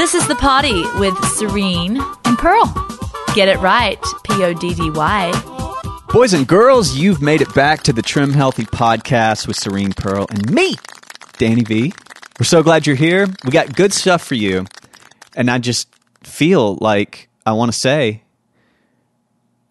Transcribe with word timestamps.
This 0.00 0.14
is 0.14 0.26
the 0.28 0.34
party 0.34 0.82
with 0.98 1.14
Serene 1.26 2.00
and 2.24 2.38
Pearl. 2.38 2.64
Get 3.34 3.48
it 3.48 3.58
right, 3.58 4.02
P 4.24 4.42
O 4.42 4.54
D 4.54 4.72
D 4.72 4.90
Y. 4.90 6.02
Boys 6.08 6.32
and 6.32 6.48
girls, 6.48 6.96
you've 6.96 7.20
made 7.20 7.42
it 7.42 7.54
back 7.54 7.82
to 7.82 7.92
the 7.92 8.00
Trim 8.00 8.32
Healthy 8.32 8.64
podcast 8.64 9.46
with 9.46 9.58
Serene 9.58 9.92
Pearl 9.92 10.26
and 10.30 10.50
me, 10.50 10.76
Danny 11.36 11.64
V. 11.64 11.92
We're 12.38 12.46
so 12.46 12.62
glad 12.62 12.86
you're 12.86 12.96
here. 12.96 13.26
We 13.44 13.50
got 13.50 13.76
good 13.76 13.92
stuff 13.92 14.24
for 14.24 14.36
you. 14.36 14.64
And 15.36 15.50
I 15.50 15.58
just 15.58 15.86
feel 16.22 16.76
like 16.76 17.28
I 17.44 17.52
want 17.52 17.70
to 17.70 17.78
say, 17.78 18.22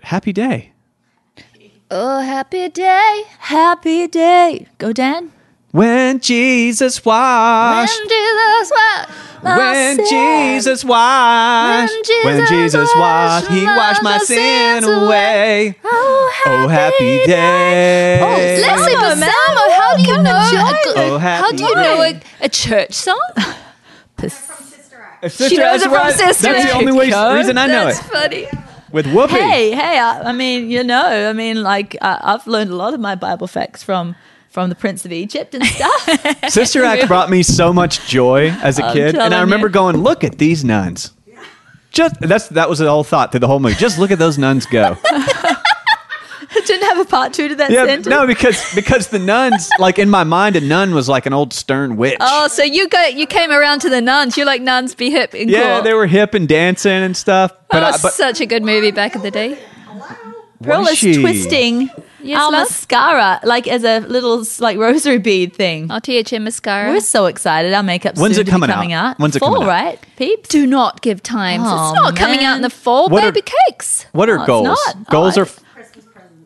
happy 0.03 0.31
day. 0.31 0.73
Oh, 1.89 2.19
happy 2.19 2.69
day, 2.69 3.23
happy 3.39 4.05
day. 4.05 4.67
Go, 4.77 4.93
Dan. 4.93 5.31
When 5.71 6.19
Jesus 6.19 7.05
washed. 7.05 7.93
When 7.99 8.09
Jesus 8.09 8.71
washed. 8.71 9.09
my 9.43 9.57
When. 9.57 9.97
Jesus 10.09 10.83
washed, 10.83 11.93
When 12.23 12.37
when 12.37 12.47
Jesus 12.47 12.49
Jesus 12.49 12.89
washed, 12.95 13.47
He 13.49 13.65
washed 13.65 13.77
washed 13.77 14.03
my 14.03 14.11
my 14.13 14.17
sin 14.17 14.81
sins 14.83 14.85
away. 14.87 15.67
away. 15.67 15.75
Oh, 15.85 16.67
happy, 16.67 17.19
Oh, 17.21 17.25
day. 17.27 18.19
Oh, 18.21 18.61
Leslie 18.67 18.93
Samo, 18.95 19.13
Basamo, 19.13 19.29
Samo, 19.29 19.71
how 19.71 19.95
do 19.95 20.01
you 20.01 20.17
know? 20.23 20.35
A. 20.35 21.11
Oh, 21.13 21.17
how 21.19 21.51
do 21.51 21.63
you 21.63 21.75
know 21.75 22.01
a, 22.01 22.21
a 22.41 22.49
church 22.49 22.93
song? 22.93 23.21
Sister, 24.19 25.49
She 25.49 25.57
knows 25.57 25.81
that's 25.81 25.83
it 25.83 25.89
from 25.89 25.93
right. 25.93 26.13
Sister 26.15 26.47
That's 26.53 26.71
the 26.71 26.77
only 26.77 26.91
way, 26.93 27.09
Go. 27.09 27.35
reason 27.35 27.57
I 27.57 27.67
know 27.67 27.85
That's 27.85 27.99
it. 27.99 28.03
funny. 28.11 28.47
With 28.91 29.05
Whoopi. 29.05 29.29
Hey, 29.29 29.71
hey! 29.71 29.99
I, 29.99 30.29
I 30.29 30.31
mean, 30.31 30.69
you 30.71 30.83
know, 30.83 31.05
I 31.29 31.33
mean, 31.33 31.61
like 31.61 31.95
uh, 32.01 32.17
I've 32.21 32.47
learned 32.47 32.71
a 32.71 32.75
lot 32.75 32.93
of 32.95 32.99
my 32.99 33.13
Bible 33.15 33.45
facts 33.47 33.83
from 33.83 34.15
from 34.49 34.69
the 34.69 34.75
Prince 34.75 35.05
of 35.05 35.11
Egypt 35.11 35.53
and 35.53 35.63
stuff. 35.65 36.49
Sister 36.49 36.83
Act 36.83 37.07
brought 37.07 37.29
me 37.29 37.43
so 37.43 37.71
much 37.71 38.07
joy 38.07 38.49
as 38.61 38.79
a 38.79 38.85
I'm 38.85 38.93
kid, 38.93 39.15
and 39.15 39.33
I 39.33 39.41
remember 39.41 39.67
you. 39.67 39.73
going, 39.73 39.97
"Look 39.97 40.23
at 40.23 40.37
these 40.37 40.63
nuns." 40.63 41.13
Just 41.91 42.19
that's 42.19 42.49
that 42.49 42.69
was 42.69 42.79
the 42.79 42.89
whole 42.89 43.03
thought 43.03 43.31
through 43.31 43.39
the 43.39 43.47
whole 43.47 43.59
movie. 43.59 43.75
Just 43.75 43.97
look 43.97 44.11
at 44.11 44.19
those 44.19 44.37
nuns 44.37 44.65
go. 44.65 44.97
Didn't 46.65 46.87
have 46.87 46.99
a 46.99 47.05
part 47.05 47.33
two 47.33 47.47
to 47.47 47.55
that 47.55 47.71
yeah, 47.71 47.85
sentence. 47.85 48.07
no, 48.07 48.27
because 48.27 48.75
because 48.75 49.07
the 49.07 49.17
nuns, 49.17 49.69
like 49.79 49.97
in 49.97 50.09
my 50.09 50.23
mind, 50.23 50.55
a 50.55 50.61
nun 50.61 50.93
was 50.93 51.09
like 51.09 51.25
an 51.25 51.33
old 51.33 51.51
stern 51.51 51.95
witch. 51.95 52.17
Oh, 52.19 52.47
so 52.47 52.63
you 52.63 52.87
go, 52.87 53.05
you 53.05 53.25
came 53.25 53.49
around 53.49 53.79
to 53.81 53.89
the 53.89 54.01
nuns. 54.01 54.37
You're 54.37 54.45
like 54.45 54.61
nuns, 54.61 54.93
be 54.93 55.09
hip 55.09 55.33
and 55.33 55.49
yeah, 55.49 55.75
cool. 55.75 55.83
they 55.83 55.93
were 55.93 56.05
hip 56.05 56.35
and 56.35 56.47
dancing 56.47 56.91
and 56.91 57.17
stuff. 57.17 57.53
But 57.71 57.83
oh, 57.83 57.87
I, 57.87 57.91
but 57.91 58.13
such 58.13 58.39
a 58.41 58.45
good 58.45 58.63
movie 58.63 58.91
back 58.91 59.15
in 59.15 59.21
the 59.21 59.31
day. 59.31 59.57
Pearl 60.61 60.81
was 60.81 61.03
is 61.03 61.17
twisting 61.17 61.89
Yes, 62.21 62.39
our 62.41 62.51
love? 62.51 62.67
mascara 62.69 63.39
like 63.43 63.67
as 63.67 63.83
a 63.83 63.99
little 63.99 64.43
like 64.59 64.77
rosary 64.77 65.17
bead 65.19 65.53
thing. 65.53 65.89
Our 65.91 66.01
THM 66.01 66.41
mascara. 66.43 66.91
We're 66.91 66.99
so 66.99 67.25
excited. 67.27 67.73
Our 67.73 67.83
makeup's 67.83 68.19
When's 68.19 68.35
soon 68.35 68.41
it 68.41 68.45
to 68.45 68.45
be 68.45 68.51
coming 68.51 68.69
coming 68.69 68.93
out? 68.93 69.11
out. 69.11 69.19
When's 69.19 69.35
it 69.35 69.39
Fall, 69.39 69.53
coming 69.53 69.63
out? 69.63 69.69
right, 69.69 69.99
peeps? 70.17 70.49
Do 70.49 70.65
not 70.67 71.01
give 71.01 71.23
times. 71.23 71.63
Oh, 71.65 71.91
it's 71.93 72.01
not 72.01 72.15
coming 72.15 72.43
out 72.43 72.55
in 72.55 72.61
the 72.61 72.69
fall. 72.69 73.09
What 73.09 73.23
are- 73.23 73.31
Baby 73.31 73.47
cakes. 73.67 74.05
what 74.11 74.29
are 74.29 74.37
Oh, 74.39 74.41
it's 74.41 74.47
goals? 74.47 74.65
not. 74.95 75.09
Goals 75.09 75.37
Oh, 75.37 75.41
are 75.41 75.45
Christmas. 75.45 76.05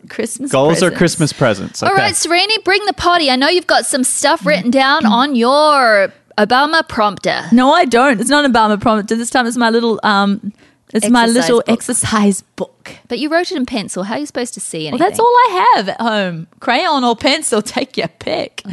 Presents. 0.10 0.52
Goals 0.52 0.74
are 0.84 0.92
presents. 0.92 0.98
Christmas 0.98 1.34
presents. 1.34 1.82
Okay. 1.84 1.90
All 1.92 1.98
right, 1.98 2.14
Sereni, 2.14 2.64
bring 2.64 2.86
the 2.86 2.94
potty. 2.94 3.32
I 3.32 3.36
know 3.36 3.48
you've 3.48 3.66
got 3.68 3.86
some 3.86 4.04
stuff 4.04 4.46
written 4.46 4.70
down 4.70 5.06
on 5.08 5.34
your 5.36 6.14
Obama 6.38 6.88
prompter. 6.88 7.42
No, 7.52 7.72
I 7.74 7.86
don't. 7.86 8.20
It's 8.22 8.30
not 8.30 8.46
an 8.46 8.52
Obama 8.54 8.80
prompter. 8.80 9.16
This 9.16 9.30
time 9.32 9.48
it's 9.48 9.58
my 9.58 9.70
little 9.72 10.00
um 10.04 10.54
it's 10.94 11.10
my 11.10 11.26
little 11.26 11.60
book. 11.60 11.70
exercise 11.70 12.42
book. 12.42 12.98
But 13.08 13.20
you 13.20 13.30
wrote 13.30 13.52
it 13.52 13.58
in 13.58 13.66
pencil. 13.66 14.04
How 14.04 14.16
are 14.16 14.20
you 14.20 14.26
supposed 14.26 14.54
to 14.54 14.60
see 14.60 14.88
anything? 14.88 15.00
Well, 15.00 15.10
that's 15.10 15.20
all 15.20 15.26
I 15.26 15.74
have 15.76 15.90
at 15.90 16.02
home. 16.02 16.48
Crayon 16.60 17.04
or 17.04 17.16
pencil, 17.16 17.62
take 17.64 17.98
your 17.98 18.08
pick. 18.08 18.64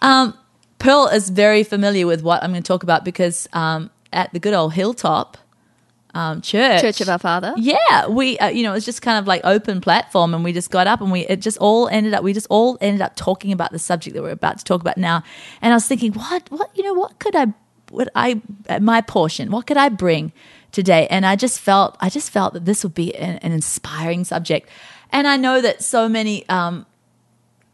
Um, 0.00 0.36
Pearl 0.78 1.06
is 1.08 1.30
very 1.30 1.62
familiar 1.62 2.06
with 2.06 2.22
what 2.22 2.42
I'm 2.42 2.50
going 2.50 2.62
to 2.62 2.66
talk 2.66 2.82
about 2.82 3.04
because 3.04 3.48
um, 3.52 3.90
at 4.12 4.32
the 4.32 4.40
good 4.40 4.54
old 4.54 4.72
Hilltop 4.72 5.38
um, 6.14 6.42
church, 6.42 6.82
Church 6.82 7.00
of 7.00 7.08
Our 7.08 7.18
Father. 7.18 7.54
yeah, 7.56 8.06
we 8.06 8.38
uh, 8.38 8.48
you 8.48 8.62
know 8.62 8.72
it 8.72 8.74
was 8.74 8.84
just 8.84 9.00
kind 9.00 9.18
of 9.18 9.26
like 9.26 9.40
open 9.44 9.80
platform, 9.80 10.34
and 10.34 10.44
we 10.44 10.52
just 10.52 10.70
got 10.70 10.86
up 10.86 11.00
and 11.00 11.10
we 11.10 11.20
it 11.26 11.40
just 11.40 11.56
all 11.58 11.88
ended 11.88 12.12
up 12.14 12.22
we 12.22 12.32
just 12.32 12.46
all 12.50 12.76
ended 12.80 13.00
up 13.00 13.16
talking 13.16 13.52
about 13.52 13.72
the 13.72 13.78
subject 13.78 14.14
that 14.14 14.22
we're 14.22 14.30
about 14.30 14.58
to 14.58 14.64
talk 14.64 14.80
about 14.80 14.98
now. 14.98 15.22
And 15.62 15.72
I 15.72 15.76
was 15.76 15.86
thinking, 15.86 16.12
what 16.12 16.50
what 16.50 16.70
you 16.76 16.82
know 16.82 16.92
what 16.94 17.18
could 17.18 17.34
I 17.34 17.46
what 17.90 18.08
I 18.14 18.40
my 18.80 19.00
portion 19.00 19.50
what 19.50 19.66
could 19.66 19.76
I 19.76 19.88
bring 19.88 20.32
today? 20.72 21.06
And 21.08 21.24
I 21.24 21.36
just 21.36 21.60
felt 21.60 21.96
I 22.00 22.08
just 22.08 22.30
felt 22.30 22.54
that 22.54 22.64
this 22.64 22.82
would 22.82 22.94
be 22.94 23.14
an, 23.14 23.38
an 23.38 23.52
inspiring 23.52 24.24
subject. 24.24 24.68
And 25.10 25.28
I 25.28 25.36
know 25.36 25.60
that 25.60 25.82
so 25.82 26.08
many 26.08 26.48
um, 26.48 26.86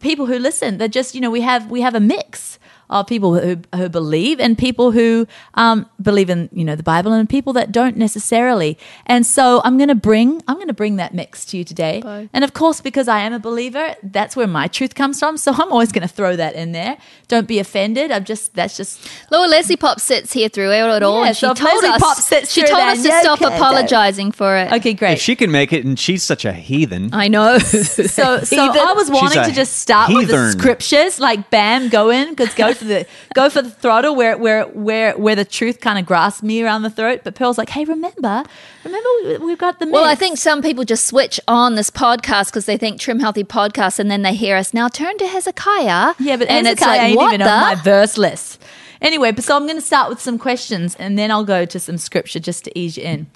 people 0.00 0.26
who 0.26 0.38
listen 0.38 0.78
they're 0.78 0.88
just 0.88 1.14
you 1.14 1.20
know 1.20 1.31
we 1.31 1.41
have 1.41 1.70
we 1.70 1.81
have 1.81 1.94
a 1.94 2.00
mix 2.00 2.58
of 2.91 3.06
people 3.06 3.38
who, 3.38 3.59
who 3.75 3.88
believe 3.88 4.41
and 4.41 4.56
people 4.56 4.91
who 4.93 5.26
um, 5.54 5.88
believe 6.00 6.31
in 6.31 6.49
you 6.53 6.65
know 6.65 6.75
the 6.75 6.82
bible 6.82 7.12
and 7.12 7.28
people 7.28 7.53
that 7.53 7.71
don't 7.72 7.97
necessarily. 7.97 8.78
And 9.06 9.26
so 9.26 9.60
i'm 9.65 9.76
going 9.76 9.88
to 9.88 9.94
bring 9.94 10.43
i'm 10.49 10.56
going 10.56 10.69
to 10.69 10.75
bring 10.75 10.97
that 10.97 11.15
mix 11.15 11.44
to 11.47 11.59
you 11.59 11.65
today. 11.65 12.00
Bye. 12.00 12.28
and 12.32 12.44
of 12.44 12.53
course 12.54 12.81
because 12.81 13.09
i 13.09 13.21
am 13.21 13.32
a 13.32 13.38
believer 13.38 13.94
that's 14.03 14.37
where 14.37 14.47
my 14.47 14.69
truth 14.69 14.94
comes 14.94 15.19
from. 15.19 15.37
So 15.37 15.53
i'm 15.53 15.72
always 15.72 15.93
going 15.93 16.06
to 16.06 16.12
throw 16.12 16.37
that 16.37 16.54
in 16.54 16.72
there. 16.72 16.98
Don't 17.28 17.47
be 17.47 17.59
offended. 17.59 18.10
I'm 18.10 18.25
just 18.25 18.54
that's 18.54 18.77
just 18.77 19.06
Laura 19.31 19.48
Leslie 19.48 19.77
Pop 19.77 20.00
sits 20.00 20.32
here 20.32 20.48
through 20.48 20.71
it 20.72 21.03
all, 21.03 21.21
Yeah, 21.21 21.28
and 21.28 21.37
she 21.37 21.47
so 21.47 21.54
told 21.54 21.75
Leslie 21.75 21.88
us 21.91 22.00
Pop 22.03 22.16
sits 22.16 22.53
she 22.53 22.62
told 22.62 22.78
that, 22.78 22.97
us 22.97 23.03
to 23.03 23.09
yeah, 23.09 23.21
stop 23.21 23.43
okay, 23.43 23.54
apologizing 23.56 24.32
for 24.32 24.56
it. 24.56 24.72
okay 24.72 24.94
great. 24.94 25.15
If 25.15 25.21
she 25.21 25.37
can 25.37 25.50
make 25.50 25.72
it, 25.72 25.84
and 25.84 25.98
she's 25.98 26.22
such 26.22 26.44
a 26.44 26.53
heathen. 26.53 27.10
I 27.12 27.28
know. 27.28 27.59
so 27.59 28.41
so 28.41 28.56
I 28.59 28.93
was 28.94 29.10
wanting 29.10 29.44
to 29.44 29.53
just 29.53 29.77
start 29.78 30.12
with 30.12 30.28
the 30.28 30.53
scriptures, 30.53 31.21
like 31.21 31.50
bam, 31.50 31.88
go 31.88 32.10
in, 32.10 32.31
because 32.31 32.54
go 32.54 32.72
for 32.78 32.84
the 32.84 33.06
go 33.34 33.50
for 33.50 33.61
the 33.62 33.71
throttle 33.71 34.15
where 34.16 34.37
where 34.39 34.65
where 34.69 35.12
where 35.19 35.34
the 35.37 35.44
truth 35.44 35.81
kind 35.81 35.99
of 35.99 36.06
grasps 36.06 36.43
me 36.43 36.62
around 36.62 36.83
the 36.83 36.91
throat. 36.91 37.21
But 37.25 37.34
Pearl's 37.34 37.59
like, 37.59 37.69
hey, 37.71 37.84
remember, 37.84 38.44
remember, 38.84 39.09
we- 39.25 39.39
we've 39.39 39.59
got 39.59 39.78
the 39.81 39.87
Well, 39.87 40.05
I 40.05 40.15
think 40.15 40.39
some 40.39 40.62
people 40.62 40.84
just 40.84 41.06
switch 41.06 41.39
on 41.47 41.75
this 41.75 41.91
podcast 41.91 42.47
because 42.47 42.65
they 42.66 42.77
think 42.77 43.00
Trim 43.00 43.21
Healthy 43.21 43.44
Podcast, 43.44 43.99
and 43.99 44.11
then 44.11 44.22
they 44.22 44.34
hear 44.34 44.56
us 44.56 44.72
now 44.72 44.89
turn 44.89 45.19
to 45.19 45.27
Hezekiah. 45.27 46.15
yeah, 46.19 46.37
but 46.37 46.49
and 46.49 46.66
Hezekiah 46.66 46.71
it's 46.72 46.81
like 46.83 47.00
ain't 47.00 47.16
what 47.16 47.34
even 47.34 47.41
the? 47.47 47.50
on 47.53 47.61
my 47.61 47.75
verse 47.75 48.16
list. 48.16 48.62
Anyway, 49.00 49.31
but 49.31 49.45
so 49.45 49.55
I'm 49.55 49.65
going 49.66 49.77
to 49.77 49.81
start 49.81 50.09
with 50.09 50.21
some 50.21 50.39
questions, 50.39 50.97
and 50.97 51.19
then 51.19 51.31
I'll 51.31 51.45
go 51.45 51.65
to 51.65 51.78
some 51.78 51.99
scripture 51.99 52.41
just 52.41 52.65
to 52.65 52.77
ease 52.78 52.97
you 52.97 53.05
in. 53.05 53.27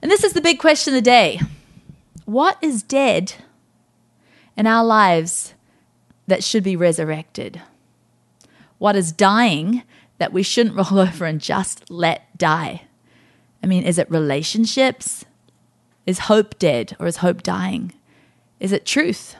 And 0.00 0.10
this 0.10 0.24
is 0.24 0.32
the 0.32 0.40
big 0.40 0.58
question 0.58 0.94
of 0.94 0.98
the 0.98 1.02
day: 1.02 1.40
What 2.24 2.56
is 2.62 2.82
dead 2.82 3.34
in 4.56 4.66
our 4.66 4.84
lives 4.84 5.52
that 6.26 6.42
should 6.42 6.62
be 6.62 6.76
resurrected? 6.76 7.60
What 8.78 8.96
is 8.96 9.12
dying 9.12 9.82
that 10.18 10.32
we 10.32 10.42
shouldn't 10.42 10.76
roll 10.90 11.00
over 11.00 11.24
and 11.24 11.40
just 11.40 11.90
let 11.90 12.36
die? 12.36 12.82
I 13.62 13.66
mean, 13.66 13.82
is 13.82 13.98
it 13.98 14.10
relationships? 14.10 15.24
Is 16.04 16.20
hope 16.20 16.58
dead 16.58 16.96
or 17.00 17.06
is 17.06 17.18
hope 17.18 17.42
dying? 17.42 17.92
Is 18.60 18.72
it 18.72 18.86
truth, 18.86 19.36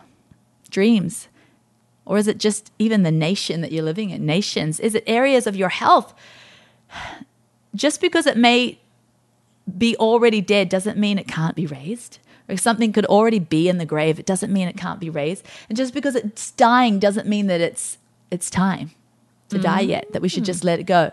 dreams? 0.69 1.29
Or 2.05 2.19
is 2.19 2.29
it 2.29 2.39
just 2.39 2.73
even 2.79 3.03
the 3.03 3.11
nation 3.11 3.61
that 3.61 3.73
you're 3.73 3.85
living 3.85 4.11
in? 4.11 4.27
Nations? 4.27 4.81
Is 4.81 4.95
it 4.95 5.05
areas 5.07 5.47
of 5.47 5.57
your 5.57 5.69
health? 5.69 6.15
Just 7.75 8.01
because 8.01 8.27
it 8.27 8.39
may 8.39 8.79
be 9.77 9.97
already 9.97 10.41
dead 10.41 10.71
doesn't 10.71 10.97
mean 10.97 11.19
it 11.19 11.29
can't 11.29 11.55
be 11.55 11.67
raised. 11.67 12.21
Or 12.49 12.57
something 12.57 12.91
could 12.91 13.05
already 13.05 13.39
be 13.39 13.69
in 13.69 13.77
the 13.77 13.85
grave, 13.85 14.19
it 14.19 14.25
doesn't 14.25 14.53
mean 14.53 14.67
it 14.67 14.79
can't 14.79 15.01
be 15.01 15.11
raised. 15.11 15.45
And 15.69 15.77
just 15.77 15.93
because 15.93 16.15
it's 16.15 16.53
dying 16.53 16.99
doesn't 16.99 17.27
mean 17.27 17.49
that 17.49 17.61
it's 17.61 17.99
it's 18.31 18.49
time 18.49 18.93
to 19.49 19.59
die 19.59 19.81
yet, 19.81 20.13
that 20.13 20.23
we 20.23 20.29
should 20.29 20.45
just 20.45 20.65
let 20.65 20.79
it 20.79 20.85
go. 20.85 21.13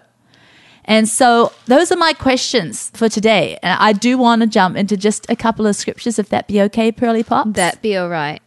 And 0.85 1.07
so 1.07 1.53
those 1.65 1.91
are 1.91 1.97
my 1.97 2.13
questions 2.13 2.91
for 2.93 3.07
today. 3.07 3.57
And 3.63 3.79
I 3.79 3.93
do 3.93 4.17
want 4.17 4.41
to 4.41 4.47
jump 4.47 4.75
into 4.75 4.97
just 4.97 5.25
a 5.29 5.35
couple 5.35 5.65
of 5.65 5.75
scriptures, 5.75 6.19
if 6.19 6.29
that 6.29 6.47
be 6.47 6.61
okay, 6.63 6.91
Pearly 6.91 7.23
Pop. 7.23 7.53
That 7.53 7.81
be 7.81 7.95
all 7.95 8.09
right. 8.09 8.41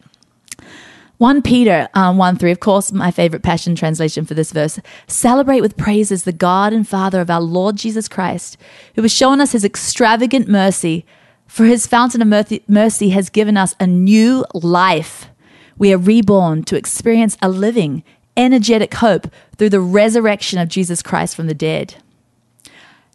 1 1.17 1.41
Peter 1.41 1.87
um, 1.95 2.17
1 2.17 2.35
3, 2.37 2.51
of 2.51 2.59
course, 2.59 2.91
my 2.91 3.09
favorite 3.09 3.41
passion 3.41 3.75
translation 3.75 4.23
for 4.23 4.35
this 4.35 4.51
verse. 4.51 4.79
Celebrate 5.07 5.61
with 5.61 5.75
praises 5.75 6.23
the 6.23 6.31
God 6.31 6.73
and 6.73 6.87
Father 6.87 7.21
of 7.21 7.31
our 7.31 7.41
Lord 7.41 7.75
Jesus 7.75 8.07
Christ, 8.07 8.55
who 8.95 9.01
has 9.01 9.11
shown 9.11 9.41
us 9.41 9.53
his 9.53 9.65
extravagant 9.65 10.47
mercy. 10.47 11.05
For 11.47 11.65
his 11.65 11.87
fountain 11.87 12.21
of 12.21 12.61
mercy 12.67 13.09
has 13.09 13.29
given 13.29 13.57
us 13.57 13.73
a 13.79 13.87
new 13.87 14.45
life. 14.53 15.29
We 15.77 15.93
are 15.93 15.97
reborn 15.97 16.63
to 16.63 16.75
experience 16.75 17.37
a 17.41 17.49
living, 17.49 18.03
energetic 18.37 18.93
hope 18.93 19.27
through 19.57 19.69
the 19.69 19.81
resurrection 19.81 20.59
of 20.59 20.69
Jesus 20.69 21.01
Christ 21.01 21.35
from 21.35 21.47
the 21.47 21.53
dead. 21.53 21.95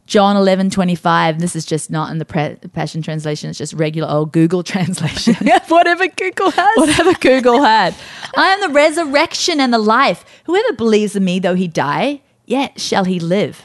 John 0.07 0.37
11, 0.37 0.71
25. 0.71 1.39
This 1.39 1.57
is 1.57 1.65
just 1.65 1.91
not 1.91 2.11
in 2.11 2.19
the 2.19 2.25
pre- 2.25 2.57
Passion 2.75 3.01
Translation. 3.01 3.49
It's 3.49 3.59
just 3.59 3.73
regular 3.73 4.11
old 4.11 4.33
Google 4.33 4.63
translation. 4.65 5.35
Whatever 5.69 6.09
Google 6.09 6.51
has. 6.51 6.77
Whatever 6.77 7.15
Google 7.15 7.63
had. 7.63 7.95
I 8.37 8.49
am 8.49 8.61
the 8.61 8.75
resurrection 8.75 9.61
and 9.61 9.73
the 9.73 9.79
life. 9.79 10.25
Whoever 10.45 10.75
believes 10.75 11.17
in 11.17 11.25
me, 11.25 11.39
though 11.39 11.55
he 11.55 11.69
die, 11.69 12.21
yet 12.45 12.81
shall 12.81 13.05
he 13.05 13.21
live. 13.21 13.63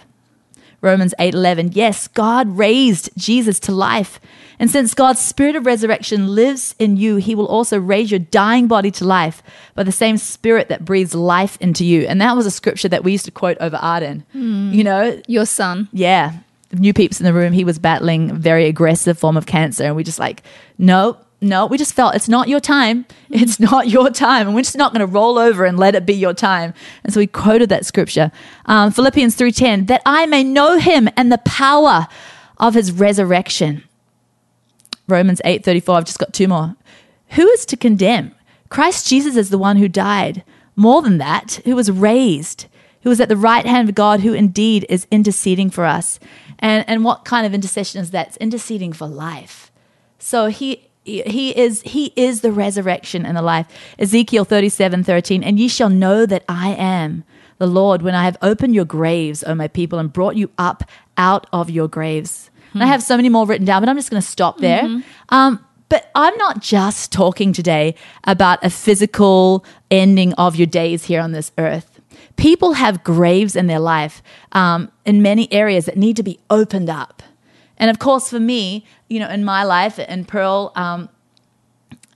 Romans 0.80 1.13
8:11 1.19 1.71
Yes, 1.74 2.07
God 2.07 2.56
raised 2.57 3.09
Jesus 3.18 3.59
to 3.62 3.71
life. 3.71 4.19
And 4.59 4.71
since 4.71 4.94
God's 4.94 5.19
spirit 5.19 5.56
of 5.56 5.65
resurrection 5.65 6.33
lives 6.33 6.74
in 6.80 6.98
you, 6.98 7.18
he 7.18 7.36
will 7.36 7.45
also 7.48 7.80
raise 7.80 8.09
your 8.09 8.19
dying 8.19 8.68
body 8.68 8.89
to 8.92 9.06
life 9.06 9.44
by 9.75 9.83
the 9.83 9.92
same 9.92 10.18
spirit 10.18 10.68
that 10.69 10.83
breathes 10.83 11.13
life 11.13 11.57
into 11.62 11.86
you. 11.86 12.01
And 12.07 12.19
that 12.21 12.36
was 12.36 12.45
a 12.48 12.51
scripture 12.51 12.89
that 12.89 13.04
we 13.04 13.12
used 13.12 13.25
to 13.25 13.31
quote 13.31 13.57
over 13.59 13.75
Arden. 13.77 14.25
You 14.33 14.83
know, 14.83 15.21
Your 15.27 15.45
son. 15.45 15.89
yeah. 15.94 16.33
new 16.74 16.92
peeps 16.94 17.19
in 17.19 17.25
the 17.25 17.33
room, 17.33 17.54
he 17.54 17.63
was 17.63 17.77
battling 17.80 18.31
a 18.31 18.33
very 18.33 18.65
aggressive 18.65 19.18
form 19.19 19.38
of 19.38 19.45
cancer, 19.45 19.83
and 19.83 19.95
we 19.95 20.04
just 20.04 20.19
like, 20.19 20.42
no, 20.77 21.18
no, 21.39 21.68
we 21.68 21.77
just 21.77 21.94
felt 21.94 22.15
it's 22.15 22.27
not 22.27 22.48
your 22.48 22.59
time. 22.59 23.06
It's 23.30 23.59
not 23.59 23.88
your 23.88 24.09
time, 24.09 24.48
and 24.48 24.56
we're 24.56 24.63
just 24.63 24.77
not 24.77 24.92
going 24.92 25.06
to 25.07 25.13
roll 25.13 25.38
over 25.38 25.65
and 25.65 25.77
let 25.77 25.94
it 25.95 26.06
be 26.06 26.13
your 26.15 26.33
time. 26.33 26.74
And 27.04 27.13
so 27.13 27.19
we 27.19 27.27
quoted 27.27 27.69
that 27.69 27.86
scripture, 27.86 28.31
um, 28.65 28.92
Philippians 28.92 29.36
three 29.36 29.51
ten, 29.51 29.86
that 29.86 30.01
I 30.06 30.25
may 30.25 30.44
know 30.44 30.77
Him 30.80 31.07
and 31.15 31.31
the 31.31 31.38
power 31.39 32.07
of 32.57 32.74
His 32.74 32.92
resurrection. 32.92 33.83
Romans 35.07 35.42
eight 35.45 35.63
thirty 35.63 35.80
four. 35.80 35.95
I've 35.95 36.06
just 36.06 36.19
got 36.19 36.33
two 36.33 36.48
more. 36.48 36.75
Who 37.31 37.48
is 37.50 37.65
to 37.68 37.77
condemn? 37.77 38.33
Christ 38.69 39.07
Jesus 39.07 39.36
is 39.36 39.50
the 39.50 39.57
one 39.57 39.77
who 39.77 39.88
died. 39.88 40.44
More 40.75 41.01
than 41.01 41.18
that, 41.18 41.59
who 41.65 41.75
was 41.75 41.89
raised, 41.89 42.68
who 43.01 43.09
was 43.09 43.19
at 43.19 43.30
the 43.30 43.38
right 43.38 43.65
hand 43.65 43.89
of 43.89 43.95
God, 43.95 44.19
who 44.19 44.33
indeed 44.33 44.86
is 44.89 45.07
interceding 45.09 45.69
for 45.69 45.86
us. 45.86 46.19
And 46.59 46.88
and 46.88 47.04
what 47.04 47.25
kind 47.25 47.45
of 47.45 47.54
intercession 47.54 48.01
is 48.01 48.12
that? 48.12 48.27
It's 48.27 48.38
interceding 48.38 48.94
for 48.94 49.07
life. 49.07 49.71
So 50.19 50.48
he 50.48 50.88
he 51.04 51.57
is 51.57 51.81
he 51.83 52.13
is 52.15 52.42
the 52.42 52.51
resurrection 52.51 53.25
and 53.25 53.38
the 53.38 53.42
life. 53.42 53.68
Ezekiel 53.98 54.44
37, 54.45 55.04
13, 55.04 55.44
and 55.44 55.59
ye 55.59 55.68
shall 55.68 55.89
know 55.89 56.25
that 56.25 56.44
I 56.50 56.69
am 56.71 57.24
the 57.57 57.68
Lord 57.68 58.01
when 58.01 58.13
I 58.13 58.25
have 58.25 58.38
opened 58.42 58.75
your 58.75 58.86
graves, 58.86 59.44
O 59.44 59.56
my 59.56 59.68
people, 59.68 60.00
and 60.00 60.12
brought 60.12 60.36
you 60.36 60.51
up 60.57 60.83
out 61.18 61.48
of 61.51 61.69
your 61.69 61.88
graves. 61.88 62.50
And 62.81 62.83
I 62.83 62.88
have 62.88 63.03
so 63.03 63.15
many 63.15 63.29
more 63.29 63.45
written 63.45 63.65
down, 63.65 63.81
but 63.81 63.89
I'm 63.89 63.95
just 63.95 64.09
going 64.09 64.21
to 64.21 64.27
stop 64.27 64.59
there. 64.59 64.83
Um, 65.29 65.63
but 65.89 66.12
I'm 66.15 66.35
not 66.38 66.62
just 66.62 67.12
talking 67.12 67.53
today 67.53 67.95
about 68.25 68.63
a 68.63 68.69
physical 68.69 69.63
ending 69.89 70.33
of 70.33 70.56
your 70.56 70.68
days 70.68 71.06
here 71.06 71.21
on 71.21 71.31
this 71.31 71.51
earth. 71.57 72.01
People 72.35 72.74
have 72.74 73.03
graves 73.03 73.56
in 73.56 73.68
their 73.68 73.79
life 73.79 74.21
um, 74.51 74.91
in 75.06 75.21
many 75.21 75.51
areas 75.51 75.85
that 75.85 75.97
need 75.97 76.15
to 76.18 76.24
be 76.24 76.39
opened 76.50 76.89
up. 76.89 77.24
And 77.77 77.89
of 77.89 78.00
course, 78.00 78.29
for 78.29 78.39
me, 78.39 78.85
you 79.07 79.19
know, 79.19 79.30
in 79.30 79.45
my 79.45 79.63
life, 79.63 80.00
and 80.00 80.27
Pearl 80.27 80.71
um, 80.75 81.09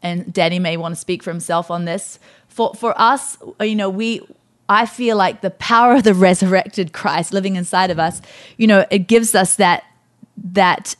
and 0.01 0.31
Danny 0.33 0.59
may 0.59 0.77
want 0.77 0.95
to 0.95 0.99
speak 0.99 1.23
for 1.23 1.31
himself 1.31 1.71
on 1.71 1.85
this. 1.85 2.19
For 2.47 2.73
for 2.73 2.99
us, 2.99 3.37
you 3.61 3.75
know, 3.75 3.89
we 3.89 4.21
I 4.67 4.85
feel 4.85 5.17
like 5.17 5.41
the 5.41 5.51
power 5.51 5.95
of 5.95 6.03
the 6.03 6.13
resurrected 6.29 6.93
Christ 6.93 7.31
living 7.31 7.55
inside 7.55 7.91
of 7.91 7.99
us, 7.99 8.21
you 8.57 8.67
know, 8.67 8.85
it 8.89 9.07
gives 9.07 9.35
us 9.35 9.55
that 9.55 9.83
that 10.37 10.95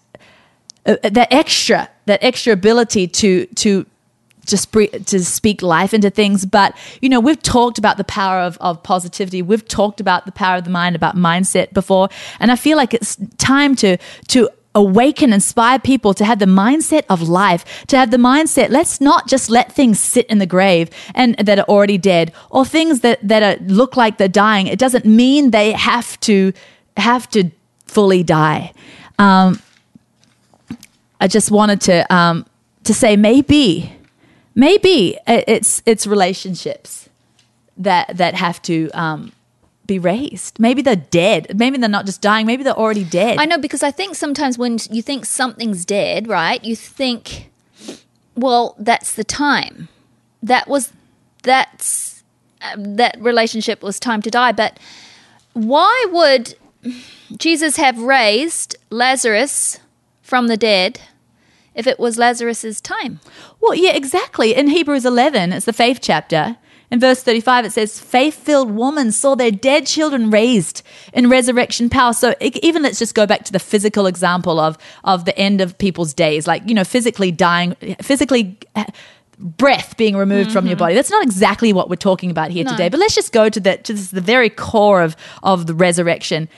uh, 0.86 0.95
that 1.04 1.31
extra 1.31 1.89
that 2.06 2.24
extra 2.24 2.54
ability 2.54 3.07
to 3.07 3.45
to 3.48 3.86
just 4.45 4.72
bre- 4.72 4.86
to 4.86 5.24
speak 5.24 5.62
life 5.62 5.94
into 5.94 6.10
things. 6.10 6.45
But 6.45 6.75
you 7.01 7.10
know 7.10 7.19
we've 7.19 7.42
talked 7.42 7.78
about 7.78 7.98
the 7.98 8.04
power 8.04 8.39
of, 8.39 8.57
of 8.60 8.81
positivity. 8.83 9.42
We've 9.42 9.68
talked 9.68 10.00
about 10.00 10.25
the 10.25 10.31
power 10.31 10.57
of 10.57 10.63
the 10.63 10.69
mind 10.69 10.95
about 10.95 11.16
mindset 11.16 11.74
before. 11.74 12.10
And 12.39 12.51
i 12.51 12.56
feel 12.56 12.78
like 12.78 12.94
it's 12.94 13.18
time 13.38 13.75
to 13.78 13.98
to 14.30 14.50
awaken 14.74 15.33
inspire 15.33 15.78
people 15.80 16.13
to 16.13 16.24
have 16.24 16.39
the 16.39 16.45
mindset 16.45 17.04
of 17.10 17.22
life 17.22 17.86
to 17.88 17.98
have 17.98 18.10
the 18.10 18.16
mindset 18.16 18.69
let's 18.69 19.01
not 19.01 19.28
just 19.28 19.50
let 19.50 19.69
things 19.69 20.00
sit 20.00 20.25
in 20.28 20.38
the 20.38 20.45
grave 20.45 20.89
and 21.13 21.36
that 21.36 21.60
are 21.60 21.66
already 21.66 21.98
dead 21.98 22.31
or 22.50 22.63
things 22.66 23.01
that 23.01 23.19
that 23.28 23.44
are, 23.44 23.62
look 23.66 23.98
like 23.98 24.18
they're 24.18 24.28
dying. 24.28 24.68
It 24.68 24.80
doesn't 24.80 25.06
mean 25.06 25.51
they 25.51 25.74
have 25.74 26.19
to 26.22 26.54
have 26.98 27.30
to 27.31 27.51
fully 27.86 28.24
die 28.24 28.74
um, 29.21 29.62
I 31.19 31.27
just 31.27 31.51
wanted 31.51 31.79
to 31.81 32.13
um, 32.13 32.45
to 32.83 32.94
say 32.94 33.15
maybe 33.15 33.94
maybe 34.56 35.18
it's 35.27 35.83
it's 35.85 36.07
relationships 36.07 37.07
that 37.77 38.18
that 38.18 38.33
have 38.33 38.62
to 38.63 38.89
um, 38.94 39.31
be 39.85 40.00
raised. 40.00 40.59
Maybe 40.59 40.81
they're 40.81 40.95
dead. 40.95 41.57
Maybe 41.57 41.77
they're 41.77 41.88
not 41.89 42.07
just 42.07 42.21
dying. 42.21 42.47
Maybe 42.47 42.63
they're 42.63 42.73
already 42.73 43.03
dead. 43.03 43.38
I 43.39 43.45
know 43.45 43.59
because 43.59 43.83
I 43.83 43.91
think 43.91 44.15
sometimes 44.15 44.57
when 44.57 44.79
you 44.89 45.03
think 45.03 45.25
something's 45.25 45.85
dead, 45.85 46.27
right? 46.27 46.63
You 46.63 46.75
think, 46.75 47.51
well, 48.35 48.75
that's 48.79 49.13
the 49.13 49.23
time. 49.23 49.88
That 50.41 50.68
was 50.68 50.91
that's 51.44 52.23
uh, 52.62 52.75
that 52.77 53.18
relationship 53.19 53.83
was 53.83 54.00
time 54.00 54.23
to 54.23 54.31
die. 54.31 54.51
But 54.51 54.79
why 55.53 56.07
would 56.12 56.56
Jesus 57.38 57.78
have 57.78 58.00
raised 58.00 58.75
Lazarus 58.89 59.80
from 60.22 60.48
the 60.48 60.57
dead 60.57 61.00
if 61.75 61.88
it 61.88 62.00
was 62.00 62.18
Lazarus's 62.18 62.81
time? 62.81 63.19
Well, 63.60 63.75
yeah, 63.75 63.92
exactly. 63.92 64.54
In 64.56 64.68
Hebrews 64.68 65.06
11, 65.06 65.54
it's 65.54 65.66
the 65.66 65.74
faith 65.74 66.00
chapter. 66.01 66.57
In 66.89 67.00
verse 67.00 67.24
35, 67.24 67.66
it 67.66 67.72
says, 67.72 68.01
Faith 68.01 68.36
filled 68.36 68.72
women 68.72 69.13
saw 69.13 69.36
their 69.36 69.51
dead 69.51 69.88
children 69.88 70.30
raised 70.30 70.81
in 71.13 71.30
resurrection 71.30 71.89
power. 71.89 72.12
So, 72.12 72.36
even 72.42 72.83
let's 72.83 73.00
just 73.00 73.16
go 73.16 73.25
back 73.25 73.45
to 73.45 73.54
the 73.54 73.60
physical 73.60 74.07
example 74.07 74.60
of, 74.60 74.78
of 75.06 75.24
the 75.24 75.38
end 75.39 75.62
of 75.62 75.78
people's 75.78 76.13
days, 76.13 76.48
like, 76.48 76.63
you 76.68 76.74
know, 76.74 76.83
physically 76.83 77.31
dying, 77.31 77.75
physically 78.01 78.57
uh, 78.75 78.83
breath 79.39 79.95
being 79.95 80.18
removed 80.18 80.51
from 80.51 80.68
your 80.68 80.75
body. 80.75 80.94
That's 80.94 81.10
not 81.10 81.24
exactly 81.24 81.72
what 81.72 81.89
we're 81.89 81.95
talking 81.95 82.30
about 82.30 82.51
here 82.51 82.66
No. 82.66 82.72
today. 82.72 82.89
But 82.89 83.00
let's 83.00 83.16
just 83.16 83.31
go 83.31 83.48
to 83.48 83.60
the 83.60 83.78
to 83.78 83.94
this, 83.94 84.12
the 84.12 84.19
very 84.19 84.50
core 84.50 85.01
of 85.01 85.16
of 85.44 85.68
the 85.68 85.74
resurrection. 85.74 86.50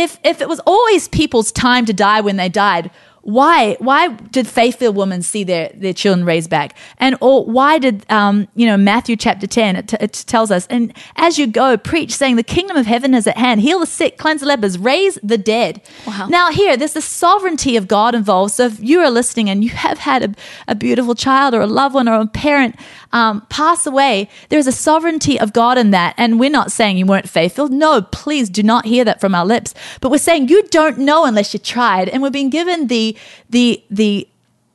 If 0.00 0.18
if 0.24 0.40
it 0.40 0.48
was 0.48 0.60
always 0.60 1.08
people's 1.08 1.52
time 1.52 1.84
to 1.84 1.92
die 1.92 2.22
when 2.22 2.36
they 2.36 2.48
died, 2.48 2.90
why 3.22 3.76
why 3.80 4.08
did 4.08 4.46
faith-filled 4.46 4.96
women 4.96 5.22
see 5.22 5.44
their 5.44 5.70
their 5.74 5.92
children 5.92 6.26
raised 6.26 6.50
back? 6.50 6.76
And 6.98 7.16
or 7.20 7.44
why 7.44 7.78
did 7.78 8.10
um 8.10 8.48
you 8.54 8.66
know 8.66 8.76
Matthew 8.76 9.16
chapter 9.16 9.46
ten 9.46 9.76
it, 9.76 9.88
t- 9.88 9.96
it 10.00 10.12
tells 10.26 10.50
us 10.50 10.66
and 10.68 10.94
as 11.16 11.38
you 11.38 11.46
go 11.46 11.76
preach 11.76 12.14
saying 12.14 12.36
the 12.36 12.42
kingdom 12.42 12.76
of 12.76 12.86
heaven 12.86 13.14
is 13.14 13.26
at 13.26 13.36
hand, 13.36 13.60
heal 13.60 13.80
the 13.80 13.86
sick, 13.86 14.18
cleanse 14.18 14.40
the 14.40 14.46
lepers, 14.46 14.78
raise 14.78 15.18
the 15.22 15.38
dead. 15.38 15.82
Wow. 16.06 16.28
Now 16.28 16.50
here 16.50 16.76
there's 16.76 16.94
the 16.94 17.02
sovereignty 17.02 17.76
of 17.76 17.88
God 17.88 18.14
involved. 18.14 18.54
So 18.54 18.66
if 18.66 18.80
you 18.80 19.00
are 19.00 19.10
listening 19.10 19.50
and 19.50 19.62
you 19.62 19.70
have 19.70 19.98
had 19.98 20.22
a, 20.22 20.34
a 20.68 20.74
beautiful 20.74 21.14
child 21.14 21.54
or 21.54 21.60
a 21.60 21.66
loved 21.66 21.94
one 21.94 22.08
or 22.08 22.20
a 22.20 22.26
parent 22.26 22.76
um, 23.12 23.42
pass 23.48 23.86
away, 23.86 24.28
there's 24.48 24.66
a 24.66 24.72
sovereignty 24.72 25.38
of 25.38 25.52
God 25.52 25.76
in 25.78 25.90
that. 25.90 26.14
And 26.16 26.38
we're 26.40 26.50
not 26.50 26.72
saying 26.72 26.96
you 26.96 27.06
weren't 27.06 27.28
faithful. 27.28 27.68
No, 27.68 28.02
please 28.02 28.48
do 28.48 28.62
not 28.62 28.86
hear 28.86 29.04
that 29.04 29.20
from 29.20 29.34
our 29.34 29.44
lips. 29.44 29.74
But 30.00 30.10
we're 30.10 30.18
saying 30.18 30.48
you 30.48 30.62
don't 30.68 30.98
know 30.98 31.24
unless 31.24 31.52
you 31.52 31.60
tried. 31.60 32.08
And 32.08 32.22
we've 32.22 32.32
been 32.32 32.50
given 32.50 32.86
the 32.86 33.09
the 33.48 33.82
the 33.90 34.26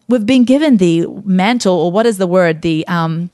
we've 0.07 0.25
been 0.25 0.43
given 0.45 0.77
the 0.77 1.07
mantle 1.23 1.73
or 1.73 1.91
what 1.91 2.05
is 2.05 2.17
the 2.17 2.27
word 2.27 2.61
the 2.61 2.85
um 2.87 3.29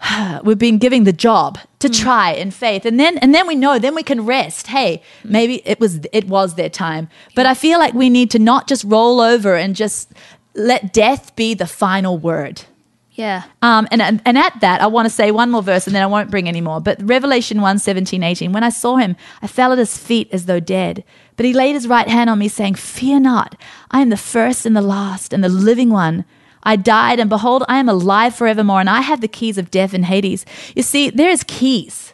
we've 0.44 0.58
been 0.58 0.78
giving 0.78 1.04
the 1.04 1.12
job 1.12 1.58
to 1.78 1.88
try 1.88 2.32
in 2.32 2.50
faith 2.50 2.84
and 2.86 2.98
then 2.98 3.18
and 3.18 3.34
then 3.34 3.46
we 3.46 3.54
know 3.54 3.78
then 3.78 3.94
we 3.94 4.02
can 4.02 4.24
rest 4.24 4.68
hey 4.68 5.02
maybe 5.24 5.62
it 5.64 5.78
was 5.80 6.00
it 6.12 6.26
was 6.28 6.54
their 6.54 6.70
time 6.70 7.08
but 7.34 7.46
i 7.46 7.54
feel 7.54 7.78
like 7.78 7.94
we 7.94 8.08
need 8.10 8.30
to 8.30 8.38
not 8.38 8.66
just 8.66 8.84
roll 8.84 9.20
over 9.20 9.56
and 9.56 9.76
just 9.76 10.12
let 10.54 10.92
death 10.92 11.34
be 11.36 11.54
the 11.54 11.66
final 11.66 12.16
word 12.18 12.62
Yeah. 13.14 13.42
um, 13.62 13.86
and, 13.92 14.00
and 14.02 14.20
and 14.24 14.38
at 14.38 14.60
that, 14.60 14.80
I 14.80 14.86
want 14.86 15.06
to 15.06 15.10
say 15.10 15.30
one 15.30 15.50
more 15.50 15.62
verse 15.62 15.86
and 15.86 15.94
then 15.94 16.02
I 16.02 16.06
won't 16.06 16.30
bring 16.30 16.48
any 16.48 16.60
more. 16.62 16.80
But 16.80 16.96
Revelation 17.02 17.60
1 17.60 17.78
17, 17.78 18.22
18. 18.22 18.52
When 18.52 18.64
I 18.64 18.70
saw 18.70 18.96
him, 18.96 19.14
I 19.42 19.46
fell 19.46 19.72
at 19.72 19.78
his 19.78 19.98
feet 19.98 20.28
as 20.32 20.46
though 20.46 20.58
dead. 20.60 21.04
But 21.40 21.46
he 21.46 21.54
laid 21.54 21.72
his 21.72 21.88
right 21.88 22.06
hand 22.06 22.28
on 22.28 22.38
me, 22.38 22.48
saying, 22.48 22.74
Fear 22.74 23.20
not, 23.20 23.56
I 23.90 24.02
am 24.02 24.10
the 24.10 24.18
first 24.18 24.66
and 24.66 24.76
the 24.76 24.82
last 24.82 25.32
and 25.32 25.42
the 25.42 25.48
living 25.48 25.88
one. 25.88 26.26
I 26.64 26.76
died, 26.76 27.18
and 27.18 27.30
behold, 27.30 27.64
I 27.66 27.78
am 27.78 27.88
alive 27.88 28.34
forevermore, 28.34 28.78
and 28.78 28.90
I 28.90 29.00
have 29.00 29.22
the 29.22 29.26
keys 29.26 29.56
of 29.56 29.70
death 29.70 29.94
and 29.94 30.04
Hades. 30.04 30.44
You 30.76 30.82
see, 30.82 31.08
there 31.08 31.30
is 31.30 31.42
keys 31.44 32.12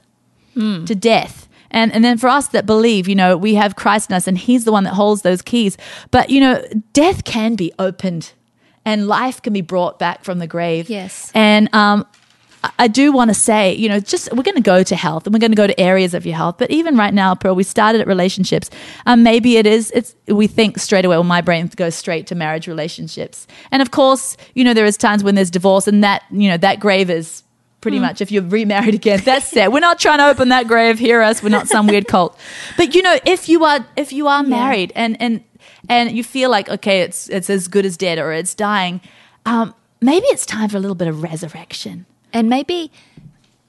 to 0.87 0.95
death. 0.95 1.49
And, 1.73 1.93
and 1.93 2.05
then 2.05 2.19
for 2.19 2.29
us 2.29 2.47
that 2.51 2.67
believe, 2.67 3.09
you 3.09 3.17
know, 3.17 3.37
we 3.37 3.57
have 3.57 3.75
Christ 3.75 4.11
in 4.11 4.15
us 4.15 4.29
and 4.29 4.39
he's 4.39 4.65
the 4.65 4.71
one 4.71 4.85
that 4.85 4.95
holds 4.95 5.23
those 5.23 5.43
keys. 5.43 5.77
But, 6.13 6.31
you 6.31 6.39
know, 6.39 6.63
death 6.93 7.25
can 7.25 7.57
be 7.57 7.73
opened 7.81 8.33
and 8.85 9.09
life 9.09 9.43
can 9.43 9.53
be 9.53 9.61
brought 9.61 9.99
back 9.99 10.23
from 10.23 10.39
the 10.39 10.47
grave. 10.47 10.89
Yes. 10.89 11.33
And 11.35 11.69
um, 11.75 12.07
I- 12.79 12.89
do 12.89 13.13
want 13.13 13.29
to 13.31 13.35
say, 13.35 13.75
you 13.75 13.89
know, 13.89 14.01
just 14.01 14.33
we're 14.33 14.43
going 14.43 14.57
to 14.57 14.63
go 14.63 14.83
to 14.83 14.97
health 14.97 15.27
and 15.27 15.35
we're 15.35 15.41
going 15.41 15.53
to 15.53 15.57
go 15.57 15.67
to 15.67 15.79
areas 15.79 16.15
of 16.15 16.25
your 16.25 16.37
health. 16.37 16.57
But 16.59 16.71
even 16.71 16.97
right 16.97 17.13
now, 17.13 17.35
Pearl, 17.35 17.55
we 17.55 17.63
started 17.63 18.01
at 18.01 18.07
relationships. 18.07 18.71
Um, 19.05 19.23
maybe 19.23 19.57
it 19.57 19.67
is, 19.67 19.91
it's, 19.93 20.15
we 20.29 20.47
think 20.47 20.79
straight 20.79 21.05
away, 21.05 21.17
well, 21.17 21.25
my 21.25 21.41
brain 21.41 21.67
goes 21.77 21.95
straight 21.95 22.27
to 22.29 22.35
marriage 22.35 22.67
relationships. 22.69 23.47
And 23.71 23.83
of 23.83 23.91
course, 23.91 24.37
you 24.55 24.65
know, 24.65 24.73
there 24.75 24.87
is 24.87 24.97
times 24.97 25.23
when 25.23 25.35
there's 25.35 25.51
divorce 25.51 25.87
and 25.87 26.03
that, 26.05 26.23
you 26.31 26.49
know, 26.49 26.57
that 26.59 26.81
grave 26.81 27.11
is 27.11 27.43
pretty 27.83 27.99
much 28.01 28.21
if 28.21 28.33
you're 28.33 28.43
remarried 28.43 28.95
again 28.95 29.21
that's 29.25 29.55
it 29.57 29.71
we're 29.71 29.79
not 29.79 30.01
trying 30.01 30.19
to 30.19 30.27
open 30.27 30.49
that 30.49 30.67
grave 30.67 30.99
hear 30.99 31.23
us 31.23 31.41
we're 31.41 31.49
not 31.51 31.69
some 31.69 31.87
weird 31.87 32.09
cult 32.09 32.37
but 32.77 32.97
you 32.97 33.03
know 33.03 33.17
if 33.25 33.49
you 33.49 33.65
are 33.65 33.87
if 33.95 34.13
you 34.13 34.27
are 34.27 34.43
married 34.43 34.91
and 34.97 35.17
and 35.21 35.45
and 35.89 36.11
you 36.11 36.25
feel 36.25 36.51
like 36.51 36.69
okay 36.69 37.03
it's 37.03 37.29
it's 37.29 37.49
as 37.49 37.69
good 37.69 37.87
as 37.87 37.97
dead 37.97 38.19
or 38.19 38.33
it's 38.33 38.57
dying 38.57 39.01
um 39.45 39.73
maybe 40.01 40.27
it's 40.29 40.45
time 40.45 40.69
for 40.69 40.79
a 40.79 40.81
little 40.81 40.97
bit 40.97 41.07
of 41.07 41.23
resurrection 41.23 42.07
And 42.37 42.49
maybe 42.49 42.91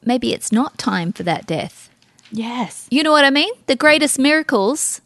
maybe 0.03 0.33
it's 0.33 0.51
not 0.51 0.77
time 0.77 1.11
for 1.13 1.23
that 1.23 1.47
death. 1.47 1.89
yes 2.31 2.87
You 2.89 3.03
know 3.03 3.11
what 3.11 3.25
I 3.25 3.29
mean? 3.29 3.53
The 3.67 3.75
greatest 3.75 4.19
miracles 4.19 5.01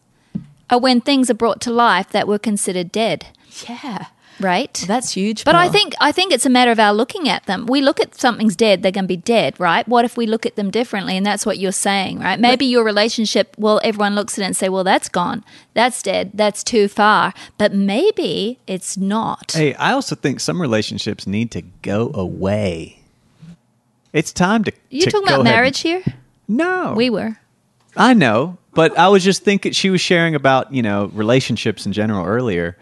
are 0.70 0.80
when 0.80 1.01
things 1.01 1.30
are 1.30 1.36
brought 1.36 1.62
to 1.62 1.72
life 1.72 2.10
that 2.10 2.27
were 2.27 2.39
considered 2.39 2.91
dead. 2.91 3.27
yeah 3.68 4.08
right? 4.41 4.84
That's 4.88 5.12
huge. 5.12 5.46
But 5.46 5.56
I 5.56 5.70
think 5.70 5.94
I 6.01 6.12
think 6.12 6.34
it's 6.34 6.46
a 6.46 6.50
matter 6.50 6.72
of 6.72 6.80
our 6.80 6.94
looking 6.94 7.30
at 7.30 7.46
them. 7.46 7.65
We 7.68 7.82
look 7.82 8.00
at 8.00 8.15
something's 8.15 8.56
dead, 8.56 8.82
they're 8.82 8.91
going 8.91 9.06
to 9.06 9.08
be 9.08 9.18
dead, 9.18 9.60
right? 9.60 9.88
What 9.88 10.06
if 10.06 10.18
we 10.18 10.25
look 10.25 10.46
at 10.46 10.56
them 10.56 10.72
differently? 10.72 11.15
And 11.18 11.25
that's 11.25 11.46
what 11.46 11.58
you're 11.58 11.72
saying, 11.72 12.20
right? 12.20 12.39
Maybe 12.39 12.65
your 12.65 12.84
relationship, 12.84 13.56
well, 13.58 13.80
everyone 13.84 14.15
looks 14.15 14.38
at 14.38 14.44
it 14.44 14.46
and 14.46 14.58
say, 14.58 14.70
well, 14.70 14.84
that's 14.84 15.10
gone, 15.10 15.44
that's 15.74 16.01
dead, 16.01 16.32
that's 16.34 16.63
too 16.63 16.88
far. 16.88 17.34
But 17.58 17.74
maybe 17.74 18.60
it's 18.68 18.98
not. 18.98 19.53
Hey, 19.53 19.74
I 19.75 19.91
also 19.94 20.15
think 20.15 20.39
some 20.39 20.62
relationships 20.62 21.27
need 21.27 21.51
to 21.51 21.62
go 21.62 22.12
away. 22.13 23.00
It's 24.13 24.34
time 24.34 24.63
to. 24.65 24.72
you 24.89 25.06
to 25.06 25.12
talking 25.12 25.27
go 25.27 25.36
about 25.36 25.46
ahead 25.46 25.56
marriage 25.56 25.80
here? 25.80 26.03
No, 26.48 26.94
We 26.98 27.10
were. 27.10 27.38
I 27.96 28.13
know, 28.13 28.58
but 28.74 28.98
I 28.98 29.08
was 29.10 29.24
just 29.24 29.44
thinking 29.44 29.72
she 29.74 29.89
was 29.89 30.01
sharing 30.01 30.36
about 30.36 30.74
you 30.74 30.82
know 30.82 31.06
relationships 31.13 31.86
in 31.86 31.94
general 31.94 32.25
earlier, 32.25 32.77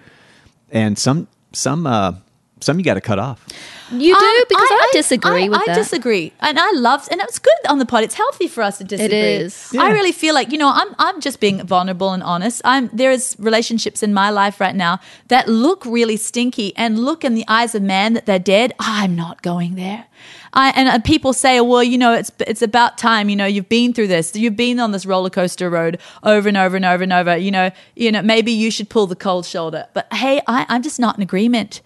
and 0.71 0.97
some 0.97 1.27
some 1.51 1.85
uh 1.87 2.13
some 2.61 2.77
you 2.77 2.85
got 2.85 2.95
to 2.95 3.01
cut 3.01 3.19
off. 3.19 3.45
You 3.91 4.13
do 4.13 4.23
Um, 4.23 4.43
because 4.47 4.67
I, 4.69 4.89
disagree 4.93 5.45
I, 5.45 5.49
with 5.49 5.61
I 5.61 5.65
that. 5.67 5.75
disagree, 5.75 6.31
and 6.41 6.59
I 6.59 6.71
love, 6.73 7.07
and 7.09 7.19
it's 7.21 7.39
good 7.39 7.57
on 7.67 7.79
the 7.79 7.85
pod. 7.87 8.03
It's 8.03 8.13
healthy 8.13 8.47
for 8.47 8.61
us 8.61 8.77
to 8.77 8.83
disagree. 8.83 9.17
is. 9.17 9.73
I 9.79 9.91
really 9.91 10.11
feel 10.11 10.35
like 10.35 10.51
you 10.51 10.59
know, 10.59 10.69
I'm 10.71 10.93
I'm 10.99 11.19
just 11.21 11.39
being 11.39 11.65
vulnerable 11.65 12.11
and 12.13 12.21
honest. 12.21 12.61
I'm 12.65 12.89
there 12.93 13.11
is 13.11 13.35
relationships 13.39 14.03
in 14.03 14.13
my 14.13 14.29
life 14.29 14.59
right 14.59 14.75
now 14.75 14.99
that 15.29 15.47
look 15.47 15.85
really 15.85 16.17
stinky 16.17 16.75
and 16.75 16.99
look 16.99 17.23
in 17.23 17.33
the 17.33 17.45
eyes 17.47 17.73
of 17.73 17.81
man 17.81 18.13
that 18.13 18.25
they're 18.27 18.37
dead. 18.39 18.73
I'm 18.79 19.15
not 19.15 19.41
going 19.41 19.73
there. 19.75 20.05
I, 20.53 20.71
and 20.75 20.89
uh, 20.89 20.99
people 20.99 21.33
say, 21.33 21.61
well, 21.61 21.83
you 21.83 21.97
know, 21.97 22.13
it's 22.13 22.31
it's 22.39 22.61
about 22.61 22.97
time. 22.97 23.29
You 23.29 23.35
know, 23.35 23.45
you've 23.45 23.69
been 23.69 23.93
through 23.93 24.07
this. 24.07 24.35
You've 24.35 24.55
been 24.55 24.79
on 24.79 24.91
this 24.91 25.05
roller 25.05 25.29
coaster 25.29 25.69
road 25.69 25.99
over 26.23 26.47
and 26.47 26.57
over 26.57 26.75
and 26.75 26.85
over 26.85 27.03
and 27.03 27.13
over. 27.13 27.37
You 27.37 27.51
know, 27.51 27.71
you 27.95 28.11
know, 28.11 28.21
maybe 28.21 28.51
you 28.51 28.71
should 28.71 28.89
pull 28.89 29.07
the 29.07 29.15
cold 29.15 29.45
shoulder. 29.45 29.87
But 29.93 30.11
hey, 30.13 30.41
I, 30.47 30.65
I'm 30.69 30.81
just 30.81 30.99
not 30.99 31.15
in 31.17 31.21
agreement. 31.21 31.81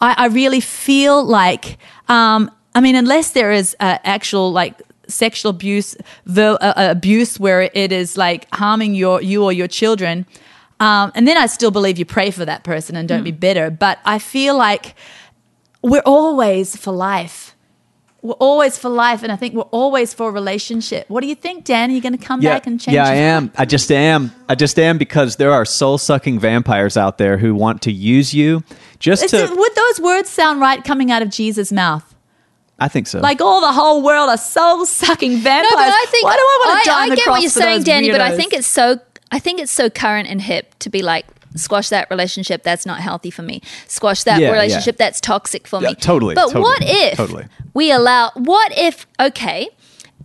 I, 0.00 0.14
I 0.16 0.26
really 0.26 0.60
feel 0.60 1.24
like, 1.24 1.78
um, 2.08 2.50
I 2.74 2.80
mean, 2.80 2.96
unless 2.96 3.30
there 3.30 3.52
is 3.52 3.76
uh, 3.80 3.98
actual 4.04 4.52
like 4.52 4.80
sexual 5.06 5.50
abuse, 5.50 5.96
ver- 6.26 6.58
uh, 6.60 6.74
uh, 6.76 6.88
abuse 6.90 7.40
where 7.40 7.62
it 7.62 7.92
is 7.92 8.16
like 8.16 8.52
harming 8.54 8.94
your 8.94 9.22
you 9.22 9.44
or 9.44 9.52
your 9.52 9.68
children, 9.68 10.26
um, 10.80 11.10
and 11.14 11.26
then 11.26 11.36
I 11.36 11.46
still 11.46 11.70
believe 11.70 11.98
you 11.98 12.04
pray 12.04 12.30
for 12.30 12.44
that 12.44 12.62
person 12.62 12.96
and 12.96 13.08
don't 13.08 13.24
be 13.24 13.32
bitter. 13.32 13.70
But 13.70 13.98
I 14.04 14.18
feel 14.18 14.56
like 14.56 14.94
we're 15.82 16.02
always 16.04 16.76
for 16.76 16.92
life. 16.92 17.56
We're 18.20 18.34
always 18.34 18.76
for 18.76 18.88
life, 18.88 19.22
and 19.22 19.30
I 19.30 19.36
think 19.36 19.54
we're 19.54 19.62
always 19.62 20.12
for 20.12 20.28
a 20.28 20.32
relationship. 20.32 21.08
What 21.08 21.20
do 21.20 21.28
you 21.28 21.36
think, 21.36 21.64
Dan? 21.64 21.90
Are 21.90 21.94
you 21.94 22.00
going 22.00 22.18
to 22.18 22.24
come 22.24 22.40
back 22.40 22.66
and 22.66 22.80
change? 22.80 22.94
Yeah, 22.94 23.06
I 23.06 23.14
am. 23.14 23.52
I 23.56 23.64
just 23.64 23.92
am. 23.92 24.32
I 24.48 24.56
just 24.56 24.76
am 24.78 24.98
because 24.98 25.36
there 25.36 25.52
are 25.52 25.64
soul 25.64 25.98
sucking 25.98 26.40
vampires 26.40 26.96
out 26.96 27.18
there 27.18 27.38
who 27.38 27.54
want 27.54 27.82
to 27.82 27.92
use 27.92 28.34
you 28.34 28.64
just 28.98 29.22
Is 29.22 29.30
to. 29.30 29.44
it- 29.44 29.56
would 29.56 29.74
those 29.74 30.00
words 30.00 30.28
sound 30.28 30.60
right 30.60 30.82
coming 30.82 31.12
out 31.12 31.22
of 31.22 31.30
Jesus' 31.30 31.70
mouth? 31.70 32.14
I 32.80 32.88
think 32.88 33.06
so. 33.06 33.20
Like 33.20 33.40
all 33.40 33.60
the 33.60 33.72
whole 33.72 34.02
world 34.02 34.28
are 34.30 34.36
soul 34.36 34.86
sucking 34.86 35.38
vampires. 35.38 35.70
No, 35.70 35.76
but 35.76 35.92
I 35.92 36.06
think 36.08 36.24
why 36.24 36.36
do 36.36 36.42
I 36.42 36.64
want 36.66 36.84
to 36.84 36.90
I, 36.90 36.94
dime 36.94 37.12
I 37.12 37.16
get 37.16 37.28
what 37.28 37.40
you're 37.40 37.50
saying, 37.50 37.78
those 37.78 37.84
Danny, 37.84 38.10
but 38.10 38.20
I 38.20 38.36
think 38.36 38.52
it's 38.52 38.68
so 38.68 39.00
I 39.30 39.38
think 39.38 39.60
it's 39.60 39.72
so 39.72 39.90
current 39.90 40.28
and 40.28 40.40
hip 40.40 40.74
to 40.80 40.90
be 40.90 41.02
like 41.02 41.26
squash 41.56 41.88
that 41.88 42.08
relationship 42.10 42.62
that's 42.62 42.84
not 42.86 43.00
healthy 43.00 43.30
for 43.30 43.42
me. 43.42 43.62
Squash 43.86 44.24
that 44.24 44.40
Yeah, 44.40 44.50
relationship 44.50 44.96
yeah. 44.98 45.06
that's 45.06 45.20
toxic 45.20 45.66
for 45.66 45.80
Yeah, 45.82 45.90
me. 45.90 45.94
totally, 45.96 46.34
But 46.34 46.46
totally, 46.46 46.62
what 46.62 46.82
if 46.82 47.16
totally. 47.16 47.46
we 47.74 47.90
allow 47.90 48.30
what 48.34 48.76
if 48.76 49.06
okay, 49.20 49.68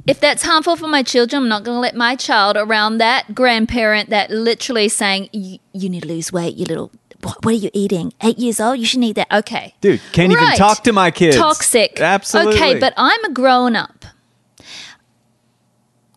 if 0.08 0.20
that's 0.20 0.44
harmful 0.44 0.75
for 0.75 0.88
my 0.88 1.03
children, 1.03 1.44
I'm 1.44 1.50
not 1.50 1.63
going 1.63 1.75
to 1.77 1.80
let 1.80 1.96
my 1.96 2.15
child 2.15 2.58
around 2.58 2.98
that 2.98 3.34
grandparent 3.34 4.10
that 4.10 4.30
literally 4.30 4.89
saying 4.89 5.30
you, 5.32 5.60
need 5.74 6.01
to 6.01 6.08
lose 6.08 6.32
weight, 6.34 6.56
you 6.56 6.65
little 6.65 6.92
what, 7.22 7.46
what 7.46 7.53
are 7.53 7.58
you 7.58 7.70
eating? 7.74 8.12
Eight 8.22 8.38
years 8.38 8.60
old? 8.60 8.80
You 8.80 8.86
shouldn't 8.86 9.06
eat 9.06 9.15
that. 9.15 9.32
Okay. 9.32 9.75
Dude, 9.80 10.01
can't 10.12 10.32
even 10.32 10.50
talk 10.58 10.84
to 10.84 10.92
my 10.92 11.10
kids. 11.10 11.38
Toxic. 11.38 12.01
Absolutely. 12.01 12.56
Okay, 12.56 12.80
but 12.80 12.94
I'm 12.98 13.24
a 13.24 13.32
grown 13.32 13.77
up. 13.77 14.06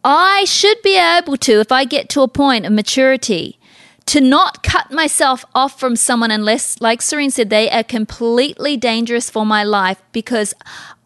I 0.03 0.45
should 0.45 0.81
be 0.83 0.97
able 0.99 1.37
to, 1.39 1.61
if 1.61 1.73
I 1.73 1.85
get 1.85 2.09
to 2.11 2.23
a 2.23 2.29
point 2.29 2.65
of 2.67 2.73
maturity, 2.73 3.59
to 4.07 4.21
not 4.21 4.63
cut 4.63 4.91
myself 4.93 5.45
off 5.55 5.79
from 5.81 5.97
someone 5.97 6.31
unless, 6.31 6.81
like 6.81 7.03
Serene 7.03 7.31
said, 7.31 7.51
they 7.51 7.71
are 7.71 7.83
completely 7.83 8.77
dangerous 8.77 9.29
for 9.31 9.45
my 9.45 9.65
life 9.65 10.01
because 10.13 10.55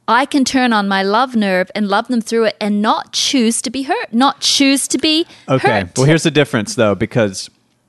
I 0.07 0.27
can 0.27 0.45
turn 0.45 0.73
on 0.73 0.87
my 0.89 1.03
love 1.03 1.35
nerve 1.35 1.71
and 1.75 1.89
love 1.89 2.09
them 2.09 2.21
through 2.21 2.45
it 2.45 2.57
and 2.61 2.83
not 2.83 3.13
choose 3.13 3.63
to 3.63 3.71
be 3.71 3.83
hurt, 3.85 4.13
not 4.13 4.41
choose 4.41 4.87
to 4.89 4.99
be 4.99 5.27
Okay. 5.49 5.81
hurt. 5.81 5.97
Well, 5.97 6.07
here's 6.07 6.25
the 6.25 6.31
difference, 6.31 6.75
though, 6.75 6.95
because 6.95 7.49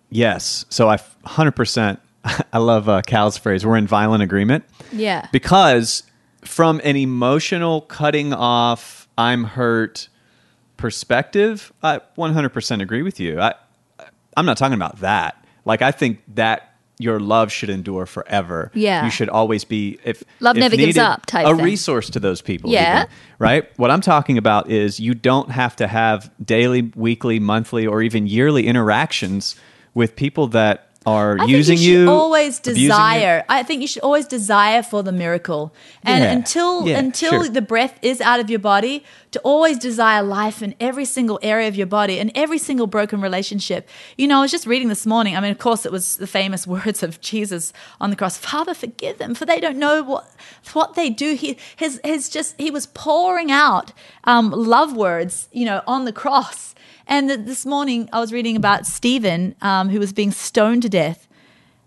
yes, 0.09 0.65
so 0.69 0.87
I 0.87 0.97
100%, 1.25 1.97
I 2.53 2.57
love 2.59 2.87
uh, 2.87 3.01
Cal's 3.01 3.37
phrase, 3.37 3.65
we're 3.65 3.77
in 3.77 3.87
violent 3.87 4.23
agreement. 4.23 4.63
Yeah. 4.93 5.27
Because 5.31 6.03
from 6.45 6.79
an 6.83 6.95
emotional 6.95 7.81
cutting 7.81 8.33
off, 8.33 9.07
I'm 9.17 9.43
hurt 9.43 10.07
perspective, 10.77 11.71
I 11.83 11.99
100% 12.17 12.81
agree 12.81 13.01
with 13.01 13.19
you. 13.19 13.39
I, 13.41 13.55
I'm 14.37 14.45
not 14.45 14.57
talking 14.57 14.75
about 14.75 14.99
that. 14.99 15.43
Like, 15.65 15.81
I 15.81 15.91
think 15.91 16.21
that 16.35 16.67
your 16.99 17.19
love 17.19 17.51
should 17.51 17.69
endure 17.69 18.05
forever. 18.05 18.71
Yeah. 18.75 19.03
You 19.05 19.11
should 19.11 19.29
always 19.29 19.63
be, 19.63 19.97
if 20.03 20.23
Love 20.39 20.55
if 20.55 20.61
never 20.61 20.77
gives 20.77 20.97
up 20.97 21.25
type 21.25 21.47
a 21.47 21.55
thing. 21.55 21.65
resource 21.65 22.09
to 22.11 22.19
those 22.19 22.41
people. 22.41 22.69
Yeah. 22.71 23.01
even, 23.05 23.09
right? 23.39 23.79
What 23.79 23.89
I'm 23.89 24.01
talking 24.01 24.37
about 24.37 24.69
is 24.69 24.99
you 24.99 25.15
don't 25.15 25.49
have 25.49 25.75
to 25.77 25.87
have 25.87 26.31
daily, 26.43 26.91
weekly, 26.95 27.39
monthly, 27.39 27.87
or 27.87 28.03
even 28.03 28.27
yearly 28.27 28.67
interactions 28.67 29.55
with 29.95 30.15
people 30.15 30.47
that 30.49 30.90
are 31.05 31.37
I 31.39 31.45
using 31.45 31.77
you 31.79 31.83
should 31.83 31.91
you. 31.91 32.09
always 32.09 32.59
desire. 32.59 33.43
I 33.49 33.63
think 33.63 33.81
you 33.81 33.87
should 33.87 34.03
always 34.03 34.27
desire 34.27 34.83
for 34.83 35.01
the 35.01 35.11
miracle, 35.11 35.73
and 36.03 36.23
Yeah, 36.23 36.31
until 36.31 36.87
yeah, 36.87 36.99
until 36.99 37.43
sure. 37.43 37.49
the 37.49 37.61
breath 37.61 37.97
is 38.03 38.21
out 38.21 38.39
of 38.39 38.49
your 38.51 38.59
body, 38.59 39.03
to 39.31 39.39
always 39.39 39.79
desire 39.79 40.21
life 40.21 40.61
in 40.61 40.75
every 40.79 41.05
single 41.05 41.39
area 41.41 41.67
of 41.67 41.75
your 41.75 41.87
body 41.87 42.19
and 42.19 42.31
every 42.35 42.59
single 42.59 42.85
broken 42.85 43.19
relationship. 43.19 43.89
You 44.17 44.27
know, 44.27 44.39
I 44.39 44.41
was 44.41 44.51
just 44.51 44.67
reading 44.67 44.89
this 44.89 45.05
morning. 45.07 45.35
I 45.35 45.39
mean, 45.39 45.51
of 45.51 45.57
course, 45.57 45.87
it 45.87 45.91
was 45.91 46.17
the 46.17 46.27
famous 46.27 46.67
words 46.75 47.01
of 47.01 47.19
Jesus 47.19 47.73
on 47.99 48.11
the 48.11 48.15
cross: 48.15 48.37
"Father, 48.37 48.75
forgive 48.75 49.17
them, 49.17 49.33
for 49.33 49.45
they 49.45 49.59
don't 49.59 49.77
know 49.77 50.03
what 50.03 50.29
what 50.73 50.93
they 50.93 51.09
do." 51.09 51.33
He 51.33 51.57
his 51.75 51.99
his 52.03 52.29
just 52.29 52.53
he 52.59 52.69
was 52.69 52.85
pouring 52.85 53.49
out 53.51 53.91
um, 54.25 54.51
love 54.51 54.95
words, 54.95 55.47
you 55.51 55.65
know, 55.65 55.81
on 55.87 56.05
the 56.05 56.13
cross. 56.13 56.70
And 57.07 57.29
th- 57.29 57.41
this 57.45 57.65
morning, 57.65 58.09
I 58.13 58.19
was 58.19 58.31
reading 58.31 58.55
about 58.55 58.85
Stephen, 58.85 59.55
um, 59.61 59.89
who 59.89 59.99
was 59.99 60.13
being 60.13 60.31
stoned 60.31 60.83
to 60.83 60.89
death. 60.89 61.27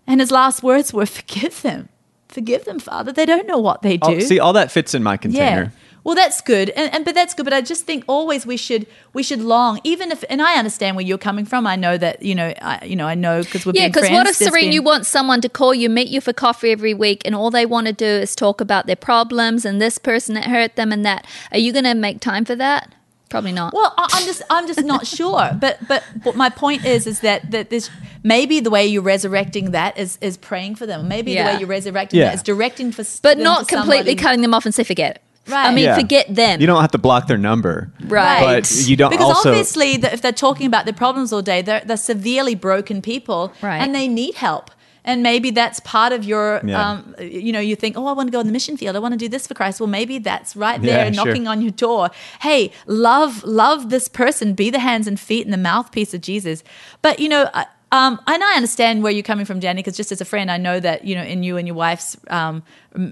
And 0.07 0.19
his 0.19 0.31
last 0.31 0.61
words 0.63 0.93
were, 0.93 1.05
Forgive 1.05 1.61
them. 1.61 1.89
Forgive 2.27 2.65
them, 2.65 2.79
Father. 2.79 3.11
They 3.11 3.25
don't 3.25 3.47
know 3.47 3.57
what 3.57 3.81
they 3.81 3.97
do. 3.97 4.15
Oh, 4.15 4.19
see, 4.19 4.39
all 4.39 4.53
that 4.53 4.71
fits 4.71 4.93
in 4.93 5.01
my 5.03 5.17
container. 5.17 5.63
yeah. 5.63 5.69
Well, 6.03 6.13
that's 6.13 6.39
good. 6.41 6.69
And, 6.71 6.93
and 6.93 7.03
but 7.03 7.15
that's 7.15 7.33
good. 7.33 7.45
But 7.45 7.53
I 7.53 7.61
just 7.61 7.85
think 7.85 8.03
always 8.07 8.45
we 8.45 8.57
should 8.57 8.85
we 9.13 9.23
should 9.23 9.41
long, 9.41 9.79
even 9.83 10.11
if 10.11 10.23
and 10.29 10.39
I 10.39 10.53
understand 10.59 10.95
where 10.95 11.03
you're 11.05 11.17
coming 11.17 11.45
from. 11.45 11.65
I 11.65 11.75
know 11.75 11.97
that, 11.97 12.21
you 12.21 12.35
know, 12.35 12.53
I 12.61 12.85
you 12.85 12.95
know, 12.95 13.07
I 13.07 13.15
know 13.15 13.41
because 13.41 13.65
we've 13.65 13.73
Yeah, 13.73 13.85
been 13.85 13.89
because 13.91 14.01
friends. 14.09 14.13
what 14.13 14.27
if 14.27 14.37
there's 14.37 14.51
Serene, 14.51 14.65
been- 14.65 14.73
you 14.73 14.83
want 14.83 15.07
someone 15.07 15.41
to 15.41 15.49
call 15.49 15.73
you, 15.73 15.89
meet 15.89 16.09
you 16.09 16.21
for 16.21 16.31
coffee 16.31 16.71
every 16.71 16.93
week, 16.93 17.23
and 17.25 17.33
all 17.33 17.49
they 17.49 17.65
want 17.65 17.87
to 17.87 17.93
do 17.93 18.05
is 18.05 18.35
talk 18.35 18.61
about 18.61 18.85
their 18.85 18.95
problems 18.95 19.65
and 19.65 19.81
this 19.81 19.97
person 19.97 20.35
that 20.35 20.43
hurt 20.45 20.75
them 20.75 20.91
and 20.91 21.03
that? 21.05 21.25
Are 21.51 21.57
you 21.57 21.71
going 21.73 21.85
to 21.85 21.95
make 21.95 22.19
time 22.19 22.45
for 22.45 22.55
that? 22.55 22.93
Probably 23.29 23.51
not. 23.51 23.73
Well, 23.73 23.93
I- 23.97 24.07
I'm 24.13 24.25
just 24.25 24.41
I'm 24.49 24.67
just 24.67 24.83
not 24.83 25.05
sure. 25.07 25.51
But 25.59 25.79
but 25.87 26.03
what 26.23 26.35
my 26.35 26.49
point 26.49 26.85
is 26.85 27.07
is 27.07 27.21
that 27.21 27.49
that 27.51 27.69
this 27.69 27.89
maybe 28.23 28.59
the 28.59 28.69
way 28.69 28.85
you're 28.85 29.01
resurrecting 29.01 29.71
that 29.71 29.97
is 29.97 30.17
is 30.21 30.37
praying 30.37 30.75
for 30.75 30.85
them. 30.85 31.07
Maybe 31.07 31.35
the 31.35 31.43
way 31.43 31.57
you're 31.59 31.67
resurrecting 31.67 32.19
Yeah. 32.19 32.27
that 32.27 32.35
is 32.35 32.43
directing 32.43 32.91
for 32.91 33.03
but 33.21 33.35
them 33.37 33.43
not 33.43 33.67
to 33.67 33.75
completely 33.75 34.11
somebody- 34.11 34.15
cutting 34.15 34.41
them 34.41 34.53
off 34.53 34.65
and 34.65 34.73
say 34.75 34.83
forget 34.83 35.15
it. 35.17 35.21
Right. 35.47 35.67
I 35.67 35.75
mean, 35.75 35.85
Yeah. 35.85 35.95
forget 35.95 36.33
them. 36.33 36.59
You 36.59 36.65
don't 36.65 36.81
have 36.81 36.89
to 36.91 36.97
block 36.97 37.27
their 37.27 37.37
number. 37.37 37.91
Right. 38.07 38.41
But 38.43 38.71
you 38.87 38.95
don't 38.95 39.11
because 39.11 39.27
also. 39.29 39.49
obviously 39.49 39.95
that 39.97 40.11
if 40.13 40.21
they're 40.23 40.31
talking 40.31 40.65
about 40.65 40.85
their 40.85 40.93
problems 40.93 41.31
all 41.31 41.43
day 41.43 41.61
they're, 41.61 41.81
they're 41.85 41.97
severely 41.97 42.55
broken 42.55 42.99
people 43.01 43.53
Right. 43.61 43.77
and 43.77 43.93
they 43.93 44.07
need 44.07 44.35
help 44.35 44.71
and 45.05 45.23
maybe 45.23 45.49
that's 45.51 45.79
part 45.81 46.11
of 46.11 46.23
your 46.25 46.61
Yeah. 46.65 46.81
um, 46.91 47.15
you 47.19 47.51
know 47.53 47.59
you 47.59 47.75
think 47.77 47.95
oh 47.97 48.07
i 48.07 48.11
want 48.11 48.27
to 48.27 48.31
go 48.31 48.39
in 48.41 48.47
the 48.47 48.51
mission 48.53 48.75
field 48.77 48.95
i 48.95 48.99
want 48.99 49.13
to 49.13 49.17
do 49.17 49.29
this 49.29 49.47
for 49.47 49.53
christ 49.53 49.79
well 49.79 49.87
maybe 49.87 50.17
that's 50.19 50.55
right 50.55 50.81
Yeah, 50.81 50.91
there 51.03 51.13
sure. 51.13 51.25
knocking 51.25 51.47
on 51.47 51.61
your 51.61 51.71
door 51.71 52.09
hey 52.41 52.71
love 52.87 53.43
love 53.43 53.89
this 53.89 54.07
person 54.09 54.53
be 54.53 54.69
the 54.69 54.79
hands 54.79 55.07
and 55.07 55.17
feet 55.19 55.45
and 55.45 55.53
the 55.53 55.57
mouthpiece 55.71 56.13
of 56.13 56.21
jesus 56.21 56.63
but 57.01 57.19
you 57.19 57.29
know 57.29 57.49
I- 57.53 57.67
um, 57.91 58.19
and 58.27 58.43
I 58.43 58.55
understand 58.55 59.03
where 59.03 59.11
you're 59.13 59.23
coming 59.23 59.45
from, 59.45 59.59
Danny, 59.61 59.81
because 59.81 59.95
just 59.95 60.11
as 60.11 60.19
a 60.19 60.25
friend, 60.25 60.49
I 60.51 60.57
know 60.57 60.79
that 60.81 61.05
you 61.05 61.15
know 61.15 61.21
in 61.23 61.43
you 61.43 61.55
and 61.55 61.65
your 61.67 61.77
wife's 61.77 62.17
um, 62.29 62.61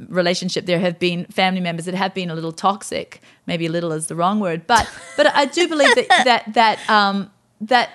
relationship, 0.09 0.65
there 0.65 0.79
have 0.79 0.99
been 0.99 1.25
family 1.25 1.61
members 1.61 1.85
that 1.85 1.95
have 1.95 2.13
been 2.13 2.29
a 2.29 2.35
little 2.35 2.51
toxic. 2.51 3.21
Maybe 3.45 3.65
a 3.67 3.69
little 3.69 3.91
is 3.93 4.07
the 4.07 4.15
wrong 4.15 4.39
word, 4.41 4.65
but 4.67 4.89
but 5.15 5.27
I 5.33 5.45
do 5.45 5.67
believe 5.69 5.95
that 5.95 6.07
that 6.25 6.53
that 6.55 6.89
um, 6.89 7.31
that 7.61 7.91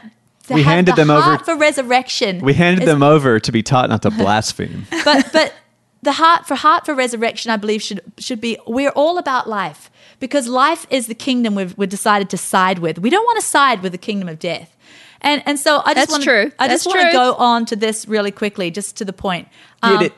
We 0.57 0.63
have 0.63 0.73
handed 0.73 0.97
the 0.97 1.05
them 1.05 1.11
over- 1.11 1.39
for 1.45 1.57
resurrection. 1.57 2.41
we 2.41 2.55
handed 2.55 2.87
them 2.87 3.03
over 3.03 3.39
to 3.41 3.53
be 3.53 3.63
taught 3.63 3.89
not 3.89 4.03
to 4.03 4.11
blaspheme. 4.11 4.87
but 5.05 5.31
but 5.33 5.55
the 6.03 6.13
heart 6.13 6.47
for 6.47 6.55
heart 6.55 6.87
for 6.87 6.95
resurrection, 6.95 7.51
I 7.51 7.57
believe 7.57 7.83
should 7.83 8.01
should 8.19 8.41
be 8.41 8.57
we're 8.67 8.91
all 8.91 9.19
about 9.19 9.49
life 9.49 9.91
because 10.21 10.47
life 10.49 10.87
is 10.91 11.07
the 11.07 11.15
kingdom 11.15 11.55
we've 11.55 11.77
we 11.77 11.87
decided 11.87 12.31
to 12.31 12.37
side 12.37 12.79
with. 12.79 12.99
We 12.99 13.11
don't 13.11 13.25
want 13.25 13.41
to 13.41 13.47
side 13.47 13.83
with 13.83 13.93
the 13.93 13.99
kingdom 13.99 14.29
of 14.29 14.39
death. 14.39 14.75
And 15.21 15.43
and 15.47 15.59
so 15.59 15.83
I 15.85 15.95
just 15.95 15.95
That's 15.95 16.11
want 16.13 16.23
true. 16.23 16.53
I 16.59 16.69
just 16.69 16.87
want 16.87 17.01
to 17.01 17.13
go 17.13 17.35
on 17.35 17.67
to 17.67 17.77
this 17.77 18.07
really 18.07 18.31
quickly, 18.31 18.71
just 18.71 18.97
to 18.99 19.05
the 19.05 19.13
point. 19.13 19.49
Um, 19.83 19.99
Get 19.99 20.03
it. 20.07 20.13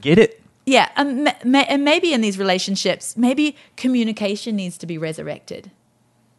get 0.00 0.18
it. 0.18 0.40
Yeah, 0.66 0.88
um, 0.96 1.24
ma- 1.24 1.34
ma- 1.44 1.64
and 1.68 1.84
maybe 1.84 2.12
in 2.14 2.20
these 2.22 2.38
relationships, 2.38 3.16
maybe 3.16 3.54
communication 3.76 4.56
needs 4.56 4.78
to 4.78 4.86
be 4.86 4.96
resurrected. 4.96 5.70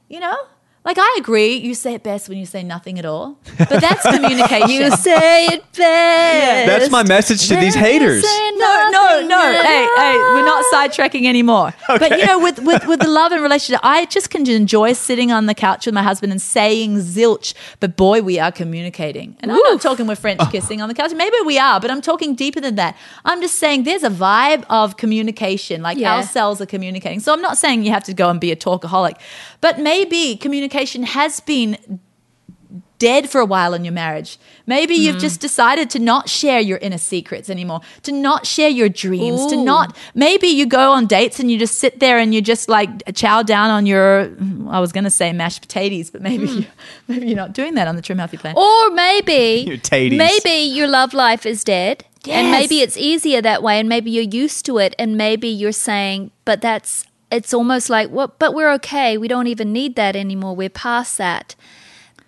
You 0.10 0.20
know, 0.20 0.36
like 0.86 0.98
I 1.00 1.16
agree, 1.18 1.56
you 1.56 1.74
say 1.74 1.96
it 1.96 2.04
best 2.04 2.30
when 2.30 2.38
you 2.38 2.46
say 2.46 2.62
nothing 2.64 3.00
at 3.00 3.06
all, 3.06 3.38
but 3.58 3.70
that's 3.82 4.04
communication. 4.16 4.70
You 4.70 4.92
say 4.92 5.48
it 5.48 5.64
best. 5.74 6.68
That's 6.68 6.90
my 6.92 7.02
message 7.04 7.48
to 7.48 7.56
these 7.56 7.76
when 7.76 7.84
you 7.86 7.92
haters. 7.92 8.24
say 8.28 8.52
no, 8.52 8.90
no, 8.92 9.28
no. 9.28 9.42
Hey, 9.64 9.88
hey, 9.98 10.16
we're 10.34 10.46
not 10.46 10.64
sidetracking 10.74 11.26
anymore. 11.26 11.74
Okay. 11.96 12.10
But 12.10 12.20
you 12.20 12.26
know, 12.26 12.40
with, 12.40 12.60
with 12.60 12.86
with 12.88 13.00
the 13.00 13.08
love 13.08 13.32
and 13.32 13.42
relationship, 13.42 13.80
I 13.84 14.06
just 14.06 14.30
can 14.30 14.48
enjoy 14.50 14.94
sitting 14.94 15.32
on 15.32 15.46
the 15.46 15.54
couch 15.54 15.86
with 15.86 15.94
my 15.96 16.02
husband 16.04 16.32
and 16.32 16.42
saying 16.42 16.98
zilch. 16.98 17.54
But 17.80 17.96
boy, 17.96 18.22
we 18.22 18.38
are 18.40 18.52
communicating. 18.52 19.38
And 19.40 19.52
I'm 19.52 19.60
not 19.60 19.82
talking 19.82 20.06
we're 20.08 20.16
French 20.16 20.42
kissing 20.52 20.82
on 20.82 20.90
the 20.90 20.96
couch. 20.96 21.14
Maybe 21.16 21.36
we 21.46 21.58
are, 21.60 21.80
but 21.80 21.90
I'm 21.92 22.02
talking 22.02 22.36
deeper 22.36 22.60
than 22.60 22.76
that. 22.76 22.98
I'm 23.24 23.40
just 23.42 23.56
saying 23.60 23.84
there's 23.84 24.04
a 24.04 24.10
vibe 24.10 24.66
of 24.70 24.98
communication, 24.98 25.82
like 25.82 25.98
Yeah. 25.98 26.16
our 26.16 26.24
cells 26.24 26.60
are 26.60 26.66
communicating. 26.66 27.20
So 27.22 27.32
I'm 27.34 27.42
not 27.42 27.58
saying 27.58 27.84
you 27.84 27.92
have 27.92 28.04
to 28.06 28.14
go 28.14 28.30
and 28.30 28.40
be 28.42 28.52
a 28.52 28.56
talkaholic, 28.56 29.16
but 29.62 29.80
maybe 29.80 30.36
communication 30.36 30.75
has 31.04 31.40
been 31.40 32.00
dead 32.98 33.30
for 33.30 33.42
a 33.42 33.46
while 33.46 33.74
in 33.74 33.84
your 33.84 33.94
marriage. 33.94 34.38
Maybe 34.66 34.96
you've 34.96 35.16
hmm. 35.16 35.22
just 35.22 35.40
decided 35.42 35.90
to 35.92 36.00
not 36.00 36.30
share 36.30 36.60
your 36.60 36.78
inner 36.80 36.98
secrets 36.98 37.50
anymore, 37.50 37.82
to 38.04 38.12
not 38.12 38.46
share 38.46 38.70
your 38.70 38.90
dreams, 38.90 39.46
to 39.48 39.58
not. 39.58 39.96
Maybe 40.14 40.48
you 40.48 40.66
go 40.66 40.92
on 40.92 41.06
dates 41.06 41.40
and 41.40 41.52
you 41.52 41.58
just 41.58 41.78
sit 41.80 42.00
there 42.00 42.18
and 42.18 42.34
you 42.34 42.42
just 42.42 42.70
like 42.70 42.90
chow 43.14 43.44
down 43.44 43.70
on 43.70 43.86
your. 43.86 44.32
I 44.70 44.80
was 44.80 44.92
going 44.92 45.04
to 45.04 45.10
say 45.10 45.32
mashed 45.34 45.62
potatoes, 45.62 46.10
but 46.10 46.22
maybe 46.22 46.48
you, 46.48 46.62
hmm. 46.64 46.70
maybe 47.08 47.28
you're 47.28 47.36
not 47.36 47.54
doing 47.54 47.76
that 47.76 47.88
on 47.88 47.96
the 47.96 48.02
Trim 48.02 48.18
Healthy 48.18 48.38
Plan. 48.38 48.56
Or 48.58 48.92
maybe, 48.92 49.66
Your 49.68 49.78
taties. 49.78 50.18
maybe 50.18 50.70
your 50.70 50.88
love 50.88 51.14
life 51.14 51.46
is 51.46 51.64
dead, 51.64 52.06
and 52.28 52.52
maybe 52.52 52.82
it's 52.82 52.98
easier 52.98 53.42
that 53.42 53.62
way, 53.62 53.80
and 53.80 53.90
maybe 53.90 54.10
you're 54.12 54.24
used 54.24 54.66
to 54.66 54.78
it, 54.78 54.96
and 54.98 55.18
maybe 55.18 55.48
you're 55.48 55.72
saying, 55.72 56.32
but 56.46 56.62
that's 56.62 57.06
it's 57.36 57.54
almost 57.54 57.90
like, 57.90 58.10
well, 58.12 58.34
but 58.40 58.54
we're 58.54 58.72
okay. 58.74 59.18
We 59.18 59.28
don't 59.28 59.48
even 59.48 59.72
need 59.74 59.96
that 59.96 60.16
anymore. 60.16 60.56
We're 60.56 60.70
past 60.70 61.18
that. 61.18 61.56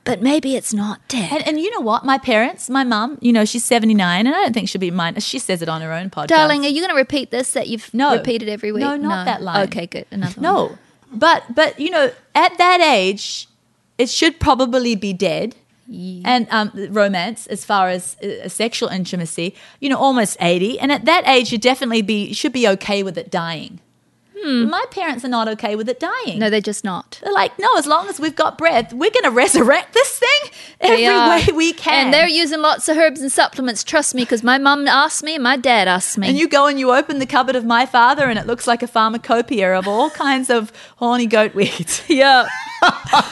But 0.04 0.22
maybe 0.22 0.56
it's 0.56 0.74
not 0.74 1.06
dead. 1.10 1.32
And, 1.34 1.48
and 1.48 1.60
you 1.60 1.70
know 1.72 1.82
what? 1.82 2.06
My 2.06 2.18
parents, 2.18 2.70
my 2.70 2.86
mum, 2.86 3.18
you 3.20 3.34
know, 3.34 3.44
she's 3.44 3.66
79, 3.66 4.26
and 4.26 4.34
I 4.34 4.40
don't 4.42 4.54
think 4.54 4.70
she'll 4.70 4.80
be 4.80 4.90
mine. 4.90 5.20
She 5.20 5.38
says 5.38 5.62
it 5.62 5.68
on 5.68 5.82
her 5.82 5.92
own 5.92 6.10
podcast. 6.10 6.28
Darling, 6.28 6.64
are 6.64 6.70
you 6.70 6.80
going 6.82 6.92
to 6.92 6.96
repeat 6.96 7.30
this 7.30 7.52
that 7.52 7.68
you've 7.68 7.94
No. 7.94 8.16
repeated 8.16 8.48
every 8.48 8.72
week? 8.72 8.82
No, 8.82 8.96
not 8.96 9.26
that 9.26 9.42
line. 9.42 9.68
Okay, 9.68 9.86
good. 9.86 10.06
Another 10.10 10.40
one. 10.40 10.44
No, 10.44 10.78
but 11.12 11.44
but 11.54 11.78
you 11.78 11.90
know, 11.90 12.12
at 12.36 12.58
that 12.58 12.80
age, 12.80 13.50
it 13.98 14.10
should 14.10 14.40
probably 14.40 14.96
be 14.96 15.12
dead. 15.12 15.56
And 15.90 16.48
um, 16.52 16.72
romance, 16.90 17.48
as 17.48 17.64
far 17.64 17.88
as 17.88 18.18
uh, 18.22 18.50
sexual 18.50 18.90
intimacy, 18.90 19.56
you 19.80 19.88
know, 19.90 19.98
almost 19.98 20.36
eighty, 20.42 20.78
and 20.80 20.92
at 20.92 21.06
that 21.06 21.26
age, 21.28 21.52
you 21.54 21.58
definitely 21.58 22.02
be 22.02 22.34
should 22.34 22.52
be 22.52 22.68
okay 22.68 23.04
with 23.04 23.18
it 23.18 23.32
dying. 23.32 23.80
My 24.46 24.86
parents 24.92 25.26
are 25.26 25.30
not 25.30 25.48
okay 25.50 25.76
with 25.76 25.90
it 25.90 26.00
dying. 26.00 26.34
Hmm. 26.34 26.40
No, 26.40 26.50
they're 26.50 26.62
just 26.62 26.84
not. 26.84 27.20
They're 27.24 27.34
like, 27.34 27.58
no, 27.60 27.68
as 27.78 27.86
long 27.88 28.08
as 28.08 28.20
we've 28.20 28.36
got 28.36 28.58
breath, 28.58 28.94
we're 28.94 29.12
going 29.12 29.24
to 29.24 29.32
resurrect 29.32 29.94
this 29.94 30.20
thing 30.20 30.52
every 30.80 31.04
way 31.06 31.46
we 31.56 31.74
can. 31.74 32.06
And 32.06 32.14
they're 32.14 32.28
using 32.30 32.62
lots 32.62 32.88
of 32.88 32.98
herbs 32.98 33.20
and 33.22 33.32
supplements. 33.32 33.84
Trust 33.84 34.14
me, 34.16 34.24
because 34.24 34.44
my 34.44 34.58
mum 34.58 34.88
asked 34.88 35.24
me 35.24 35.36
and 35.36 35.44
my 35.44 35.58
dad 35.58 35.88
asked 35.88 36.18
me. 36.18 36.30
And 36.30 36.38
you 36.38 36.48
go 36.48 36.68
and 36.68 36.80
you 36.80 36.92
open 36.94 37.20
the 37.20 37.26
cupboard 37.26 37.56
of 37.56 37.66
my 37.66 37.86
father, 37.86 38.26
and 38.30 38.38
it 38.40 38.46
looks 38.48 38.68
like 38.68 38.84
a 38.84 38.88
pharmacopoeia 38.88 39.78
of 39.78 39.88
all 39.88 40.10
kinds 40.12 40.50
of 40.50 40.72
horny 40.98 41.26
goat 41.26 41.54
weeds. 41.56 42.04
yeah. 42.08 42.48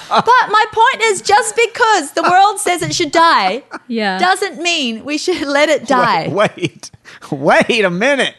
But 0.10 0.50
my 0.50 0.66
point 0.72 1.04
is, 1.04 1.22
just 1.22 1.56
because 1.56 2.12
the 2.14 2.24
world 2.24 2.60
says 2.60 2.82
it 2.82 2.96
should 2.96 3.12
die, 3.12 3.64
Yeah. 3.88 4.18
doesn't 4.18 4.62
mean 4.62 5.06
we 5.06 5.18
should 5.18 5.42
let 5.48 5.70
it 5.70 5.88
die. 5.88 6.30
Wait, 6.30 6.90
wait, 7.32 7.70
wait 7.70 7.86
a 7.86 7.90
minute. 7.92 8.36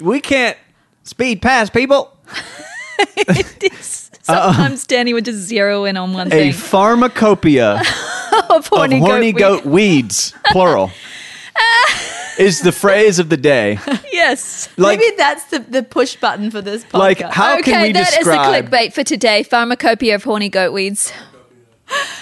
We 0.00 0.20
can't 0.20 0.56
speed 1.04 1.40
past 1.40 1.72
people. 1.72 2.16
Sometimes 4.22 4.86
Danny 4.86 5.12
would 5.12 5.24
just 5.26 5.38
zero 5.38 5.84
in 5.84 5.96
on 5.96 6.12
one 6.14 6.28
A 6.28 6.30
thing. 6.30 6.52
pharmacopoeia 6.52 7.74
of 8.50 8.66
horny, 8.68 8.96
of 8.96 9.02
horny 9.02 9.32
goat, 9.32 9.64
goat, 9.64 9.66
weeds, 9.66 10.32
plural, 10.50 10.90
is 12.38 12.60
the 12.62 12.72
phrase 12.72 13.18
of 13.18 13.28
the 13.28 13.36
day. 13.36 13.78
Yes. 14.10 14.68
Like, 14.78 14.98
Maybe 14.98 15.14
that's 15.16 15.44
the, 15.50 15.58
the 15.58 15.82
push 15.82 16.16
button 16.16 16.50
for 16.50 16.62
this 16.62 16.84
podcast. 16.84 16.98
like 16.98 17.20
how 17.20 17.58
okay, 17.58 17.72
can 17.72 17.82
we 17.82 17.92
that 17.92 18.08
is 18.08 18.14
describe? 18.16 18.70
the 18.70 18.76
clickbait 18.76 18.92
for 18.94 19.04
today. 19.04 19.42
Pharmacopoeia 19.42 20.14
of 20.14 20.24
horny 20.24 20.48
goat 20.48 20.72
weeds. 20.72 21.12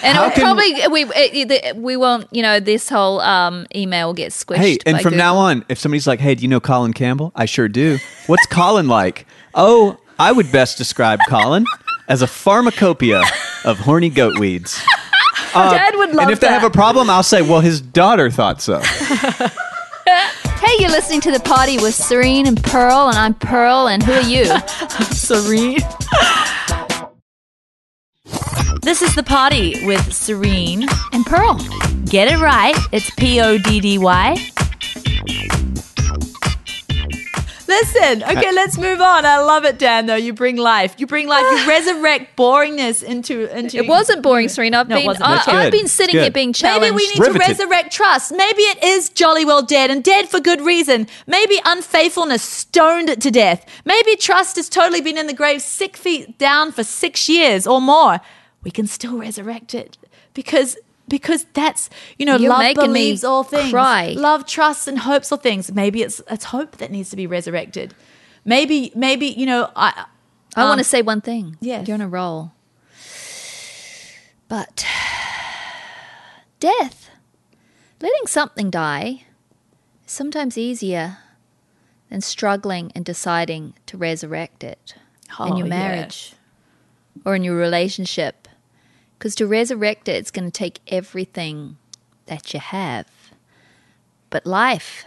And 0.03 0.17
How 0.17 0.25
it'll 0.25 0.35
can- 0.35 0.43
probably 0.43 0.73
we 0.89 1.03
it, 1.15 1.51
it- 1.51 1.75
we 1.77 1.95
won't 1.95 2.27
you 2.31 2.41
know 2.41 2.59
this 2.59 2.89
whole 2.89 3.21
um, 3.21 3.65
email 3.75 4.07
will 4.07 4.13
get 4.13 4.31
squished. 4.31 4.57
Hey, 4.57 4.77
and 4.85 4.97
by 4.97 5.01
from 5.03 5.15
now 5.15 5.35
on, 5.37 5.63
if 5.69 5.79
somebody's 5.79 6.07
like, 6.07 6.19
"Hey, 6.19 6.35
do 6.35 6.41
you 6.41 6.47
know 6.49 6.59
Colin 6.59 6.91
Campbell?" 6.93 7.31
I 7.35 7.45
sure 7.45 7.67
do. 7.69 7.97
What's 8.27 8.45
Colin 8.47 8.87
like? 8.87 9.25
Oh, 9.55 9.97
I 10.19 10.31
would 10.31 10.51
best 10.51 10.77
describe 10.77 11.19
Colin 11.29 11.65
as 12.09 12.21
a 12.21 12.27
pharmacopoeia 12.27 13.23
of 13.63 13.79
horny 13.79 14.09
goat 14.09 14.37
weeds. 14.39 14.81
Dad 15.53 15.95
would 15.95 16.09
love 16.15 16.23
and 16.23 16.31
if 16.31 16.39
they 16.39 16.47
that. 16.47 16.59
have 16.61 16.63
a 16.63 16.73
problem, 16.73 17.09
I'll 17.09 17.23
say, 17.23 17.41
"Well, 17.41 17.61
his 17.61 17.79
daughter 17.79 18.29
thought 18.29 18.61
so." 18.61 18.79
hey, 20.05 20.75
you're 20.79 20.89
listening 20.89 21.21
to 21.21 21.31
the 21.31 21.39
party 21.39 21.77
with 21.77 21.93
Serene 21.95 22.47
and 22.47 22.61
Pearl, 22.61 23.07
and 23.09 23.17
I'm 23.17 23.33
Pearl, 23.35 23.87
and 23.87 24.01
who 24.03 24.13
are 24.13 24.21
you? 24.21 24.45
Serene. 25.11 25.79
This 28.83 29.01
is 29.01 29.15
the 29.15 29.23
party 29.23 29.85
with 29.85 30.13
Serene. 30.13 30.87
and 31.11 31.25
Pearl. 31.25 31.55
Get 32.05 32.27
it 32.31 32.39
right. 32.39 32.75
It's 32.91 33.09
P 33.11 33.39
O 33.41 33.57
D 33.57 33.79
D 33.79 33.97
Y. 33.97 34.35
Listen, 37.65 38.21
okay, 38.23 38.51
let's 38.51 38.77
move 38.77 39.01
on. 39.01 39.25
I 39.25 39.39
love 39.39 39.65
it, 39.65 39.79
Dan. 39.79 40.05
Though 40.05 40.15
you 40.17 40.31
bring 40.33 40.57
life, 40.57 40.93
you 40.99 41.07
bring 41.07 41.27
life, 41.27 41.43
you 41.49 41.67
resurrect 41.67 42.35
boringness 42.37 43.01
into 43.01 43.47
into. 43.57 43.77
It 43.77 43.87
wasn't 43.87 44.21
boring, 44.21 44.47
Serene. 44.49 44.75
I've 44.75 44.87
No, 44.89 44.95
it 44.97 44.99
been 44.99 45.05
wasn't. 45.07 45.47
I, 45.47 45.65
I've 45.65 45.71
been 45.71 45.87
sitting 45.87 46.13
Good. 46.13 46.21
here 46.23 46.31
being 46.31 46.53
challenged. 46.53 46.81
Maybe 46.93 46.95
we 46.95 47.07
need 47.07 47.19
Riveted. 47.19 47.41
to 47.41 47.47
resurrect 47.63 47.91
trust. 47.93 48.31
Maybe 48.31 48.61
it 48.63 48.83
is 48.83 49.09
jolly 49.09 49.43
well 49.43 49.63
dead 49.63 49.89
and 49.89 50.03
dead 50.03 50.29
for 50.29 50.39
good 50.39 50.61
reason. 50.61 51.07
Maybe 51.25 51.59
unfaithfulness 51.65 52.43
stoned 52.43 53.09
it 53.09 53.21
to 53.21 53.31
death. 53.31 53.65
Maybe 53.85 54.17
trust 54.17 54.57
has 54.57 54.69
totally 54.69 55.01
been 55.01 55.17
in 55.17 55.25
the 55.27 55.33
grave 55.33 55.61
six 55.61 55.99
feet 55.99 56.37
down 56.37 56.71
for 56.73 56.83
six 56.83 57.27
years 57.27 57.65
or 57.65 57.81
more. 57.81 58.19
We 58.63 58.71
can 58.71 58.87
still 58.87 59.17
resurrect 59.17 59.73
it 59.75 59.97
because 60.33 60.77
because 61.09 61.45
that's 61.53 61.89
you 62.17 62.25
know 62.25 62.37
You're 62.37 62.49
love 62.49 62.75
believes 62.75 63.23
all 63.23 63.43
things. 63.43 63.71
cry. 63.71 64.13
Love 64.17 64.45
trusts 64.45 64.87
and 64.87 64.99
hopes 64.99 65.31
all 65.31 65.37
things. 65.37 65.71
Maybe 65.71 66.01
it's 66.01 66.21
it's 66.29 66.45
hope 66.45 66.77
that 66.77 66.91
needs 66.91 67.09
to 67.09 67.15
be 67.15 67.27
resurrected. 67.27 67.93
Maybe 68.45 68.91
maybe 68.95 69.27
you 69.27 69.45
know 69.45 69.69
I 69.75 70.05
I 70.55 70.63
want 70.63 70.73
Um, 70.73 70.77
to 70.79 70.83
say 70.83 71.01
one 71.01 71.19
thing. 71.21 71.57
yes. 71.61 71.87
You're 71.87 71.95
on 71.95 72.01
a 72.01 72.07
roll. 72.07 72.51
But 74.47 74.85
death, 76.59 77.09
letting 78.01 78.27
something 78.27 78.69
die, 78.69 79.25
is 80.05 80.11
sometimes 80.11 80.57
easier 80.57 81.17
than 82.09 82.21
struggling 82.21 82.91
and 82.95 83.03
deciding 83.03 83.73
to 83.87 83.97
resurrect 83.97 84.63
it 84.63 84.95
in 85.27 85.33
Oh, 85.39 85.57
your 85.57 85.65
yeah. 85.67 85.69
marriage 85.79 86.33
or 87.25 87.35
in 87.35 87.43
your 87.43 87.55
relationship. 87.55 88.42
Because 89.23 89.35
to 89.35 89.47
resurrect 89.47 90.09
it, 90.09 90.17
it's 90.17 90.31
going 90.31 90.43
to 90.43 90.51
take 90.51 90.81
everything 90.85 91.77
that 92.25 92.53
you 92.53 92.59
have. 92.59 93.07
But 94.29 94.45
life 94.45 95.05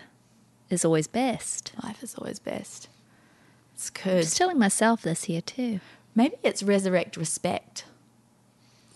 is 0.71 0.87
always 0.87 1.07
best. 1.07 1.73
life 1.85 2.03
is 2.03 2.15
always 2.15 2.39
best. 2.39 2.89
It's 3.75 3.91
good. 3.91 4.15
I'm 4.15 4.23
just 4.23 4.39
telling 4.39 4.59
myself 4.59 5.03
this 5.03 5.25
here 5.25 5.43
too. 5.43 5.81
Maybe 6.15 6.37
it's 6.43 6.63
resurrect 6.63 7.19
respect. 7.19 7.85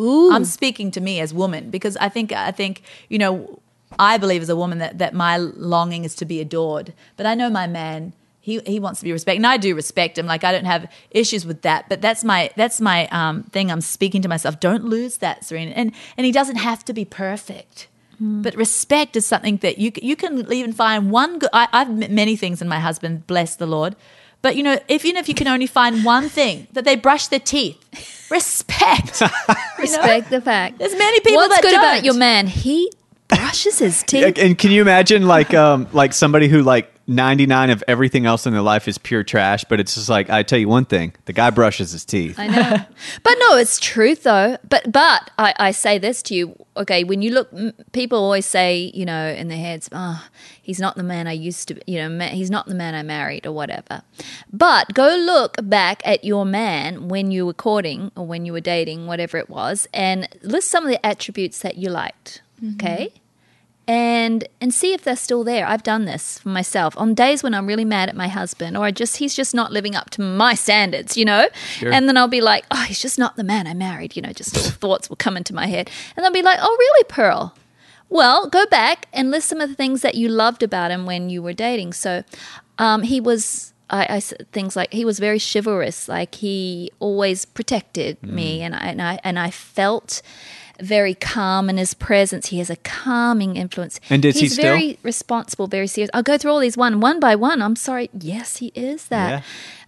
Ooh. 0.00 0.32
I'm 0.32 0.46
speaking 0.46 0.90
to 0.92 1.02
me 1.02 1.20
as 1.20 1.34
woman 1.34 1.68
because 1.68 1.98
I 1.98 2.08
think 2.08 2.32
I 2.32 2.50
think 2.50 2.80
you 3.10 3.18
know 3.18 3.60
I 3.98 4.16
believe 4.16 4.40
as 4.40 4.48
a 4.48 4.56
woman 4.56 4.78
that 4.78 4.96
that 4.96 5.12
my 5.12 5.36
longing 5.36 6.06
is 6.06 6.14
to 6.14 6.24
be 6.24 6.40
adored, 6.40 6.94
but 7.18 7.26
I 7.26 7.34
know 7.34 7.50
my 7.50 7.66
man. 7.66 8.14
He, 8.50 8.60
he 8.74 8.80
wants 8.80 9.00
to 9.00 9.04
be 9.04 9.12
respected, 9.12 9.38
and 9.38 9.46
I 9.46 9.56
do 9.56 9.74
respect 9.74 10.18
him. 10.18 10.26
Like 10.26 10.42
I 10.44 10.52
don't 10.52 10.64
have 10.74 10.90
issues 11.10 11.44
with 11.46 11.62
that, 11.62 11.88
but 11.88 12.00
that's 12.00 12.22
my 12.24 12.50
that's 12.56 12.80
my 12.80 13.06
um, 13.08 13.44
thing. 13.54 13.70
I'm 13.70 13.80
speaking 13.80 14.22
to 14.22 14.28
myself. 14.28 14.58
Don't 14.60 14.84
lose 14.84 15.18
that, 15.18 15.44
Serena. 15.44 15.72
And 15.72 15.92
and 16.16 16.24
he 16.26 16.32
doesn't 16.32 16.56
have 16.56 16.84
to 16.86 16.92
be 16.92 17.04
perfect, 17.04 17.88
but 18.20 18.54
respect 18.56 19.16
is 19.16 19.24
something 19.26 19.56
that 19.58 19.78
you 19.78 19.90
c- 19.94 20.04
you 20.10 20.16
can 20.16 20.32
even 20.52 20.72
find 20.72 21.10
one 21.10 21.38
good. 21.38 21.50
I, 21.52 21.68
I've 21.72 21.90
met 21.90 22.10
many 22.10 22.36
things 22.36 22.60
in 22.60 22.68
my 22.68 22.80
husband. 22.80 23.26
Bless 23.26 23.56
the 23.56 23.66
Lord. 23.66 23.94
But 24.42 24.56
you 24.56 24.62
know, 24.62 24.78
if, 24.88 25.04
even 25.04 25.18
if 25.18 25.28
you 25.28 25.34
can 25.34 25.48
only 25.48 25.66
find 25.66 26.02
one 26.04 26.28
thing 26.28 26.66
that 26.72 26.84
they 26.84 26.96
brush 26.96 27.26
their 27.28 27.40
teeth, 27.40 27.78
respect. 28.30 29.22
Respect 29.78 30.30
the 30.30 30.40
fact. 30.40 30.78
There's 30.78 30.96
many 30.96 31.20
people 31.20 31.36
What's 31.36 31.54
that 31.56 31.62
good 31.62 31.74
about 31.74 31.94
don't. 31.96 32.04
your 32.04 32.14
man? 32.14 32.46
He 32.46 32.90
brushes 33.28 33.78
his 33.78 34.04
Yeah, 34.12 34.30
teeth. 34.30 34.38
And 34.38 34.58
can 34.58 34.70
you 34.70 34.82
imagine 34.82 35.26
like 35.26 35.54
um 35.54 35.88
like 35.92 36.12
somebody 36.12 36.48
who 36.48 36.62
like 36.62 36.92
99 37.10 37.70
of 37.70 37.82
everything 37.88 38.24
else 38.24 38.46
in 38.46 38.52
their 38.52 38.62
life 38.62 38.86
is 38.86 38.96
pure 38.96 39.24
trash, 39.24 39.64
but 39.64 39.80
it's 39.80 39.96
just 39.96 40.08
like, 40.08 40.30
I 40.30 40.44
tell 40.44 40.58
you 40.58 40.68
one 40.68 40.84
thing 40.84 41.12
the 41.24 41.32
guy 41.32 41.50
brushes 41.50 41.90
his 41.90 42.04
teeth. 42.04 42.38
I 42.38 42.46
know. 42.46 42.70
but 43.22 43.34
no, 43.40 43.56
it's 43.56 43.80
truth 43.80 44.22
though. 44.22 44.56
But 44.68 44.92
but 44.92 45.30
I, 45.36 45.54
I 45.58 45.70
say 45.72 45.98
this 45.98 46.22
to 46.24 46.34
you. 46.34 46.66
Okay, 46.76 47.02
when 47.02 47.20
you 47.20 47.32
look, 47.32 47.52
people 47.92 48.18
always 48.18 48.46
say, 48.46 48.92
you 48.94 49.04
know, 49.04 49.28
in 49.28 49.48
their 49.48 49.58
heads, 49.58 49.88
oh, 49.90 50.24
he's 50.62 50.78
not 50.78 50.96
the 50.96 51.02
man 51.02 51.26
I 51.26 51.32
used 51.32 51.66
to, 51.68 51.74
be, 51.74 51.82
you 51.86 51.98
know, 51.98 52.08
ma- 52.08 52.28
he's 52.28 52.50
not 52.50 52.66
the 52.66 52.74
man 52.76 52.94
I 52.94 53.02
married 53.02 53.44
or 53.44 53.52
whatever. 53.52 54.02
But 54.52 54.94
go 54.94 55.08
look 55.16 55.56
back 55.64 56.02
at 56.06 56.24
your 56.24 56.44
man 56.46 57.08
when 57.08 57.32
you 57.32 57.44
were 57.44 57.52
courting 57.52 58.12
or 58.16 58.24
when 58.24 58.46
you 58.46 58.52
were 58.52 58.60
dating, 58.60 59.06
whatever 59.06 59.36
it 59.36 59.50
was, 59.50 59.88
and 59.92 60.28
list 60.42 60.68
some 60.68 60.84
of 60.84 60.90
the 60.90 61.04
attributes 61.04 61.58
that 61.58 61.76
you 61.76 61.90
liked. 61.90 62.42
Mm-hmm. 62.62 62.76
Okay 62.76 63.19
and 63.86 64.46
and 64.60 64.72
see 64.72 64.92
if 64.92 65.02
they're 65.02 65.16
still 65.16 65.44
there. 65.44 65.66
I've 65.66 65.82
done 65.82 66.04
this 66.04 66.38
for 66.38 66.48
myself 66.48 66.96
on 66.96 67.14
days 67.14 67.42
when 67.42 67.54
I'm 67.54 67.66
really 67.66 67.84
mad 67.84 68.08
at 68.08 68.16
my 68.16 68.28
husband 68.28 68.76
or 68.76 68.84
I 68.84 68.90
just 68.90 69.16
he's 69.16 69.34
just 69.34 69.54
not 69.54 69.72
living 69.72 69.94
up 69.94 70.10
to 70.10 70.22
my 70.22 70.54
standards, 70.54 71.16
you 71.16 71.24
know. 71.24 71.48
And 71.92 72.08
then 72.08 72.16
I'll 72.16 72.28
be 72.28 72.40
like, 72.40 72.64
oh, 72.70 72.84
he's 72.86 73.00
just 73.00 73.18
not 73.18 73.36
the 73.36 73.44
man 73.44 73.66
I 73.66 73.74
married, 73.74 74.16
you 74.16 74.22
know. 74.22 74.32
Just 74.32 74.54
little 74.54 74.70
thoughts 74.82 75.08
will 75.08 75.16
come 75.16 75.36
into 75.36 75.54
my 75.54 75.66
head, 75.66 75.90
and 76.16 76.24
I'll 76.24 76.32
be 76.32 76.42
like, 76.42 76.58
oh, 76.60 76.76
really, 76.78 77.04
Pearl? 77.04 77.54
Well, 78.08 78.48
go 78.48 78.66
back 78.66 79.06
and 79.12 79.30
list 79.30 79.48
some 79.48 79.60
of 79.60 79.68
the 79.68 79.76
things 79.76 80.02
that 80.02 80.16
you 80.16 80.28
loved 80.28 80.62
about 80.64 80.90
him 80.90 81.06
when 81.06 81.30
you 81.30 81.42
were 81.42 81.52
dating. 81.52 81.92
So, 81.92 82.24
um, 82.78 83.02
he 83.02 83.20
was. 83.20 83.72
I, 83.92 84.06
I 84.08 84.20
things 84.20 84.76
like 84.76 84.92
he 84.92 85.04
was 85.04 85.18
very 85.18 85.40
chivalrous. 85.40 86.08
Like 86.08 86.36
he 86.36 86.92
always 87.00 87.44
protected 87.44 88.22
me, 88.22 88.62
and 88.62 88.72
I 88.72 88.78
and 88.78 89.02
I 89.02 89.18
and 89.24 89.36
I 89.36 89.50
felt 89.50 90.22
very 90.80 91.14
calm 91.14 91.68
in 91.70 91.76
his 91.76 91.94
presence. 91.94 92.48
He 92.48 92.58
has 92.58 92.70
a 92.70 92.76
calming 92.76 93.56
influence. 93.56 94.00
And 94.10 94.24
is 94.24 94.34
he 94.36 94.40
He's 94.42 94.52
still? 94.54 94.64
very 94.64 94.98
responsible, 95.02 95.66
very 95.66 95.86
serious. 95.86 96.10
I'll 96.14 96.22
go 96.22 96.38
through 96.38 96.52
all 96.52 96.60
these 96.60 96.76
one 96.76 97.00
one 97.00 97.20
by 97.20 97.34
one. 97.36 97.60
I'm 97.62 97.76
sorry. 97.76 98.10
Yes, 98.18 98.58
he 98.58 98.68
is 98.74 99.08
that. 99.08 99.44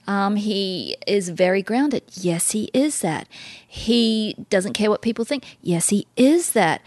Um, 0.07 0.35
he 0.37 0.97
is 1.07 1.29
very 1.29 1.63
grounded. 1.63 2.03
Yes, 2.13 2.51
he 2.51 2.71
is 2.75 3.01
that. 3.03 3.29
He 3.67 4.35
doesn't 4.51 4.73
care 4.73 4.91
what 4.91 5.01
people 5.01 5.25
think. 5.25 5.45
Yes, 5.63 5.91
he 5.91 6.07
is 6.17 6.53
that. 6.53 6.81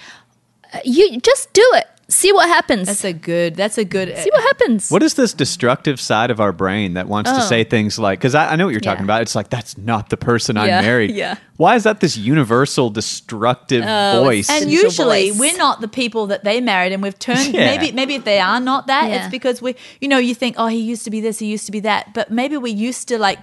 Uh, 0.73 0.79
You 0.83 1.19
just 1.21 1.53
do 1.53 1.65
it. 1.75 1.87
See 2.07 2.31
what 2.31 2.47
happens. 2.47 2.87
That's 2.87 3.03
a 3.03 3.13
good. 3.13 3.55
That's 3.55 3.79
a 3.79 3.83
good. 3.85 4.15
See 4.15 4.29
what 4.31 4.43
happens. 4.43 4.91
What 4.91 5.01
is 5.01 5.15
this 5.15 5.33
destructive 5.33 5.99
side 5.99 6.29
of 6.29 6.39
our 6.39 6.51
brain 6.51 6.93
that 6.93 7.07
wants 7.07 7.31
to 7.31 7.37
Oh. 7.37 7.41
say 7.41 7.63
things 7.63 7.97
like, 7.97 8.19
because 8.19 8.35
I, 8.35 8.51
I 8.51 8.55
know 8.57 8.65
what 8.65 8.71
you're 8.71 8.79
talking 8.79 9.01
Yeah. 9.01 9.05
about. 9.05 9.21
It's 9.23 9.33
like, 9.33 9.49
that's 9.49 9.75
not 9.75 10.09
the 10.09 10.17
person 10.17 10.55
I 10.55 10.67
married. 10.67 11.11
yeah. 11.15 11.37
Why 11.57 11.75
is 11.75 11.83
that 11.83 12.01
this 12.01 12.15
universal 12.15 12.91
destructive 12.91 13.83
Oh, 13.87 14.23
voice? 14.23 14.49
and 14.51 14.69
usually 14.71 15.31
voice. 15.31 15.39
we're 15.39 15.57
not 15.57 15.81
the 15.81 15.87
people 15.87 16.27
that 16.27 16.43
they 16.43 16.61
married 16.61 16.91
and 16.93 17.01
we've 17.01 17.17
turned 17.17 17.53
Yeah. 17.55 17.65
maybe 17.75 17.91
maybe 17.91 18.15
if 18.15 18.23
they 18.23 18.39
are 18.39 18.59
not 18.59 18.85
that 18.87 19.09
Yeah. 19.09 19.15
it's 19.23 19.31
because 19.31 19.61
we 19.61 19.75
you 19.99 20.07
know 20.07 20.17
you 20.19 20.35
think 20.35 20.55
oh 20.59 20.67
he 20.67 20.77
used 20.79 21.05
to 21.05 21.09
be 21.09 21.21
this 21.21 21.39
he 21.39 21.47
used 21.47 21.65
to 21.65 21.71
be 21.71 21.79
that 21.79 22.13
but 22.13 22.29
maybe 22.29 22.55
we 22.57 22.69
used 22.71 23.07
to 23.07 23.17
like 23.17 23.39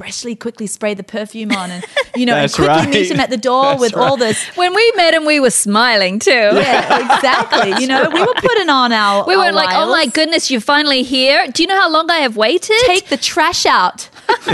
especially 0.00 0.36
quickly 0.36 0.66
spray 0.68 0.94
the 0.94 1.02
perfume 1.02 1.50
on 1.50 1.72
and 1.72 1.84
you 2.14 2.24
know 2.24 2.36
and 2.36 2.52
quickly 2.52 2.68
right. 2.68 2.88
meet 2.88 3.10
him 3.10 3.18
at 3.18 3.30
the 3.30 3.36
door 3.36 3.64
That's 3.64 3.80
with 3.80 3.96
all 3.96 4.16
this 4.16 4.40
when 4.56 4.72
we 4.72 4.92
met 4.94 5.12
him, 5.12 5.26
we 5.26 5.40
were 5.40 5.50
smiling 5.50 6.20
too. 6.20 6.30
yeah 6.30 7.16
exactly 7.16 7.80
you 7.80 7.88
know 7.88 8.08
we 8.12 8.20
were 8.20 8.34
putting 8.34 8.68
on 8.68 8.92
our 8.92 9.26
We 9.26 9.34
our 9.34 9.46
were 9.46 9.52
like, 9.52 9.70
"Oh 9.72 9.90
my 9.90 10.06
goodness, 10.06 10.50
you're 10.52 10.60
finally 10.60 11.02
here! 11.02 11.48
Do 11.48 11.62
you 11.62 11.66
know 11.66 11.80
how 11.80 11.90
long 11.90 12.08
I 12.10 12.18
have 12.18 12.36
waited?" 12.36 12.76
take 12.86 13.08
the 13.08 13.16
trash 13.16 13.66
out 13.66 14.08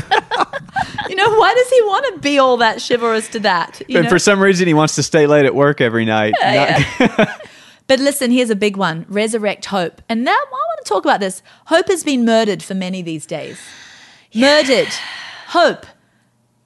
you 1.08 1.14
know 1.16 1.28
why 1.38 1.52
does 1.54 1.68
he 1.70 1.82
want 1.82 2.14
to 2.14 2.20
be 2.20 2.38
all 2.38 2.56
that 2.58 2.82
chivalrous 2.86 3.28
to 3.28 3.40
that 3.40 3.82
you 3.86 3.98
and 3.98 4.04
know? 4.04 4.10
for 4.10 4.18
some 4.18 4.40
reason, 4.40 4.66
he 4.66 4.74
wants 4.74 4.94
to 4.94 5.02
stay 5.02 5.26
late 5.26 5.44
at 5.44 5.54
work 5.54 5.80
every 5.80 6.04
night. 6.06 6.32
Not- 6.40 7.28
But 7.86 8.00
listen, 8.00 8.30
here's 8.30 8.48
a 8.48 8.56
big 8.56 8.78
one 8.78 9.04
resurrect 9.10 9.66
hope. 9.66 10.00
And 10.08 10.24
now 10.24 10.32
I 10.32 10.46
want 10.50 10.84
to 10.84 10.88
talk 10.88 11.04
about 11.04 11.20
this. 11.20 11.42
Hope 11.66 11.88
has 11.88 12.02
been 12.02 12.24
murdered 12.24 12.62
for 12.62 12.74
many 12.74 13.02
these 13.02 13.26
days. 13.26 13.60
Murdered. 14.34 14.88
Hope. 15.48 15.86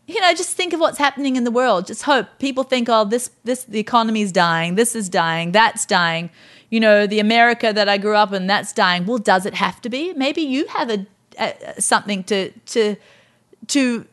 You 0.06 0.20
know, 0.20 0.32
just 0.32 0.56
think 0.56 0.72
of 0.72 0.80
what's 0.80 0.98
happening 0.98 1.36
in 1.36 1.44
the 1.44 1.50
world. 1.50 1.86
Just 1.86 2.04
hope. 2.04 2.26
People 2.38 2.64
think, 2.64 2.88
oh, 2.88 3.04
this, 3.04 3.30
this, 3.44 3.64
the 3.64 3.78
economy's 3.78 4.32
dying. 4.32 4.74
This 4.74 4.96
is 4.96 5.08
dying. 5.08 5.52
That's 5.52 5.84
dying. 5.84 6.30
You 6.70 6.80
know, 6.80 7.06
the 7.06 7.20
America 7.20 7.72
that 7.72 7.88
I 7.88 7.98
grew 7.98 8.16
up 8.16 8.32
in, 8.32 8.46
that's 8.46 8.72
dying. 8.72 9.04
Well, 9.04 9.18
does 9.18 9.44
it 9.44 9.54
have 9.54 9.82
to 9.82 9.90
be? 9.90 10.14
Maybe 10.14 10.40
you 10.40 10.66
have 10.68 10.90
a, 10.90 11.06
a 11.38 11.80
something 11.80 12.24
to, 12.24 12.50
to, 12.50 12.96
to 13.68 14.06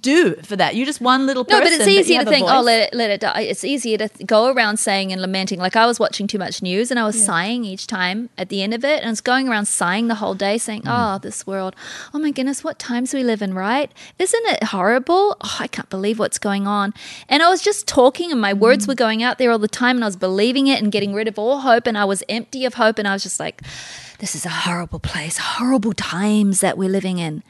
do 0.00 0.34
for 0.36 0.56
that. 0.56 0.74
You're 0.74 0.86
just 0.86 1.00
one 1.00 1.26
little 1.26 1.44
person. 1.44 1.60
No, 1.60 1.64
but 1.64 1.72
it's 1.72 1.86
easier 1.86 2.24
to 2.24 2.28
think, 2.28 2.46
oh, 2.48 2.60
let 2.60 2.88
it, 2.88 2.96
let 2.96 3.10
it 3.10 3.20
die. 3.20 3.42
It's 3.42 3.64
easier 3.64 3.96
to 3.98 4.08
th- 4.08 4.26
go 4.26 4.52
around 4.52 4.78
saying 4.78 5.12
and 5.12 5.20
lamenting. 5.20 5.60
Like 5.60 5.76
I 5.76 5.86
was 5.86 6.00
watching 6.00 6.26
too 6.26 6.38
much 6.38 6.62
news 6.62 6.90
and 6.90 6.98
I 6.98 7.04
was 7.04 7.24
sighing 7.24 7.64
each 7.64 7.86
time 7.86 8.28
at 8.36 8.48
the 8.48 8.62
end 8.62 8.74
of 8.74 8.84
it. 8.84 9.02
And 9.02 9.10
it's 9.10 9.20
going 9.20 9.48
around 9.48 9.66
sighing 9.66 10.08
the 10.08 10.16
whole 10.16 10.34
day, 10.34 10.58
saying, 10.58 10.82
mm. 10.82 11.16
oh, 11.16 11.18
this 11.18 11.46
world. 11.46 11.76
Oh 12.12 12.18
my 12.18 12.30
goodness, 12.30 12.64
what 12.64 12.78
times 12.78 13.14
we 13.14 13.22
live 13.22 13.42
in, 13.42 13.54
right? 13.54 13.92
Isn't 14.18 14.46
it 14.46 14.64
horrible? 14.64 15.36
Oh, 15.40 15.56
I 15.60 15.68
can't 15.68 15.88
believe 15.88 16.18
what's 16.18 16.38
going 16.38 16.66
on. 16.66 16.92
And 17.28 17.42
I 17.42 17.48
was 17.48 17.62
just 17.62 17.86
talking 17.86 18.32
and 18.32 18.40
my 18.40 18.52
words 18.52 18.86
mm. 18.86 18.88
were 18.88 18.94
going 18.94 19.22
out 19.22 19.38
there 19.38 19.50
all 19.50 19.58
the 19.58 19.68
time 19.68 19.96
and 19.96 20.04
I 20.04 20.08
was 20.08 20.16
believing 20.16 20.66
it 20.66 20.82
and 20.82 20.90
getting 20.90 21.14
rid 21.14 21.28
of 21.28 21.38
all 21.38 21.60
hope. 21.60 21.86
And 21.86 21.96
I 21.96 22.04
was 22.04 22.24
empty 22.28 22.64
of 22.64 22.74
hope. 22.74 22.98
And 22.98 23.06
I 23.06 23.12
was 23.12 23.22
just 23.22 23.38
like, 23.38 23.62
this 24.18 24.34
is 24.34 24.44
a 24.46 24.50
horrible 24.50 24.98
place, 24.98 25.38
horrible 25.38 25.92
times 25.92 26.60
that 26.60 26.76
we're 26.76 26.88
living 26.88 27.18
in. 27.18 27.42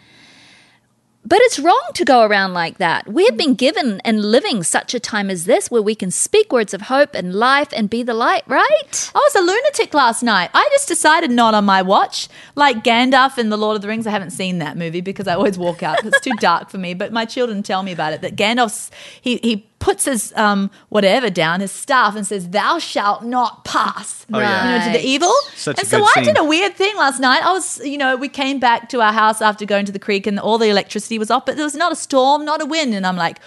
But 1.27 1.41
it's 1.43 1.59
wrong 1.59 1.83
to 1.95 2.05
go 2.05 2.23
around 2.23 2.55
like 2.55 2.79
that. 2.79 3.09
We 3.09 3.25
have 3.25 3.37
been 3.37 3.57
given 3.57 4.01
and 4.05 4.25
living 4.25 4.63
such 4.63 4.95
a 4.95 5.01
time 5.01 5.29
as 5.29 5.45
this 5.45 5.69
where 5.69 5.83
we 5.83 5.97
can 5.97 6.13
speak 6.13 6.53
words 6.53 6.73
of 6.73 6.83
hope 6.83 7.17
and 7.17 7.35
life 7.35 7.71
and 7.73 7.91
be 7.91 8.05
the 8.05 8.15
light, 8.15 8.45
right? 8.47 9.11
I 9.13 9.19
was 9.19 9.35
a 9.35 9.41
lunatic 9.41 9.93
last 9.93 10.23
night. 10.23 10.51
I 10.55 10.69
just 10.71 10.87
decided 10.87 11.33
not 11.33 11.53
on 11.53 11.65
my 11.65 11.83
watch. 11.83 12.29
Like 12.55 12.85
Gandalf 12.85 13.39
in 13.39 13.51
The 13.51 13.57
Lord 13.57 13.75
of 13.75 13.83
the 13.83 13.89
Rings. 13.89 14.07
I 14.07 14.11
haven't 14.11 14.31
seen 14.31 14.59
that 14.59 14.77
movie 14.77 15.01
because 15.01 15.27
I 15.27 15.35
always 15.35 15.59
walk 15.59 15.83
out 15.83 16.05
it's 16.05 16.21
too 16.21 16.31
dark 16.39 16.71
for 16.71 16.79
me. 16.79 16.95
But 16.95 17.13
my 17.13 17.25
children 17.25 17.65
tell 17.65 17.83
me 17.83 17.91
about 17.91 18.13
it 18.13 18.21
that 18.21 18.37
Gandalf 18.37 18.91
he, 19.21 19.39
he 19.39 19.67
puts 19.79 20.05
his 20.05 20.33
um, 20.37 20.71
whatever 20.89 21.31
down, 21.31 21.61
his 21.61 21.73
staff, 21.73 22.17
and 22.17 22.27
says, 22.27 22.51
Thou 22.51 22.79
shalt 22.79 23.25
not 23.25 23.65
pass. 23.65 24.27
Oh, 24.33 24.39
yeah. 24.39 24.73
You 24.73 24.79
know, 24.79 24.87
to 24.87 24.99
the 24.99 25.07
evil. 25.07 25.33
Such 25.55 25.77
a 25.77 25.81
and 25.81 25.89
so 25.89 25.99
good 25.99 26.09
I 26.09 26.13
scene. 26.15 26.25
did 26.25 26.39
a 26.39 26.45
weird 26.45 26.75
thing 26.75 26.97
last 26.97 27.21
night. 27.21 27.43
I 27.43 27.53
was, 27.53 27.79
you 27.85 27.99
know, 27.99 28.17
we 28.17 28.29
came 28.29 28.59
back 28.59 28.89
to 28.91 29.01
our 29.01 29.13
house 29.13 29.41
after 29.41 29.65
going 29.65 29.87
to 29.87 29.93
the 29.93 29.99
creek 29.99 30.27
and 30.27 30.39
all 30.41 30.59
the 30.59 30.69
electricity 30.69 31.19
was 31.19 31.31
off, 31.31 31.47
but 31.47 31.57
there 31.57 31.65
was 31.65 31.75
not 31.75 31.93
a 31.93 31.97
storm, 31.97 32.45
not 32.45 32.63
a 32.63 32.67
wind. 32.67 32.95
And 32.95 33.07
I'm 33.07 33.17
like, 33.17 33.39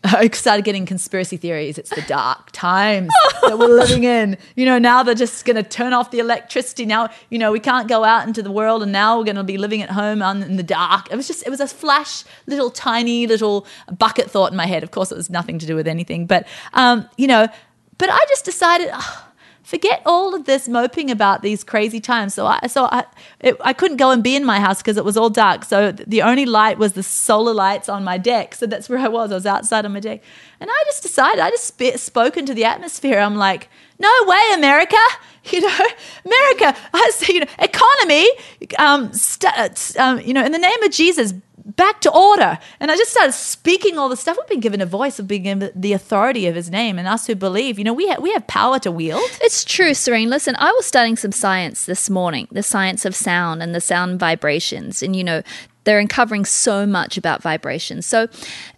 I 0.04 0.28
started 0.28 0.64
getting 0.64 0.86
conspiracy 0.86 1.36
theories. 1.36 1.76
It's 1.76 1.90
the 1.90 2.02
dark 2.02 2.50
times 2.52 3.10
that 3.42 3.58
we're 3.58 3.66
living 3.66 4.04
in. 4.04 4.38
You 4.54 4.64
know, 4.64 4.78
now 4.78 5.02
they're 5.02 5.14
just 5.14 5.44
going 5.44 5.56
to 5.56 5.62
turn 5.62 5.92
off 5.92 6.12
the 6.12 6.20
electricity. 6.20 6.86
Now, 6.86 7.10
you 7.30 7.38
know, 7.38 7.50
we 7.50 7.58
can't 7.58 7.88
go 7.88 8.04
out 8.04 8.26
into 8.26 8.42
the 8.42 8.52
world, 8.52 8.82
and 8.82 8.92
now 8.92 9.18
we're 9.18 9.24
going 9.24 9.36
to 9.36 9.44
be 9.44 9.58
living 9.58 9.82
at 9.82 9.90
home 9.90 10.22
in 10.22 10.56
the 10.56 10.62
dark. 10.62 11.10
It 11.10 11.16
was 11.16 11.26
just, 11.26 11.44
it 11.46 11.50
was 11.50 11.60
a 11.60 11.66
flash, 11.66 12.24
little 12.46 12.70
tiny 12.70 13.26
little 13.26 13.66
bucket 13.98 14.30
thought 14.30 14.52
in 14.52 14.56
my 14.56 14.66
head. 14.66 14.82
Of 14.84 14.92
course, 14.92 15.10
it 15.10 15.16
was 15.16 15.30
nothing 15.30 15.58
to 15.58 15.66
do 15.66 15.74
with 15.74 15.88
anything, 15.88 16.26
but 16.26 16.46
um, 16.74 17.08
you 17.16 17.26
know, 17.26 17.48
but 17.98 18.08
I 18.08 18.24
just 18.28 18.44
decided. 18.44 18.90
"Ah, 18.92 19.27
forget 19.68 20.00
all 20.06 20.34
of 20.34 20.46
this 20.46 20.66
moping 20.66 21.10
about 21.10 21.42
these 21.42 21.62
crazy 21.62 22.00
times. 22.00 22.32
So 22.32 22.46
I, 22.46 22.58
so 22.68 22.86
I, 22.86 23.04
it, 23.40 23.54
I 23.60 23.74
couldn't 23.74 23.98
go 23.98 24.10
and 24.10 24.24
be 24.24 24.34
in 24.34 24.42
my 24.42 24.60
house 24.60 24.78
because 24.78 24.96
it 24.96 25.04
was 25.04 25.14
all 25.14 25.28
dark. 25.28 25.62
So 25.62 25.92
the 25.92 26.22
only 26.22 26.46
light 26.46 26.78
was 26.78 26.94
the 26.94 27.02
solar 27.02 27.52
lights 27.52 27.86
on 27.86 28.02
my 28.02 28.16
deck. 28.16 28.54
So 28.54 28.64
that's 28.64 28.88
where 28.88 28.98
I 28.98 29.08
was. 29.08 29.30
I 29.30 29.34
was 29.34 29.44
outside 29.44 29.84
on 29.84 29.92
my 29.92 30.00
deck, 30.00 30.22
and 30.58 30.70
I 30.70 30.82
just 30.86 31.02
decided. 31.02 31.40
I 31.40 31.50
just 31.50 31.66
sp- 31.68 32.00
spoke 32.00 32.38
into 32.38 32.54
the 32.54 32.64
atmosphere. 32.64 33.18
I'm 33.18 33.36
like, 33.36 33.68
no 33.98 34.12
way, 34.26 34.42
America. 34.54 34.96
You 35.50 35.62
know, 35.62 35.78
America. 36.26 36.76
I 36.92 37.10
say, 37.14 37.32
you 37.32 37.40
know, 37.40 37.46
economy. 37.58 38.28
Um, 38.78 39.10
st- 39.14 39.96
um, 39.96 40.20
you 40.20 40.34
know, 40.34 40.44
in 40.44 40.52
the 40.52 40.58
name 40.58 40.82
of 40.82 40.90
Jesus, 40.90 41.32
back 41.76 42.00
to 42.00 42.10
order. 42.10 42.58
And 42.80 42.90
I 42.90 42.96
just 42.96 43.10
started 43.10 43.32
speaking 43.32 43.98
all 43.98 44.08
the 44.08 44.16
stuff. 44.16 44.36
We've 44.36 44.48
been 44.48 44.60
given 44.60 44.80
a 44.80 44.86
voice, 44.86 45.18
we've 45.18 45.28
been 45.28 45.42
given 45.42 45.70
the 45.74 45.92
authority 45.92 46.46
of 46.46 46.54
his 46.54 46.70
name, 46.70 46.98
and 46.98 47.06
us 47.06 47.26
who 47.26 47.34
believe, 47.34 47.78
you 47.78 47.84
know, 47.84 47.92
we 47.92 48.08
have 48.08 48.20
we 48.20 48.32
have 48.32 48.46
power 48.46 48.78
to 48.80 48.90
wield. 48.90 49.22
It's 49.40 49.64
true, 49.64 49.94
Serene. 49.94 50.30
Listen, 50.30 50.56
I 50.58 50.72
was 50.72 50.86
studying 50.86 51.16
some 51.16 51.32
science 51.32 51.86
this 51.86 52.10
morning, 52.10 52.48
the 52.50 52.62
science 52.62 53.04
of 53.04 53.14
sound 53.14 53.62
and 53.62 53.74
the 53.74 53.80
sound 53.80 54.18
vibrations. 54.18 55.02
And, 55.02 55.14
you 55.14 55.24
know, 55.24 55.42
they're 55.84 55.98
uncovering 55.98 56.44
so 56.44 56.84
much 56.84 57.16
about 57.16 57.42
vibrations. 57.42 58.04
So 58.04 58.28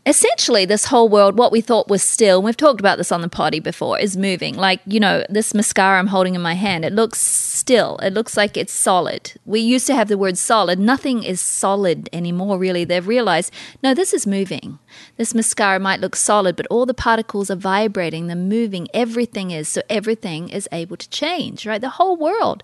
essentially, 0.07 0.65
this 0.65 0.87
whole 0.87 1.09
world, 1.09 1.37
what 1.37 1.53
we 1.53 1.61
thought 1.61 1.89
was 1.89 2.03
still, 2.03 2.41
we've 2.41 2.57
talked 2.57 2.81
about 2.81 2.97
this 2.97 3.13
on 3.13 3.21
the 3.21 3.29
potty 3.29 3.61
before, 3.61 3.99
is 3.99 4.17
moving. 4.17 4.55
Like, 4.55 4.81
you 4.87 4.99
know, 4.99 5.25
this 5.29 5.55
mascara 5.55 5.99
I'm 5.99 6.07
holding 6.07 6.35
in 6.35 6.41
my 6.41 6.55
hand, 6.55 6.85
it 6.85 6.93
looks 6.93 7.21
still. 7.21 7.99
It 7.99 8.15
looks 8.15 8.37
like 8.37 8.57
it's 8.57 8.73
solid. 8.73 9.35
We 9.45 9.61
used 9.61 9.87
to 9.89 9.95
have 9.95 10.09
the 10.09 10.17
word 10.17 10.39
solid. 10.39 10.79
Nothing 10.79 11.23
is 11.23 11.41
solid 11.41 12.09
anymore, 12.13 12.59
really. 12.59 12.85
They've 12.85 13.07
realized, 13.07 13.53
no, 13.83 13.93
this 13.93 14.15
is 14.15 14.27
moving. 14.27 14.79
This 15.19 15.35
mascara 15.35 15.79
might 15.79 16.01
look 16.01 16.17
solid, 16.17 16.57
but 16.57 16.67
all 16.69 16.87
the 16.87 16.95
particles 16.95 17.51
are 17.51 17.57
vibrating, 17.57 18.27
they're 18.27 18.37
moving, 18.37 18.89
everything 18.95 19.51
is. 19.51 19.69
So 19.69 19.83
everything 19.91 20.49
is 20.49 20.69
able 20.73 20.97
to 20.97 21.09
change, 21.11 21.67
right? 21.67 21.81
The 21.81 21.91
whole 21.91 22.17
world. 22.17 22.63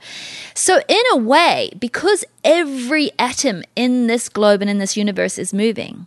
So, 0.55 0.81
in 0.88 1.03
a 1.12 1.16
way, 1.16 1.70
because 1.79 2.25
every 2.42 3.11
atom 3.18 3.62
in 3.77 4.07
this 4.07 4.29
globe 4.29 4.62
and 4.62 4.70
in 4.70 4.79
this 4.79 4.96
universe 4.96 5.38
is 5.38 5.53
moving, 5.53 6.07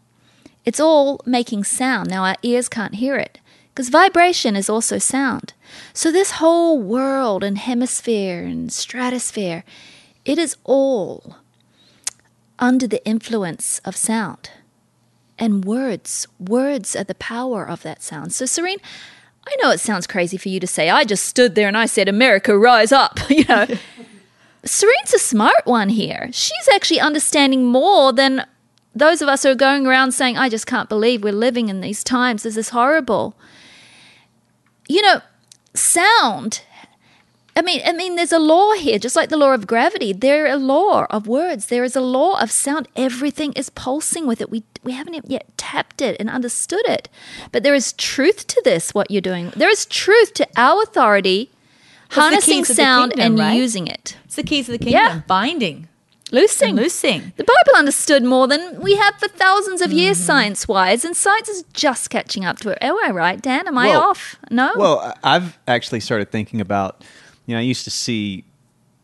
it's 0.69 0.79
all 0.79 1.19
making 1.25 1.63
sound. 1.63 2.11
Now, 2.11 2.23
our 2.25 2.35
ears 2.43 2.69
can't 2.69 2.93
hear 2.93 3.15
it 3.15 3.39
because 3.69 3.89
vibration 3.89 4.55
is 4.55 4.69
also 4.69 4.99
sound. 4.99 5.53
So, 5.93 6.11
this 6.11 6.33
whole 6.33 6.79
world 6.79 7.43
and 7.43 7.57
hemisphere 7.57 8.43
and 8.43 8.71
stratosphere 8.71 9.63
it 10.25 10.37
is 10.37 10.57
all 10.63 11.37
under 12.59 12.85
the 12.85 13.03
influence 13.03 13.79
of 13.83 13.95
sound 13.95 14.51
and 15.39 15.65
words. 15.65 16.27
Words 16.37 16.95
are 16.95 17.03
the 17.03 17.15
power 17.15 17.67
of 17.67 17.81
that 17.81 18.03
sound. 18.03 18.31
So, 18.31 18.45
Serene, 18.45 18.77
I 19.47 19.55
know 19.59 19.71
it 19.71 19.79
sounds 19.79 20.05
crazy 20.05 20.37
for 20.37 20.49
you 20.49 20.59
to 20.59 20.67
say, 20.67 20.91
I 20.91 21.03
just 21.03 21.25
stood 21.25 21.55
there 21.55 21.67
and 21.67 21.75
I 21.75 21.87
said, 21.87 22.07
America, 22.07 22.55
rise 22.55 22.91
up. 22.91 23.17
you 23.27 23.43
know, 23.45 23.65
Serene's 24.63 25.15
a 25.15 25.19
smart 25.19 25.65
one 25.65 25.89
here. 25.89 26.29
She's 26.31 26.69
actually 26.71 26.99
understanding 26.99 27.65
more 27.65 28.13
than 28.13 28.45
those 28.95 29.21
of 29.21 29.29
us 29.29 29.43
who 29.43 29.49
are 29.49 29.55
going 29.55 29.85
around 29.85 30.11
saying, 30.13 30.37
I 30.37 30.49
just 30.49 30.67
can't 30.67 30.89
believe 30.89 31.23
we're 31.23 31.33
living 31.33 31.69
in 31.69 31.81
these 31.81 32.03
times. 32.03 32.43
This 32.43 32.57
is 32.57 32.69
horrible. 32.69 33.35
You 34.87 35.01
know, 35.01 35.21
sound. 35.73 36.61
I 37.55 37.61
mean, 37.61 37.81
I 37.85 37.91
mean, 37.91 38.15
there's 38.15 38.31
a 38.31 38.39
law 38.39 38.73
here, 38.73 38.97
just 38.97 39.17
like 39.17 39.27
the 39.29 39.35
law 39.37 39.53
of 39.53 39.67
gravity. 39.67 40.13
There 40.13 40.45
is 40.45 40.53
a 40.53 40.57
law 40.57 41.05
of 41.09 41.27
words. 41.27 41.65
There 41.65 41.83
is 41.83 41.93
a 41.95 42.01
law 42.01 42.39
of 42.41 42.51
sound. 42.51 42.87
Everything 42.95 43.51
is 43.53 43.69
pulsing 43.69 44.25
with 44.25 44.39
it. 44.39 44.49
We 44.49 44.63
we 44.81 44.93
haven't 44.93 45.29
yet 45.29 45.45
tapped 45.57 46.01
it 46.01 46.15
and 46.21 46.29
understood 46.29 46.87
it, 46.87 47.09
but 47.51 47.63
there 47.63 47.73
is 47.75 47.91
truth 47.93 48.47
to 48.47 48.61
this. 48.63 48.93
What 48.93 49.11
you're 49.11 49.21
doing, 49.21 49.51
there 49.57 49.69
is 49.69 49.85
truth 49.85 50.33
to 50.35 50.47
our 50.55 50.83
authority, 50.83 51.51
harnessing 52.11 52.59
keys 52.59 52.69
of 52.69 52.75
the 52.77 52.81
sound 52.81 53.11
kingdom, 53.11 53.31
and 53.33 53.39
right? 53.39 53.53
using 53.53 53.87
it, 53.87 54.15
It's 54.23 54.35
the 54.35 54.43
keys 54.43 54.69
of 54.69 54.73
the 54.73 54.79
kingdom. 54.79 54.93
Yeah. 54.93 55.21
Binding. 55.27 55.88
Loosing, 56.31 56.69
And 56.69 56.77
loosing. 56.79 57.33
The 57.37 57.43
Bible 57.43 57.77
understood 57.77 58.23
more 58.23 58.47
than 58.47 58.79
we 58.81 58.95
have 58.95 59.15
for 59.15 59.27
thousands 59.27 59.81
of 59.81 59.91
years, 59.91 60.17
mm-hmm. 60.17 60.25
science 60.25 60.67
wise, 60.67 61.03
and 61.05 61.15
science 61.15 61.49
is 61.49 61.63
just 61.73 62.09
catching 62.09 62.45
up 62.45 62.59
to 62.59 62.69
it. 62.69 62.77
Am 62.81 62.95
I 63.03 63.11
right, 63.11 63.41
Dan? 63.41 63.67
Am 63.67 63.77
I 63.77 63.93
off? 63.95 64.35
No. 64.51 64.71
Well, 64.75 64.99
I- 65.23 65.35
I've 65.35 65.57
actually 65.67 65.99
started 65.99 66.31
thinking 66.31 66.61
about, 66.61 67.03
you 67.45 67.55
know, 67.55 67.59
I 67.59 67.63
used 67.63 67.83
to 67.85 67.91
see, 67.91 68.43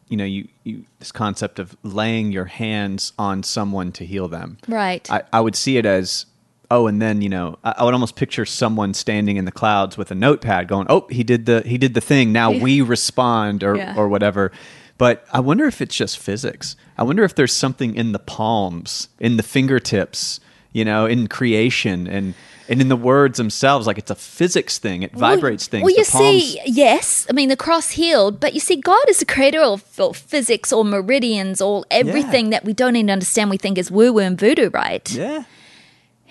you 0.08 0.18
know, 0.18 0.26
you, 0.26 0.48
you 0.64 0.86
this 1.00 1.12
concept 1.12 1.60
of 1.60 1.76
laying 1.84 2.32
your 2.32 2.46
hands 2.46 3.14
on 3.18 3.44
someone 3.44 3.92
to 3.94 4.06
heal 4.06 4.28
them. 4.28 4.58
Right. 4.68 5.10
I, 5.12 5.24
I 5.34 5.42
would 5.42 5.56
see 5.56 5.78
it 5.78 5.86
as, 5.86 6.28
oh, 6.70 6.88
and 6.88 7.02
then 7.02 7.22
you 7.22 7.30
know, 7.30 7.58
I, 7.64 7.76
I 7.78 7.84
would 7.84 7.94
almost 7.94 8.16
picture 8.16 8.46
someone 8.46 8.94
standing 8.94 9.38
in 9.38 9.46
the 9.46 9.52
clouds 9.52 9.98
with 9.98 10.12
a 10.12 10.16
notepad, 10.16 10.68
going, 10.68 10.88
oh, 10.90 11.08
he 11.10 11.24
did 11.24 11.46
the 11.46 11.62
he 11.66 11.78
did 11.78 11.94
the 11.96 12.02
thing. 12.02 12.32
Now 12.32 12.52
we 12.52 12.82
respond, 12.82 13.64
or 13.64 13.76
Yeah. 13.78 13.96
or 13.98 14.08
whatever. 14.08 14.52
But 14.98 15.26
I 15.32 15.40
wonder 15.40 15.66
if 15.66 15.82
it's 15.82 15.96
just 15.96 16.18
physics. 16.18 16.76
I 16.98 17.04
wonder 17.04 17.24
if 17.24 17.36
there's 17.36 17.54
something 17.54 17.96
in 17.96 18.14
the 18.14 18.20
palms, 18.20 19.10
in 19.20 19.38
the 19.38 19.44
fingertips, 19.44 20.40
you 20.72 20.86
know, 20.86 21.06
in 21.06 21.28
creation 21.28 22.08
and 22.08 22.34
and 22.68 22.82
in 22.82 22.90
the 22.90 22.96
words 22.96 23.38
themselves. 23.38 23.88
Like 23.88 23.98
it's 23.98 24.10
a 24.10 24.16
physics 24.16 24.80
thing. 24.80 25.04
It 25.04 25.12
vibrates 25.12 25.68
things. 25.68 25.84
Well, 25.84 25.96
you 25.96 26.04
see, 26.04 26.60
yes. 26.66 27.28
I 27.30 27.34
mean, 27.34 27.50
the 27.50 27.58
cross 27.58 27.92
healed, 27.92 28.40
but 28.40 28.54
you 28.54 28.60
see, 28.60 28.76
God 28.78 29.08
is 29.10 29.20
the 29.20 29.26
creator 29.26 29.62
of, 29.62 29.84
of 30.00 30.18
physics 30.18 30.74
or 30.74 30.84
meridians 30.84 31.62
or 31.62 31.86
everything 31.92 32.50
that 32.50 32.64
we 32.64 32.74
don't 32.74 32.96
even 32.96 33.12
understand. 33.12 33.50
We 33.50 33.58
think 33.58 33.78
is 33.78 33.92
woo 33.92 34.14
woo 34.14 34.20
and 34.20 34.40
voodoo, 34.40 34.70
right? 34.70 35.10
Yeah. 35.12 35.44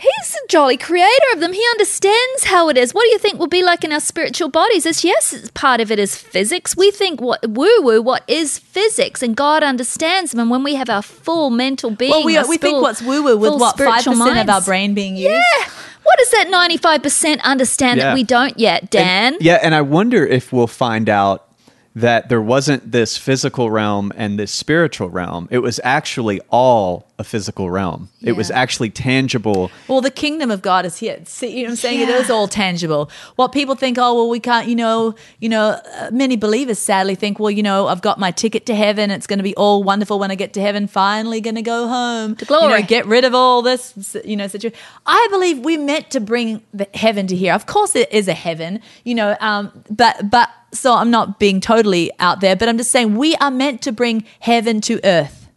He's 0.05 0.33
the 0.33 0.41
jolly 0.49 0.77
creator 0.77 1.27
of 1.33 1.41
them. 1.41 1.53
He 1.53 1.65
understands 1.73 2.45
how 2.45 2.69
it 2.69 2.77
is. 2.77 2.93
What 2.93 3.05
do 3.05 3.09
you 3.11 3.19
think 3.19 3.39
will 3.39 3.47
be 3.47 3.63
like 3.63 3.85
in 3.85 3.93
our 3.93 4.01
spiritual 4.01 4.49
bodies? 4.51 4.85
It's 4.85 5.03
yes, 5.05 5.33
it's 5.33 5.51
part 5.53 5.81
of 5.81 5.91
it 5.91 5.99
is 5.99 6.15
physics. 6.17 6.77
We 6.77 6.91
think 6.91 7.21
what 7.21 7.49
woo 7.49 7.81
woo, 7.81 8.03
what 8.03 8.23
is 8.29 8.59
physics, 8.59 9.23
and 9.23 9.35
God 9.35 9.63
understands 9.63 10.31
them. 10.33 10.41
And 10.41 10.51
when 10.51 10.63
we 10.63 10.75
have 10.75 10.91
our 10.91 11.03
full 11.03 11.49
mental 11.51 11.91
being, 11.91 12.11
Well, 12.11 12.25
we, 12.25 12.37
our 12.37 12.47
we 12.47 12.59
think 12.59 12.83
what's 12.83 13.01
woo 13.01 13.23
woo 13.23 13.37
with 13.37 13.51
full 13.51 13.59
what, 13.59 13.77
5% 13.77 14.43
of 14.43 14.49
our 14.51 14.61
brain 14.61 14.95
being 14.95 15.17
used? 15.17 15.31
Yeah. 15.31 15.71
What 16.03 16.19
does 16.19 16.31
that 16.33 16.51
ninety-five 16.51 17.03
percent 17.03 17.41
understand 17.47 17.99
Yeah. 17.99 18.09
that 18.09 18.15
we 18.15 18.25
don't 18.25 18.59
yet, 18.59 18.91
Dan? 18.91 19.35
And- 19.35 19.43
yeah, 19.43 19.59
and 19.63 19.75
I 19.75 19.81
wonder 19.81 20.27
if 20.27 20.53
we'll 20.53 20.67
find 20.67 21.09
out 21.09 21.49
that 21.97 22.29
there 22.29 22.43
wasn't 22.43 22.91
this 22.93 23.17
physical 23.17 23.71
realm 23.71 24.13
and 24.17 24.39
this 24.39 24.53
spiritual 24.53 25.09
realm. 25.09 25.49
It 25.51 25.61
was 25.61 25.81
actually 25.85 26.41
all 26.51 27.07
a 27.17 27.23
physical 27.25 27.71
realm. 27.71 28.09
It 28.23 28.33
was 28.33 28.51
actually 28.51 28.91
tangible. 28.91 29.71
Well, 29.87 30.01
the 30.01 30.11
kingdom 30.11 30.51
of 30.51 30.63
God 30.63 30.85
is 30.85 30.97
here. 30.99 31.21
See, 31.27 31.47
you 31.49 31.57
know 31.59 31.63
what 31.65 31.71
I'm 31.71 31.77
saying? 31.77 32.01
It 32.01 32.09
Yeah. 32.09 32.17
is 32.19 32.29
all 32.29 32.49
tangible. 32.49 33.09
What 33.37 33.53
people 33.53 33.77
think, 33.77 33.99
oh, 34.01 34.15
well, 34.15 34.29
we 34.29 34.41
can't, 34.41 34.67
you 34.67 34.75
know, 34.75 35.15
you 35.39 35.49
know, 35.49 35.81
uh, 36.01 36.11
many 36.11 36.35
believers 36.35 36.81
sadly 36.81 37.15
think, 37.15 37.39
well, 37.39 37.53
you 37.53 37.63
know, 37.63 37.87
I've 37.87 38.03
got 38.03 38.19
my 38.19 38.33
ticket 38.33 38.67
to 38.67 38.75
heaven. 38.75 39.13
It's 39.13 39.29
going 39.29 39.39
to 39.39 39.45
be 39.45 39.55
all 39.55 39.85
wonderful 39.85 40.19
when 40.19 40.33
I 40.33 40.35
get 40.35 40.53
to 40.55 40.61
heaven. 40.61 40.89
Finally, 40.89 41.41
going 41.41 41.55
to 41.55 41.63
go 41.63 41.87
home 41.87 42.35
to 42.35 42.45
glory. 42.45 42.73
You 42.75 42.81
know, 42.81 42.87
get 42.87 43.07
rid 43.07 43.25
of 43.25 43.33
all 43.33 43.63
this, 43.63 44.17
you 44.25 44.37
know, 44.37 44.49
situation. 44.49 44.77
I 45.07 45.29
believe 45.31 45.61
we're 45.61 45.79
meant 45.79 46.11
to 46.11 46.21
bring 46.21 46.63
the 46.73 46.89
heaven 46.95 47.29
to 47.29 47.37
here. 47.37 47.53
Of 47.55 47.67
course, 47.67 47.95
it 47.95 48.13
is 48.13 48.27
a 48.27 48.35
heaven, 48.35 48.81
you 49.05 49.15
know, 49.15 49.37
um, 49.41 49.71
but 49.89 50.31
but 50.31 50.51
so 50.73 50.95
I'm 50.95 51.13
not 51.13 51.39
being 51.39 51.61
totally 51.61 52.11
out 52.19 52.41
there, 52.41 52.57
but 52.57 52.69
I'm 52.69 52.77
just 52.77 52.91
saying 52.91 53.17
we 53.17 53.37
are 53.37 53.53
meant 53.53 53.83
to 53.83 53.93
bring 53.93 54.25
heaven 54.41 54.81
to 54.83 54.99
earth. 55.05 55.49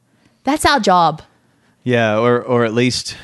That's 0.44 0.64
our 0.64 0.80
job. 0.80 1.24
Yeah, 1.88 2.18
or 2.20 2.44
or 2.44 2.66
at 2.66 2.74
least 2.74 3.16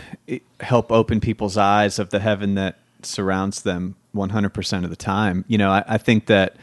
help 0.62 0.90
open 0.90 1.20
people's 1.20 1.58
eyes 1.58 2.00
of 2.00 2.12
the 2.12 2.22
heaven 2.22 2.56
that 2.56 2.80
surrounds 3.02 3.64
them 3.64 3.96
100% 4.16 4.84
of 4.86 4.90
the 4.90 4.96
time. 4.96 5.44
You 5.50 5.58
know, 5.58 5.70
I, 5.70 5.84
I 5.86 5.98
think 5.98 6.28
that 6.28 6.56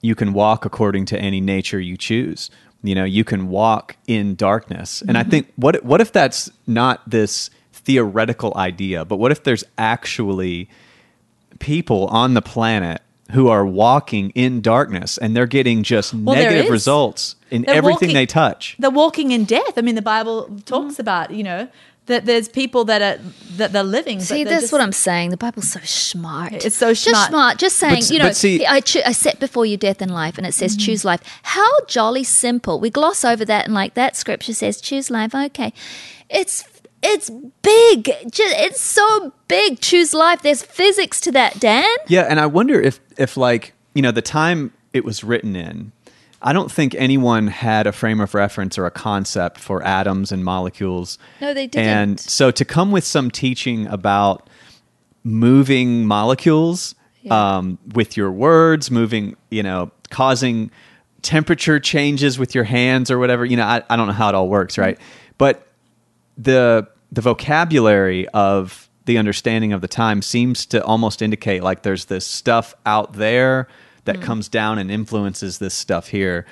you 0.00 0.14
can 0.14 0.32
walk 0.32 0.64
according 0.64 1.04
to 1.06 1.18
any 1.18 1.42
nature 1.42 1.78
you 1.78 1.98
choose. 1.98 2.50
You 2.82 2.94
know, 2.94 3.04
you 3.04 3.24
can 3.24 3.48
walk 3.48 3.98
in 4.06 4.36
darkness. 4.36 5.02
And 5.02 5.18
I 5.18 5.20
mm-hmm. 5.20 5.30
think 5.30 5.52
what 5.56 5.84
what 5.84 6.00
if 6.00 6.12
that's 6.12 6.50
not 6.66 7.02
this 7.06 7.50
theoretical 7.74 8.54
idea, 8.56 9.04
but 9.04 9.16
what 9.16 9.30
if 9.30 9.44
there's 9.44 9.64
actually 9.76 10.70
people 11.58 12.06
on 12.06 12.32
the 12.32 12.42
planet 12.42 13.02
who 13.32 13.48
are 13.48 13.64
walking 13.64 14.30
in 14.30 14.60
darkness 14.60 15.16
and 15.18 15.34
they're 15.34 15.46
getting 15.46 15.82
just 15.82 16.12
Well, 16.14 16.36
negative 16.36 16.70
results 16.70 17.36
in 17.50 17.62
They're 17.62 17.74
everything 17.76 18.08
walking- 18.08 18.14
they 18.14 18.26
touch. 18.26 18.76
they're 18.78 18.90
walking 18.90 19.30
in 19.32 19.44
death. 19.44 19.78
I 19.78 19.80
mean, 19.80 19.94
the 19.94 20.02
Bible 20.02 20.46
Mm. 20.50 20.64
talks 20.64 20.98
about 20.98 21.30
you 21.30 21.42
know 21.42 21.68
that 22.06 22.26
there's 22.26 22.48
people 22.48 22.84
that 22.84 23.00
are 23.00 23.18
that 23.56 23.72
they're 23.72 23.82
living. 23.82 24.20
See, 24.20 24.44
they're 24.44 24.52
that's 24.52 24.64
just- 24.64 24.72
what 24.74 24.82
I'm 24.82 24.92
saying. 24.92 25.30
The 25.30 25.38
Bible's 25.38 25.70
so 25.72 25.80
smart. 25.84 26.52
It's 26.52 26.76
so 26.76 26.90
Just 26.90 27.04
smart. 27.08 27.30
smart. 27.30 27.58
Just 27.58 27.76
saying, 27.76 27.98
s- 28.02 28.10
you 28.10 28.18
know, 28.18 28.30
see- 28.32 28.66
I, 28.66 28.80
cho- 28.80 29.00
I 29.06 29.12
set 29.12 29.40
before 29.40 29.64
you 29.64 29.78
death 29.78 30.02
and 30.02 30.12
life, 30.12 30.36
and 30.36 30.46
it 30.46 30.52
says 30.52 30.76
Mm-hmm. 30.76 30.84
choose 30.84 31.04
life. 31.06 31.20
How 31.44 31.70
jolly 31.88 32.22
simple. 32.24 32.78
We 32.78 32.90
gloss 32.90 33.24
over 33.24 33.44
that, 33.46 33.64
and 33.64 33.72
like 33.74 33.94
that 33.94 34.16
scripture 34.16 34.52
says, 34.52 34.82
choose 34.82 35.10
life. 35.10 35.34
Okay, 35.34 35.72
it's 36.28 36.64
it's 37.04 37.30
big. 37.62 38.08
It's 38.08 38.80
so 38.80 39.32
big. 39.48 39.80
Choose 39.80 40.14
life. 40.14 40.42
There's 40.42 40.62
physics 40.62 41.20
to 41.22 41.32
that, 41.32 41.60
Dan. 41.60 41.86
Yeah, 42.08 42.22
and 42.22 42.40
I 42.40 42.46
wonder 42.46 42.80
if 42.80 42.98
if 43.18 43.36
like 43.36 43.72
you 43.94 44.02
know 44.02 44.10
the 44.10 44.22
time 44.22 44.72
it 44.92 45.04
was 45.04 45.22
written 45.22 45.54
in, 45.56 45.92
I 46.42 46.52
don't 46.52 46.70
think 46.72 46.94
anyone 46.96 47.46
had 47.48 47.86
a 47.86 47.92
frame 47.92 48.20
of 48.20 48.34
reference 48.34 48.78
or 48.78 48.86
a 48.86 48.90
concept 48.90 49.58
for 49.58 49.82
atoms 49.82 50.32
and 50.32 50.44
molecules. 50.44 51.18
No, 51.40 51.52
they 51.54 51.66
didn't. 51.66 51.86
And 51.86 52.20
so 52.20 52.50
to 52.50 52.64
come 52.64 52.90
with 52.90 53.04
some 53.04 53.30
teaching 53.30 53.86
about 53.88 54.48
moving 55.24 56.06
molecules 56.06 56.94
Yeah. 57.22 57.56
um, 57.56 57.78
with 57.94 58.16
your 58.16 58.30
words, 58.30 58.90
moving, 58.90 59.36
you 59.50 59.62
know, 59.62 59.90
causing 60.10 60.70
temperature 61.22 61.80
changes 61.80 62.38
with 62.38 62.54
your 62.54 62.64
hands 62.64 63.10
or 63.10 63.18
whatever. 63.18 63.44
You 63.46 63.56
know, 63.56 63.64
I, 63.64 63.82
I 63.88 63.96
don't 63.96 64.06
know 64.06 64.12
how 64.12 64.28
it 64.28 64.34
all 64.34 64.48
works, 64.48 64.76
right? 64.76 64.98
But 65.38 65.66
the 66.36 66.86
the 67.14 67.20
vocabulary 67.20 68.28
of 68.28 68.88
the 69.04 69.18
understanding 69.18 69.72
of 69.72 69.80
the 69.80 69.88
time 69.88 70.20
seems 70.20 70.66
to 70.66 70.82
almost 70.84 71.22
indicate 71.22 71.62
like 71.62 71.82
there's 71.82 72.06
this 72.06 72.26
stuff 72.26 72.74
out 72.84 73.14
there 73.14 73.68
that 74.04 74.16
hmm. 74.16 74.22
comes 74.22 74.48
down 74.48 74.78
and 74.78 74.90
influences 74.90 75.58
this 75.58 75.74
stuff 75.74 76.08
here. 76.08 76.44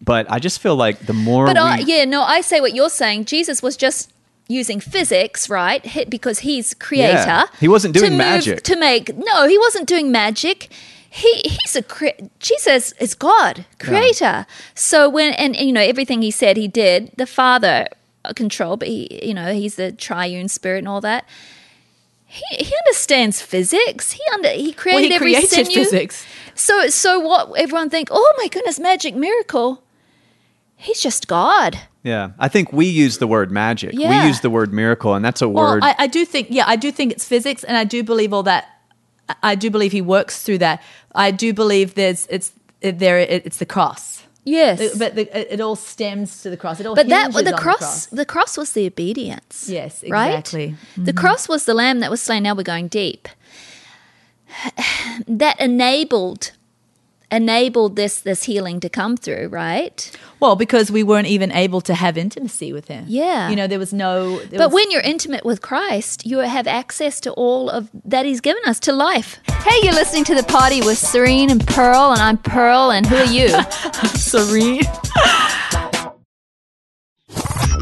But 0.00 0.28
I 0.30 0.40
just 0.40 0.60
feel 0.60 0.74
like 0.74 0.98
the 1.06 1.12
more 1.12 1.46
But 1.46 1.54
we, 1.54 1.60
I, 1.60 1.78
yeah, 1.78 2.04
no, 2.04 2.22
I 2.22 2.40
say 2.40 2.60
what 2.60 2.74
you're 2.74 2.90
saying. 2.90 3.26
Jesus 3.26 3.62
was 3.62 3.76
just 3.76 4.12
using 4.48 4.80
physics, 4.80 5.48
right? 5.48 6.10
Because 6.10 6.40
he's 6.40 6.74
creator. 6.74 7.12
Yeah. 7.12 7.46
He 7.60 7.68
wasn't 7.68 7.94
to 7.94 8.00
doing 8.00 8.12
move- 8.12 8.18
magic. 8.18 8.62
To 8.64 8.76
make 8.76 9.16
no, 9.16 9.46
he 9.46 9.56
wasn't 9.58 9.86
doing 9.86 10.10
magic. 10.10 10.72
He 11.08 11.32
he's 11.44 11.76
a 11.76 11.82
cre- 11.82 12.20
Jesus 12.40 12.92
is 12.92 13.14
God, 13.14 13.66
creator. 13.78 14.46
So 14.74 15.08
when 15.08 15.34
and, 15.34 15.54
and, 15.54 15.66
you 15.66 15.72
know 15.72 15.82
everything 15.82 16.22
he 16.22 16.32
said 16.32 16.56
he 16.56 16.66
did, 16.66 17.12
the 17.16 17.26
Father 17.26 17.86
Uh, 18.24 18.32
control, 18.32 18.76
but 18.76 18.86
he 18.88 19.18
you 19.22 19.34
know 19.34 19.52
he's 19.52 19.74
the 19.74 19.90
triune 19.92 20.48
spirit 20.48 20.78
and 20.78 20.88
all 20.88 21.00
that. 21.00 21.24
He, 22.26 22.64
he 22.64 22.74
understands 22.86 23.42
physics. 23.42 24.12
He 24.12 24.20
under 24.32 24.48
he 24.50 24.72
created 24.72 25.00
well, 25.00 25.08
he 25.08 25.14
every 25.14 25.32
created 25.48 25.66
sinew. 25.66 25.74
physics. 25.74 26.24
So 26.54 26.88
so 26.88 27.18
what 27.20 27.58
everyone 27.58 27.90
think, 27.90 28.08
oh 28.10 28.34
my 28.38 28.48
goodness, 28.48 28.78
magic 28.78 29.14
miracle. 29.14 29.82
He's 30.76 31.00
just 31.00 31.28
God. 31.28 31.78
Yeah, 32.02 32.30
I 32.38 32.48
think 32.48 32.72
we 32.72 32.86
use 32.86 33.18
the 33.18 33.28
word 33.28 33.52
magic. 33.52 33.92
Yeah. 33.94 34.22
We 34.22 34.28
use 34.28 34.40
the 34.40 34.50
word 34.50 34.72
miracle, 34.72 35.14
and 35.14 35.24
that's 35.24 35.40
a 35.40 35.48
Well, 35.48 35.74
word. 35.74 35.84
I, 35.84 35.94
I 35.98 36.06
do 36.08 36.24
think, 36.24 36.48
yeah, 36.50 36.64
I 36.66 36.74
do 36.74 36.90
think 36.90 37.12
it's 37.12 37.24
physics, 37.24 37.62
and 37.62 37.76
I 37.76 37.84
do 37.84 38.02
believe 38.02 38.32
all 38.32 38.42
that. 38.42 38.66
I- 39.42 39.54
do 39.54 39.70
believe 39.70 39.92
he 39.92 40.00
works 40.02 40.42
through 40.42 40.58
that. 40.58 40.82
I 41.14 41.30
do 41.30 41.54
believe 41.54 41.94
there's 41.94 42.26
it's 42.28 42.50
it, 42.80 42.98
there 42.98 43.18
it, 43.20 43.46
it's 43.46 43.58
the 43.58 43.66
cross, 43.66 44.11
Yes. 44.44 44.98
But 44.98 45.14
the, 45.14 45.38
it, 45.38 45.54
it 45.54 45.60
all 45.60 45.76
stems 45.76 46.42
to 46.42 46.50
the 46.50 46.56
cross. 46.56 46.80
It 46.80 46.86
all 46.86 46.94
But 46.94 47.08
that 47.08 47.32
hinges 47.32 47.44
the 47.44 47.56
cross, 47.56 48.06
the 48.06 48.26
cross 48.26 48.56
was 48.56 48.72
the 48.72 48.86
obedience. 48.86 49.68
Yes, 49.68 50.04
right? 50.08 50.30
exactly. 50.30 50.68
Mm-hmm. 50.70 51.04
The 51.04 51.12
cross 51.12 51.48
was 51.48 51.64
the 51.64 51.74
lamb 51.74 52.00
that 52.00 52.10
was 52.10 52.20
slain. 52.20 52.42
Now 52.42 52.54
we're 52.54 52.62
going 52.62 52.88
deep. 52.88 53.28
That 55.28 55.60
enabled 55.60 56.52
enabled 57.32 57.96
this 57.96 58.20
this 58.20 58.44
healing 58.44 58.78
to 58.80 58.88
come 58.88 59.16
through, 59.16 59.48
right? 59.48 60.10
Well, 60.38 60.54
because 60.54 60.90
we 60.92 61.02
weren't 61.02 61.26
even 61.28 61.50
able 61.52 61.80
to 61.82 61.94
have 61.94 62.16
intimacy 62.18 62.72
with 62.72 62.88
him. 62.88 63.04
Yeah. 63.08 63.48
You 63.48 63.56
know, 63.56 63.66
there 63.66 63.78
was 63.78 63.92
no. 63.92 64.38
there 64.40 64.58
But 64.58 64.70
was- 64.70 64.74
when 64.74 64.90
you're 64.92 65.00
intimate 65.00 65.44
with 65.44 65.62
Christ, 65.62 66.26
you 66.26 66.38
have 66.38 66.66
access 66.68 67.18
to 67.20 67.32
all 67.32 67.70
of 67.70 67.88
that 68.04 68.26
He's 68.26 68.40
given 68.40 68.62
us 68.66 68.78
to 68.80 68.92
life. 68.92 69.38
Hey, 69.64 69.78
you're 69.82 69.94
listening 69.94 70.24
to 70.24 70.34
the 70.34 70.42
party 70.44 70.80
with 70.82 70.98
Serene 70.98 71.50
and 71.50 71.66
Pearl, 71.66 72.12
and 72.12 72.20
I'm 72.20 72.38
Pearl, 72.38 72.90
and 72.90 73.06
who 73.06 73.16
are 73.16 73.24
you? 73.24 73.48
Serene. 74.14 74.82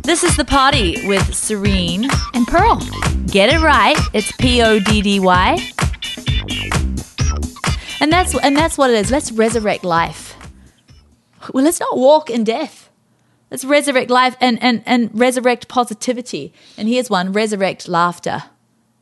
this 0.05 0.23
is 0.25 0.37
the 0.37 0.45
party 0.45 1.07
with 1.07 1.35
Serene. 1.35 2.09
and 2.35 2.47
Pearl. 2.47 2.77
Get 3.27 3.53
it 3.53 3.61
right. 3.61 3.97
It's 4.13 4.31
P 4.33 4.63
O 4.63 4.79
D 4.81 5.03
D 5.03 5.21
Y. 5.21 5.59
And 8.01 8.13
that's 8.13 8.35
and 8.39 8.57
that's 8.57 8.79
what 8.79 8.91
it 8.91 8.97
is. 8.97 9.11
Let's 9.11 9.31
resurrect 9.31 9.85
life. 9.85 10.37
Well, 11.53 11.65
let's 11.65 11.81
not 11.81 11.97
walk 11.97 12.31
in 12.31 12.45
death. 12.45 12.91
Let's 13.51 13.65
resurrect 13.65 14.11
life 14.11 14.37
and 14.41 14.63
and 14.63 14.83
and 14.87 15.11
resurrect 15.13 15.69
positivity. 15.69 16.53
And 16.77 16.89
here's 16.89 17.11
one: 17.11 17.33
resurrect 17.33 17.89
laughter. 17.89 18.45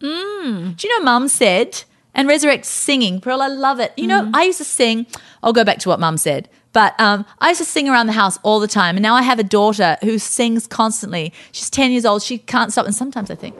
Mm. 0.01 0.77
Do 0.77 0.89
you 0.89 0.99
know? 0.99 1.05
Mum 1.05 1.29
said 1.29 1.85
and 2.15 2.29
resurrect 2.29 2.65
singing. 2.65 3.21
Pearl, 3.21 3.43
I 3.43 3.49
love 3.49 3.79
it. 3.81 3.93
You 3.97 4.07
know, 4.07 4.31
I 4.35 4.45
used 4.45 4.59
to 4.59 4.65
sing. 4.65 5.07
I'll 5.43 5.53
go 5.53 5.65
back 5.65 5.79
to 5.81 5.89
what 5.89 6.01
Mum 6.01 6.17
said. 6.17 6.49
But 6.73 6.99
um, 7.01 7.25
I 7.41 7.49
used 7.49 7.61
to 7.61 7.65
sing 7.65 7.89
around 7.89 8.07
the 8.07 8.13
house 8.13 8.39
all 8.43 8.61
the 8.61 8.69
time, 8.69 8.97
and 8.97 9.03
now 9.03 9.15
I 9.15 9.23
have 9.23 9.39
a 9.39 9.45
daughter 9.45 9.97
who 10.03 10.19
sings 10.19 10.67
constantly. 10.67 11.33
She's 11.53 11.71
ten 11.71 11.91
years 11.93 12.05
old. 12.05 12.23
She 12.23 12.39
can't 12.39 12.73
stop, 12.73 12.87
and 12.87 12.95
sometimes 12.95 13.31
I 13.31 13.35
think, 13.35 13.57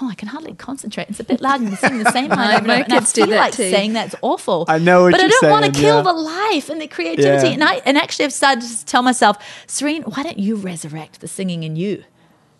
oh, 0.00 0.08
I 0.10 0.14
can 0.14 0.28
hardly 0.28 0.54
concentrate. 0.54 1.08
It's 1.08 1.20
a 1.20 1.24
bit 1.24 1.40
loud 1.40 1.60
and 1.60 1.76
sing 1.78 1.98
the 2.02 2.10
same 2.12 2.28
line. 2.30 2.38
My- 2.38 2.56
over 2.56 2.62
and 2.64 2.70
over, 2.70 2.94
I 2.94 2.98
kids 2.98 3.12
do 3.12 3.24
feel 3.26 3.36
like 3.36 3.52
too. 3.54 3.70
saying 3.70 3.92
that's 3.94 4.14
awful. 4.22 4.64
I 4.68 4.78
know 4.78 5.02
what 5.04 5.12
but 5.12 5.20
I 5.20 5.24
you're 5.24 5.38
don't 5.40 5.50
want 5.50 5.64
to 5.66 5.72
kill 5.72 5.96
yeah. 5.96 6.02
the 6.02 6.12
life 6.12 6.68
and 6.68 6.80
the 6.80 6.86
creativity. 6.88 7.48
Yeah. 7.48 7.54
And 7.54 7.64
I 7.64 7.74
and 7.86 7.96
actually, 7.98 8.26
I've 8.26 8.32
started 8.32 8.60
to 8.62 8.66
just 8.68 8.86
tell 8.86 9.02
myself, 9.02 9.36
Serene, 9.66 10.02
why 10.02 10.22
don't 10.22 10.38
you 10.38 10.56
resurrect 10.56 11.20
the 11.20 11.28
singing 11.28 11.62
in 11.62 11.76
you? 11.76 12.04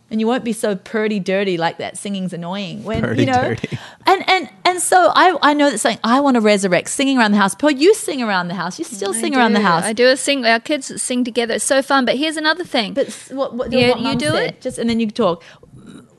And 0.08 0.20
you 0.20 0.28
won't 0.28 0.44
be 0.44 0.52
so 0.52 0.76
purdy 0.76 1.18
dirty 1.18 1.56
like 1.56 1.78
that. 1.78 1.98
Singing's 1.98 2.32
annoying 2.32 2.84
when 2.84 2.98
you 3.18 3.26
know. 3.26 3.32
Purdy-dirty. 3.32 3.76
And 4.06 4.30
and 4.30 4.48
and 4.64 4.80
so 4.80 5.10
I 5.12 5.36
I 5.42 5.52
know 5.52 5.68
that 5.68 5.78
something 5.78 5.98
I 6.04 6.20
want 6.20 6.36
to 6.36 6.40
resurrect 6.40 6.90
singing 6.90 7.18
around 7.18 7.32
the 7.32 7.38
house. 7.38 7.56
Pearl, 7.56 7.72
you 7.72 7.92
sing 7.92 8.22
around 8.22 8.46
the 8.46 8.54
house. 8.54 8.78
You 8.78 8.84
still 8.84 9.12
sing 9.12 9.34
I 9.34 9.38
around 9.40 9.54
the 9.54 9.60
house. 9.62 9.82
I 9.82 9.92
do 9.92 10.06
a 10.06 10.16
sing. 10.16 10.46
Our 10.46 10.60
kids 10.60 11.02
sing 11.02 11.24
together. 11.24 11.54
It's 11.54 11.64
so 11.64 11.82
fun. 11.82 12.04
But 12.04 12.16
here's 12.18 12.36
another 12.36 12.62
thing. 12.62 12.94
But 12.94 13.08
what, 13.32 13.54
what, 13.54 13.72
You- 13.72 13.88
what 13.90 13.98
you 14.00 14.14
do 14.14 14.26
said, 14.26 14.48
it? 14.50 14.60
just 14.60 14.78
and 14.78 14.88
then 14.88 15.00
you 15.00 15.10
talk. 15.10 15.42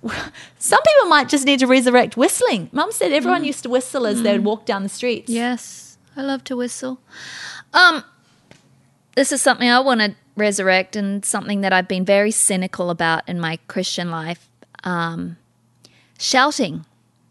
Some 0.60 0.82
people 0.82 1.10
might 1.10 1.30
just 1.30 1.46
need 1.46 1.60
to 1.60 1.68
resurrect 1.68 2.18
whistling. 2.18 2.70
Mum 2.72 2.92
said 2.92 3.12
Mm. 3.12 3.16
everyone 3.16 3.44
used 3.44 3.64
to 3.64 3.70
whistle 3.70 4.06
as 4.08 4.22
they 4.22 4.32
would 4.34 4.46
walk 4.46 4.66
down 4.66 4.84
the 4.84 4.90
streets. 4.90 5.30
Yes, 5.30 5.98
I 6.16 6.22
love 6.22 6.44
to 6.46 6.56
whistle. 6.56 7.00
Um, 7.74 8.04
this 9.16 9.32
is 9.32 9.42
something 9.42 9.70
I 9.70 9.80
want 9.80 10.02
to 10.02 10.16
resurrect, 10.36 10.96
and 10.96 11.26
something 11.26 11.62
that 11.62 11.74
I've 11.74 11.88
been 11.88 12.06
very 12.06 12.32
cynical 12.32 12.90
about 12.90 13.28
in 13.28 13.40
my 13.40 13.58
Christian 13.68 14.12
life. 14.12 14.48
Um, 14.84 15.38
shouting, 16.20 16.86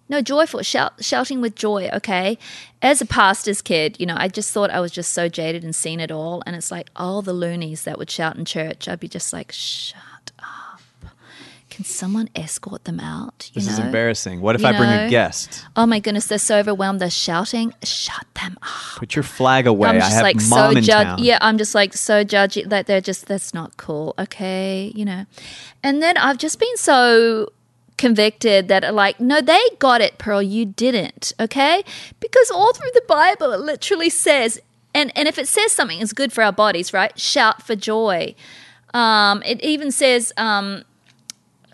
no 0.08 0.20
joyful 0.20 0.62
shout, 0.62 1.04
shouting 1.04 1.40
with 1.40 1.54
joy. 1.54 1.88
Okay, 1.92 2.38
as 2.82 3.00
a 3.00 3.06
pastor's 3.06 3.62
kid, 3.62 3.96
you 4.00 4.06
know, 4.06 4.16
I 4.18 4.28
just 4.28 4.52
thought 4.52 4.70
I 4.70 4.80
was 4.80 4.90
just 4.92 5.12
so 5.12 5.28
jaded 5.28 5.62
and 5.64 5.74
seen 5.74 6.00
it 6.00 6.10
all, 6.10 6.42
and 6.46 6.56
it's 6.56 6.70
like 6.72 6.90
all 6.96 7.22
the 7.22 7.32
loonies 7.32 7.84
that 7.84 7.98
would 7.98 8.10
shout 8.10 8.36
in 8.36 8.44
church. 8.44 8.88
I'd 8.88 9.00
be 9.00 9.08
just 9.08 9.32
like, 9.32 9.52
shut 9.52 10.32
up. 10.40 10.46
Can 11.76 11.84
someone 11.84 12.30
escort 12.34 12.84
them 12.84 13.00
out? 13.00 13.50
You 13.52 13.60
This 13.60 13.70
is 13.70 13.78
embarrassing. 13.78 14.40
What 14.40 14.54
if 14.54 14.62
You 14.62 14.68
I 14.68 14.78
bring 14.78 14.88
know? 14.88 15.04
a 15.08 15.10
guest? 15.10 15.62
Oh 15.76 15.84
my 15.84 15.98
goodness, 16.00 16.26
they're 16.26 16.38
so 16.38 16.58
overwhelmed. 16.58 17.02
They're 17.02 17.10
shouting. 17.10 17.74
Shut 17.82 18.24
them 18.32 18.56
up. 18.62 18.96
Put 18.96 19.14
your 19.14 19.22
flag 19.22 19.66
away. 19.66 19.90
I'm 19.90 19.96
I 19.96 19.98
just 19.98 20.12
have 20.14 20.22
like 20.22 20.40
so 20.40 20.72
judge. 20.80 21.20
Yeah, 21.20 21.36
I'm 21.42 21.58
just 21.58 21.74
like 21.74 21.92
so 21.92 22.24
judgy 22.24 22.66
that 22.66 22.86
they're 22.86 23.02
just 23.02 23.26
that's 23.26 23.52
not 23.52 23.76
cool. 23.76 24.14
Okay, 24.18 24.90
you 24.94 25.04
know. 25.04 25.26
And 25.82 26.02
then 26.02 26.16
I've 26.16 26.38
just 26.38 26.58
been 26.58 26.76
so 26.78 27.52
convicted 27.98 28.68
that 28.68 28.94
like 28.94 29.20
no 29.20 29.42
they 29.42 29.60
got 29.78 30.00
it 30.00 30.16
pearl 30.18 30.42
you 30.42 30.66
didn't 30.66 31.32
okay 31.40 31.82
because 32.20 32.50
all 32.50 32.74
through 32.74 32.90
the 32.92 33.02
bible 33.08 33.52
it 33.52 33.60
literally 33.60 34.10
says 34.10 34.60
and 34.94 35.10
and 35.16 35.26
if 35.26 35.38
it 35.38 35.48
says 35.48 35.72
something 35.72 35.98
is 35.98 36.12
good 36.12 36.30
for 36.30 36.44
our 36.44 36.52
bodies 36.52 36.92
right 36.92 37.18
shout 37.18 37.62
for 37.62 37.74
joy 37.74 38.34
um 38.92 39.42
it 39.46 39.58
even 39.62 39.90
says 39.90 40.30
um 40.36 40.84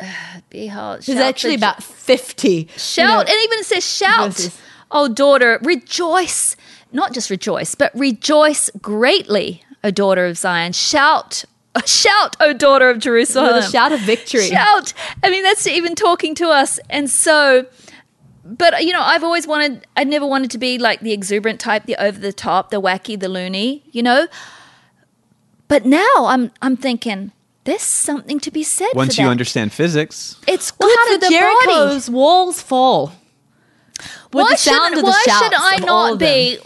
behold 0.50 1.02
There's 1.02 1.18
shout 1.18 1.28
actually 1.28 1.55
about 1.55 1.83
50. 1.83 2.68
Shout, 2.76 3.28
and 3.28 3.44
even 3.44 3.59
it 3.59 3.66
says 3.66 3.87
shout. 3.87 4.33
verses. 4.33 4.61
Oh, 4.90 5.09
daughter, 5.09 5.59
rejoice. 5.62 6.57
Not 6.92 7.14
just 7.14 7.31
rejoice, 7.31 7.74
but 7.74 7.90
rejoice 7.94 8.70
greatly, 8.81 9.64
O 9.83 9.90
daughter 9.90 10.26
of 10.26 10.37
Zion. 10.37 10.72
Shout, 10.72 11.44
shout, 11.87 12.37
O 12.40 12.52
daughter 12.52 12.90
of 12.90 12.98
Jerusalem. 12.98 13.55
A 13.55 13.62
shout 13.62 13.92
of 13.92 14.00
victory. 14.00 14.48
Shout. 14.48 14.92
I 15.22 15.31
mean, 15.31 15.42
that's 15.42 15.66
even 15.66 15.94
talking 15.94 16.35
to 16.37 16.48
us. 16.48 16.78
And 16.90 17.09
so, 17.09 17.66
but 18.44 18.85
you 18.85 18.92
know, 18.92 19.00
I've 19.00 19.24
always 19.24 19.46
wanted, 19.46 19.87
I 19.96 20.05
never 20.05 20.26
wanted 20.26 20.50
to 20.50 20.59
be 20.59 20.78
like 20.78 21.00
the 21.00 21.12
exuberant 21.12 21.61
type, 21.61 21.87
the 21.87 21.96
over 21.96 22.18
the 22.18 22.33
top, 22.33 22.70
the 22.70 22.81
wacky, 22.81 23.18
the 23.18 23.28
loony, 23.28 23.85
you 23.90 24.02
know? 24.02 24.26
But 25.68 25.87
now 25.87 26.26
I'm, 26.26 26.50
I'm 26.61 26.76
thinking, 26.76 27.33
there's 27.64 27.83
something 27.83 28.40
to 28.40 28.51
be 28.51 28.62
said 28.62 28.88
Once 28.94 29.14
for 29.16 29.22
you 29.22 29.27
that. 29.27 29.31
understand 29.33 29.72
physics, 29.72 30.37
It's 30.48 30.72
Well, 30.79 30.88
how 30.88 31.07
for 31.07 31.11
did 31.12 31.20
the 31.20 31.27
body. 31.27 31.37
Jericho's 31.37 32.11
walls 32.11 32.61
fall? 32.61 33.12
With 34.33 34.44
why 34.44 34.51
the 34.51 34.57
sound 34.57 34.94
should, 34.94 34.98
of 34.98 35.05
the 35.05 35.11
why 35.11 35.22
should 35.22 35.55
I 35.55 35.75
of 35.77 35.85
not 35.87 36.18
be 36.18 36.59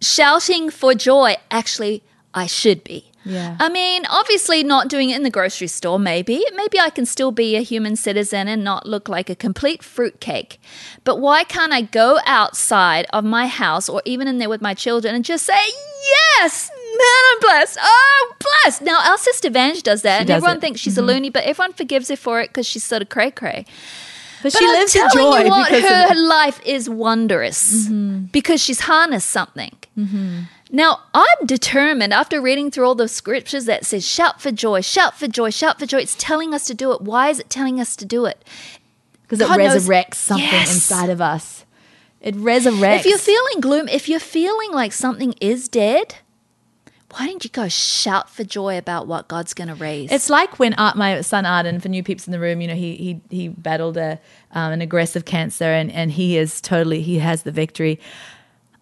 shouting 0.00 0.70
for 0.70 0.94
joy? 0.94 1.36
Actually, 1.50 2.02
I 2.32 2.46
should 2.46 2.82
be. 2.84 3.10
Yeah. 3.24 3.56
I 3.58 3.68
mean, 3.68 4.06
obviously, 4.08 4.62
not 4.62 4.88
doing 4.88 5.10
it 5.10 5.16
in 5.16 5.24
the 5.24 5.30
grocery 5.30 5.66
store, 5.66 5.98
maybe. 5.98 6.44
Maybe 6.54 6.78
I 6.78 6.90
can 6.90 7.04
still 7.04 7.32
be 7.32 7.56
a 7.56 7.60
human 7.60 7.96
citizen 7.96 8.46
and 8.46 8.62
not 8.62 8.86
look 8.86 9.08
like 9.08 9.28
a 9.28 9.34
complete 9.34 9.82
fruitcake. 9.82 10.60
But 11.02 11.18
why 11.18 11.42
can't 11.42 11.72
I 11.72 11.82
go 11.82 12.20
outside 12.24 13.06
of 13.12 13.24
my 13.24 13.48
house 13.48 13.88
or 13.88 14.00
even 14.04 14.28
in 14.28 14.38
there 14.38 14.48
with 14.48 14.62
my 14.62 14.74
children 14.74 15.12
and 15.14 15.24
just 15.24 15.44
say, 15.44 15.58
Yes, 16.38 16.70
man, 16.70 16.75
I'm 17.00 17.40
blessed. 17.40 17.78
Oh, 17.80 18.28
I'm 18.32 18.36
blessed. 18.64 18.82
Now, 18.82 18.98
our 19.10 19.18
sister 19.18 19.50
Vange 19.50 19.82
does 19.82 20.02
that, 20.02 20.20
and 20.20 20.28
does 20.28 20.36
everyone 20.36 20.58
it. 20.58 20.60
thinks 20.60 20.80
she's 20.80 20.98
a 20.98 21.02
loony, 21.02 21.30
but 21.30 21.44
everyone 21.44 21.72
forgives 21.72 22.08
her 22.08 22.16
for 22.16 22.40
it 22.40 22.48
because 22.50 22.66
she's 22.66 22.84
sort 22.84 23.02
of 23.02 23.08
cray 23.08 23.30
cray. 23.30 23.64
But, 24.42 24.52
But 24.52 24.58
she 24.58 24.64
I'm 24.66 24.72
lives 24.74 24.94
in 24.94 25.08
joy 25.14 25.38
you 25.40 25.48
what, 25.48 25.70
because 25.70 26.10
her 26.10 26.14
life 26.14 26.60
is 26.64 26.88
wondrous 26.90 27.86
Mm-hmm. 27.88 28.24
because 28.32 28.62
she's 28.62 28.80
harnessed 28.80 29.28
something. 29.28 29.72
Now 30.70 31.00
I'm 31.14 31.46
determined 31.46 32.12
after 32.12 32.40
reading 32.40 32.70
through 32.70 32.86
all 32.86 32.94
the 32.94 33.08
scriptures 33.08 33.64
that 33.66 33.86
says 33.86 34.06
"shout 34.06 34.40
for 34.40 34.50
joy, 34.50 34.80
shout 34.82 35.16
for 35.18 35.26
joy, 35.28 35.50
shout 35.50 35.78
for 35.78 35.86
joy." 35.86 35.98
It's 35.98 36.16
telling 36.18 36.52
us 36.54 36.66
to 36.66 36.74
do 36.74 36.92
it. 36.92 37.00
Why 37.00 37.30
is 37.30 37.38
it 37.38 37.48
telling 37.48 37.80
us 37.80 37.96
to 37.96 38.04
do 38.04 38.26
it? 38.26 38.44
because 39.22 39.40
it 39.40 39.48
God 39.48 39.58
knows- 39.58 39.88
resurrects 39.88 40.14
something 40.14 40.44
Yes. 40.46 40.72
inside 40.74 41.08
of 41.10 41.20
us. 41.20 41.64
It 42.20 42.36
resurrects. 42.36 43.00
If 43.00 43.06
you're 43.06 43.18
feeling 43.18 43.60
gloom, 43.60 43.88
if 43.88 44.08
you're 44.08 44.20
feeling 44.20 44.70
like 44.72 44.92
something 44.92 45.34
is 45.40 45.68
dead, 45.68 46.16
why 47.16 47.26
don't 47.26 47.42
you 47.44 47.50
go 47.50 47.66
shout 47.68 48.28
for 48.28 48.44
joy 48.44 48.76
about 48.76 49.06
what 49.06 49.26
God's 49.26 49.54
going 49.54 49.68
to 49.68 49.74
raise? 49.74 50.12
It's 50.12 50.28
like 50.28 50.58
when 50.58 50.74
Art, 50.74 50.96
my 50.96 51.22
son 51.22 51.46
Arden, 51.46 51.80
for 51.80 51.88
new 51.88 52.02
peeps 52.02 52.26
in 52.26 52.32
the 52.32 52.38
room, 52.38 52.60
you 52.60 52.68
know, 52.68 52.74
he 52.74 52.94
he 52.96 53.20
he 53.30 53.48
battled 53.48 53.96
a 53.96 54.20
um, 54.52 54.72
an 54.72 54.82
aggressive 54.82 55.24
cancer, 55.24 55.64
and 55.64 55.90
and 55.90 56.10
he 56.12 56.36
is 56.36 56.60
totally 56.60 57.00
he 57.00 57.18
has 57.18 57.42
the 57.42 57.52
victory 57.52 57.98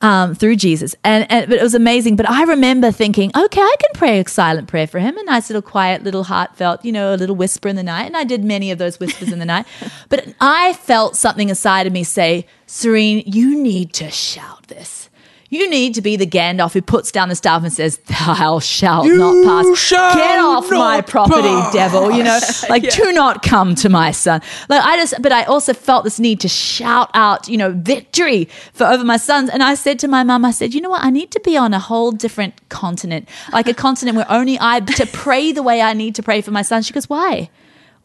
um, 0.00 0.34
through 0.34 0.56
Jesus, 0.56 0.96
and 1.04 1.30
and 1.30 1.48
but 1.48 1.60
it 1.60 1.62
was 1.62 1.74
amazing. 1.74 2.16
But 2.16 2.28
I 2.28 2.42
remember 2.42 2.90
thinking, 2.90 3.30
okay, 3.36 3.60
I 3.60 3.76
can 3.78 3.90
pray 3.94 4.18
a 4.18 4.28
silent 4.28 4.66
prayer 4.66 4.88
for 4.88 4.98
him, 4.98 5.16
a 5.16 5.22
nice 5.22 5.48
little 5.48 5.62
quiet, 5.62 6.02
little 6.02 6.24
heartfelt, 6.24 6.84
you 6.84 6.90
know, 6.90 7.14
a 7.14 7.16
little 7.16 7.36
whisper 7.36 7.68
in 7.68 7.76
the 7.76 7.84
night, 7.84 8.06
and 8.06 8.16
I 8.16 8.24
did 8.24 8.42
many 8.42 8.72
of 8.72 8.78
those 8.78 8.98
whispers 8.98 9.30
in 9.32 9.38
the 9.38 9.46
night. 9.46 9.66
But 10.08 10.34
I 10.40 10.72
felt 10.74 11.16
something 11.16 11.48
inside 11.48 11.86
of 11.86 11.92
me 11.92 12.04
say, 12.04 12.46
Serene, 12.66 13.22
you 13.26 13.56
need 13.56 13.92
to 13.94 14.10
shout 14.10 14.66
this. 14.68 15.08
You 15.54 15.70
need 15.70 15.94
to 15.94 16.02
be 16.02 16.16
the 16.16 16.26
Gandalf 16.26 16.72
who 16.72 16.82
puts 16.82 17.12
down 17.12 17.28
the 17.28 17.36
staff 17.36 17.62
and 17.62 17.72
says, 17.72 17.98
"Thou 18.08 18.58
shalt 18.58 19.06
not 19.06 19.44
pass. 19.44 19.78
shall 19.78 20.14
Get 20.14 20.38
off 20.40 20.68
my 20.68 21.00
property, 21.00 21.42
pass." 21.42 21.72
devil." 21.72 22.10
You 22.10 22.24
know, 22.24 22.40
like 22.68 22.90
do 22.90 23.12
not 23.12 23.44
come 23.44 23.76
to 23.76 23.88
my 23.88 24.10
son. 24.10 24.42
Like 24.68 24.82
I 24.82 24.96
just, 24.96 25.14
but 25.22 25.30
I 25.30 25.44
also 25.44 25.72
felt 25.72 26.02
this 26.02 26.18
need 26.18 26.40
to 26.40 26.48
shout 26.48 27.08
out, 27.14 27.48
you 27.48 27.56
know, 27.56 27.70
victory 27.70 28.46
for 28.72 28.84
over 28.84 29.04
my 29.04 29.16
sons. 29.16 29.48
And 29.48 29.62
I 29.62 29.74
said 29.74 30.00
to 30.00 30.08
my 30.08 30.24
mum, 30.24 30.44
I 30.44 30.50
said, 30.50 30.74
you 30.74 30.80
know 30.80 30.90
what? 30.90 31.04
I 31.04 31.10
need 31.10 31.30
to 31.30 31.40
be 31.40 31.56
on 31.56 31.72
a 31.72 31.78
whole 31.78 32.10
different 32.10 32.68
continent, 32.68 33.28
like 33.52 33.68
a 33.68 33.74
continent 33.74 34.16
where 34.16 34.30
only 34.30 34.58
I 34.60 34.80
to 34.80 35.06
pray 35.06 35.52
the 35.52 35.62
way 35.62 35.80
I 35.80 35.92
need 35.92 36.16
to 36.16 36.22
pray 36.24 36.40
for 36.40 36.50
my 36.50 36.62
sons. 36.62 36.86
She 36.86 36.92
goes, 36.92 37.08
why? 37.08 37.48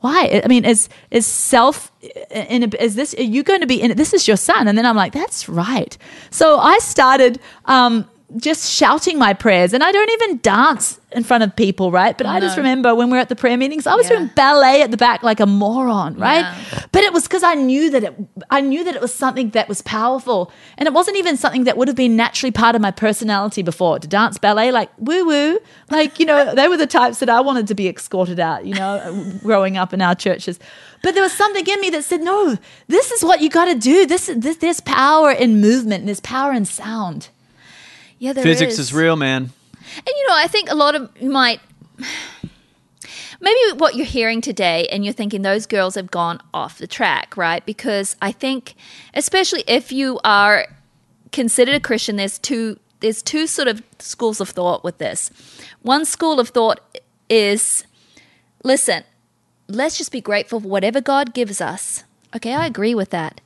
Why? 0.01 0.41
I 0.43 0.47
mean, 0.47 0.63
is 0.63 0.87
is 1.11 1.25
self 1.25 1.91
in 2.31 2.63
a, 2.63 2.81
is 2.81 2.95
this 2.95 3.13
are 3.15 3.23
you 3.23 3.43
going 3.43 3.61
to 3.61 3.67
be 3.67 3.81
in? 3.81 3.97
This 3.97 4.13
is 4.13 4.27
your 4.27 4.37
son, 4.37 4.67
and 4.67 4.77
then 4.77 4.85
I'm 4.85 4.95
like, 4.95 5.11
that's 5.11 5.49
right. 5.49 5.97
So 6.31 6.57
I 6.57 6.77
started 6.79 7.39
um, 7.65 8.09
just 8.37 8.71
shouting 8.71 9.17
my 9.17 9.33
prayers. 9.33 9.73
And 9.73 9.83
I 9.83 9.91
don't 9.91 10.09
even 10.11 10.39
dance 10.39 10.99
in 11.11 11.23
front 11.23 11.43
of 11.43 11.55
people, 11.55 11.89
right? 11.91 12.15
But 12.15 12.27
I 12.27 12.39
just 12.39 12.55
remember 12.55 12.93
when 12.93 13.07
we 13.09 13.13
were 13.13 13.21
at 13.21 13.29
the 13.29 13.35
prayer 13.35 13.57
meetings, 13.57 13.87
I 13.87 13.95
was 13.95 14.07
Yeah. 14.07 14.17
doing 14.17 14.29
ballet 14.35 14.83
at 14.83 14.91
the 14.91 14.97
back 14.97 15.23
like 15.23 15.39
a 15.39 15.47
moron, 15.47 16.15
right? 16.15 16.41
Yeah. 16.41 16.83
But 16.91 17.01
it 17.03 17.11
was 17.13 17.23
because 17.23 17.41
I 17.41 17.55
knew 17.55 17.89
that 17.89 18.03
it 18.03 18.15
I 18.51 18.61
knew 18.61 18.83
that 18.83 18.95
it 18.95 19.01
was 19.01 19.11
something 19.13 19.49
that 19.51 19.67
was 19.67 19.81
powerful. 19.81 20.51
And 20.77 20.85
it 20.85 20.93
wasn't 20.93 21.17
even 21.17 21.35
something 21.37 21.63
that 21.63 21.77
would 21.77 21.87
have 21.87 21.97
been 21.97 22.15
naturally 22.15 22.51
part 22.51 22.75
of 22.75 22.81
my 22.81 22.91
personality 22.91 23.63
before. 23.63 23.97
To 23.97 24.07
dance 24.07 24.37
ballet, 24.37 24.71
like 24.71 24.91
woo 24.99 25.25
woo. 25.25 25.59
Like, 25.89 26.19
you 26.19 26.27
know, 26.27 26.53
they 26.53 26.67
were 26.67 26.77
the 26.77 26.85
types 26.87 27.17
that 27.19 27.29
I 27.29 27.41
wanted 27.41 27.65
to 27.67 27.73
be 27.75 27.87
escorted 27.87 28.39
out, 28.39 28.65
you 28.65 28.75
know, 28.75 29.33
growing 29.41 29.75
up 29.77 29.91
in 29.93 30.01
our 30.03 30.13
churches. 30.13 30.59
But 31.01 31.15
there 31.15 31.23
was 31.23 31.33
something 31.33 31.65
in 31.65 31.81
me 31.81 31.89
that 31.91 32.03
said, 32.03 32.21
no, 32.21 32.57
this 32.87 33.09
is 33.09 33.23
what 33.23 33.41
you 33.41 33.49
got 33.49 33.65
to 33.65 33.75
do. 33.75 34.05
This, 34.05 34.29
is 34.29 34.39
this, 34.41 34.57
there's 34.57 34.81
power 34.81 35.31
in 35.31 35.61
movement 35.61 36.01
and 36.01 36.07
there's 36.09 36.19
power 36.19 36.51
in 36.51 36.65
sound. 36.65 37.29
Yeah, 38.19 38.33
Physics 38.33 38.77
is 38.77 38.93
real, 38.93 39.15
man. 39.15 39.51
And 39.97 40.07
you 40.07 40.27
know, 40.27 40.35
I 40.35 40.47
think 40.47 40.69
a 40.69 40.75
lot 40.75 40.95
of 40.95 41.09
you 41.19 41.29
might 41.29 41.61
maybe 43.41 43.59
what 43.77 43.95
you're 43.95 44.05
hearing 44.05 44.41
today 44.41 44.87
and 44.91 45.03
you're 45.03 45.13
thinking 45.13 45.41
those 45.41 45.65
girls 45.65 45.95
have 45.95 46.11
gone 46.11 46.41
off 46.53 46.77
the 46.77 46.87
track, 46.87 47.35
right? 47.37 47.65
Because 47.65 48.15
I 48.21 48.31
think 48.31 48.75
especially 49.13 49.63
if 49.67 49.91
you 49.91 50.19
are 50.23 50.67
considered 51.31 51.75
a 51.75 51.79
Christian, 51.79 52.17
there's 52.17 52.37
two 52.37 52.79
there's 52.99 53.21
two 53.21 53.47
sort 53.47 53.67
of 53.69 53.81
schools 53.99 54.41
of 54.41 54.49
thought 54.49 54.83
with 54.83 54.97
this. 54.97 55.31
One 55.81 56.05
school 56.05 56.39
of 56.39 56.49
thought 56.49 56.79
is 57.29 57.85
listen, 58.63 59.03
let's 59.67 59.97
just 59.97 60.11
be 60.11 60.21
grateful 60.21 60.59
for 60.59 60.67
whatever 60.67 60.99
God 60.99 61.33
gives 61.33 61.61
us. 61.61 62.03
Okay, 62.35 62.53
I 62.53 62.65
agree 62.65 62.93
with 62.93 63.09
that. 63.11 63.41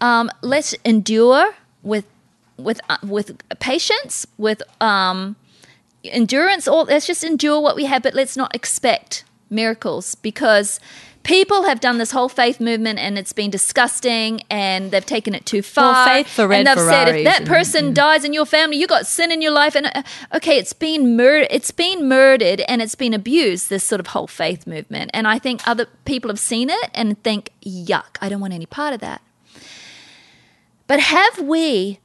Um, 0.00 0.30
let's 0.42 0.74
endure 0.84 1.54
with 1.82 2.04
with 2.58 2.80
uh, 2.88 2.98
with 3.02 3.36
patience, 3.60 4.26
with 4.36 4.62
um, 4.80 5.36
endurance. 6.04 6.68
All 6.68 6.84
let's 6.84 7.06
just 7.06 7.24
endure 7.24 7.60
what 7.60 7.76
we 7.76 7.84
have, 7.86 8.02
but 8.02 8.14
let's 8.14 8.36
not 8.36 8.54
expect 8.54 9.24
miracles 9.50 10.14
because 10.16 10.78
people 11.22 11.64
have 11.64 11.80
done 11.80 11.98
this 11.98 12.10
whole 12.10 12.28
faith 12.28 12.58
movement 12.60 12.98
and 12.98 13.18
it's 13.18 13.32
been 13.32 13.50
disgusting 13.50 14.40
and 14.50 14.90
they've 14.90 15.04
taken 15.04 15.34
it 15.34 15.44
too 15.44 15.60
far. 15.62 16.06
faith 16.06 16.26
for 16.28 16.46
red 16.48 16.58
and 16.58 16.66
they've 16.66 16.78
said 16.86 17.08
if 17.08 17.14
Ferraris 17.14 17.24
that 17.24 17.38
and- 17.40 17.48
person 17.48 17.94
dies 17.94 18.24
in 18.24 18.32
your 18.32 18.46
family, 18.46 18.76
you 18.78 18.86
got 18.86 19.06
sin 19.06 19.30
in 19.30 19.42
your 19.42 19.52
life. 19.52 19.74
And 19.74 19.86
uh, 19.94 20.02
okay, 20.34 20.58
it's 20.58 20.72
been 20.72 21.16
mur- 21.16 21.46
it's 21.50 21.70
been 21.70 22.08
murdered 22.08 22.60
and 22.62 22.80
it's 22.80 22.94
been 22.94 23.14
abused. 23.14 23.68
This 23.68 23.84
sort 23.84 24.00
of 24.00 24.08
whole 24.08 24.26
faith 24.26 24.66
movement, 24.66 25.10
and 25.14 25.26
I 25.26 25.38
think 25.38 25.66
other 25.66 25.86
people 26.04 26.28
have 26.30 26.40
seen 26.40 26.70
it 26.70 26.90
and 26.94 27.22
think, 27.22 27.50
yuck, 27.64 28.16
I 28.20 28.28
don't 28.28 28.40
want 28.40 28.52
any 28.54 28.66
part 28.66 28.94
of 28.94 29.00
that. 29.00 29.20
But 30.86 31.00
have 31.00 31.40
we 31.40 32.00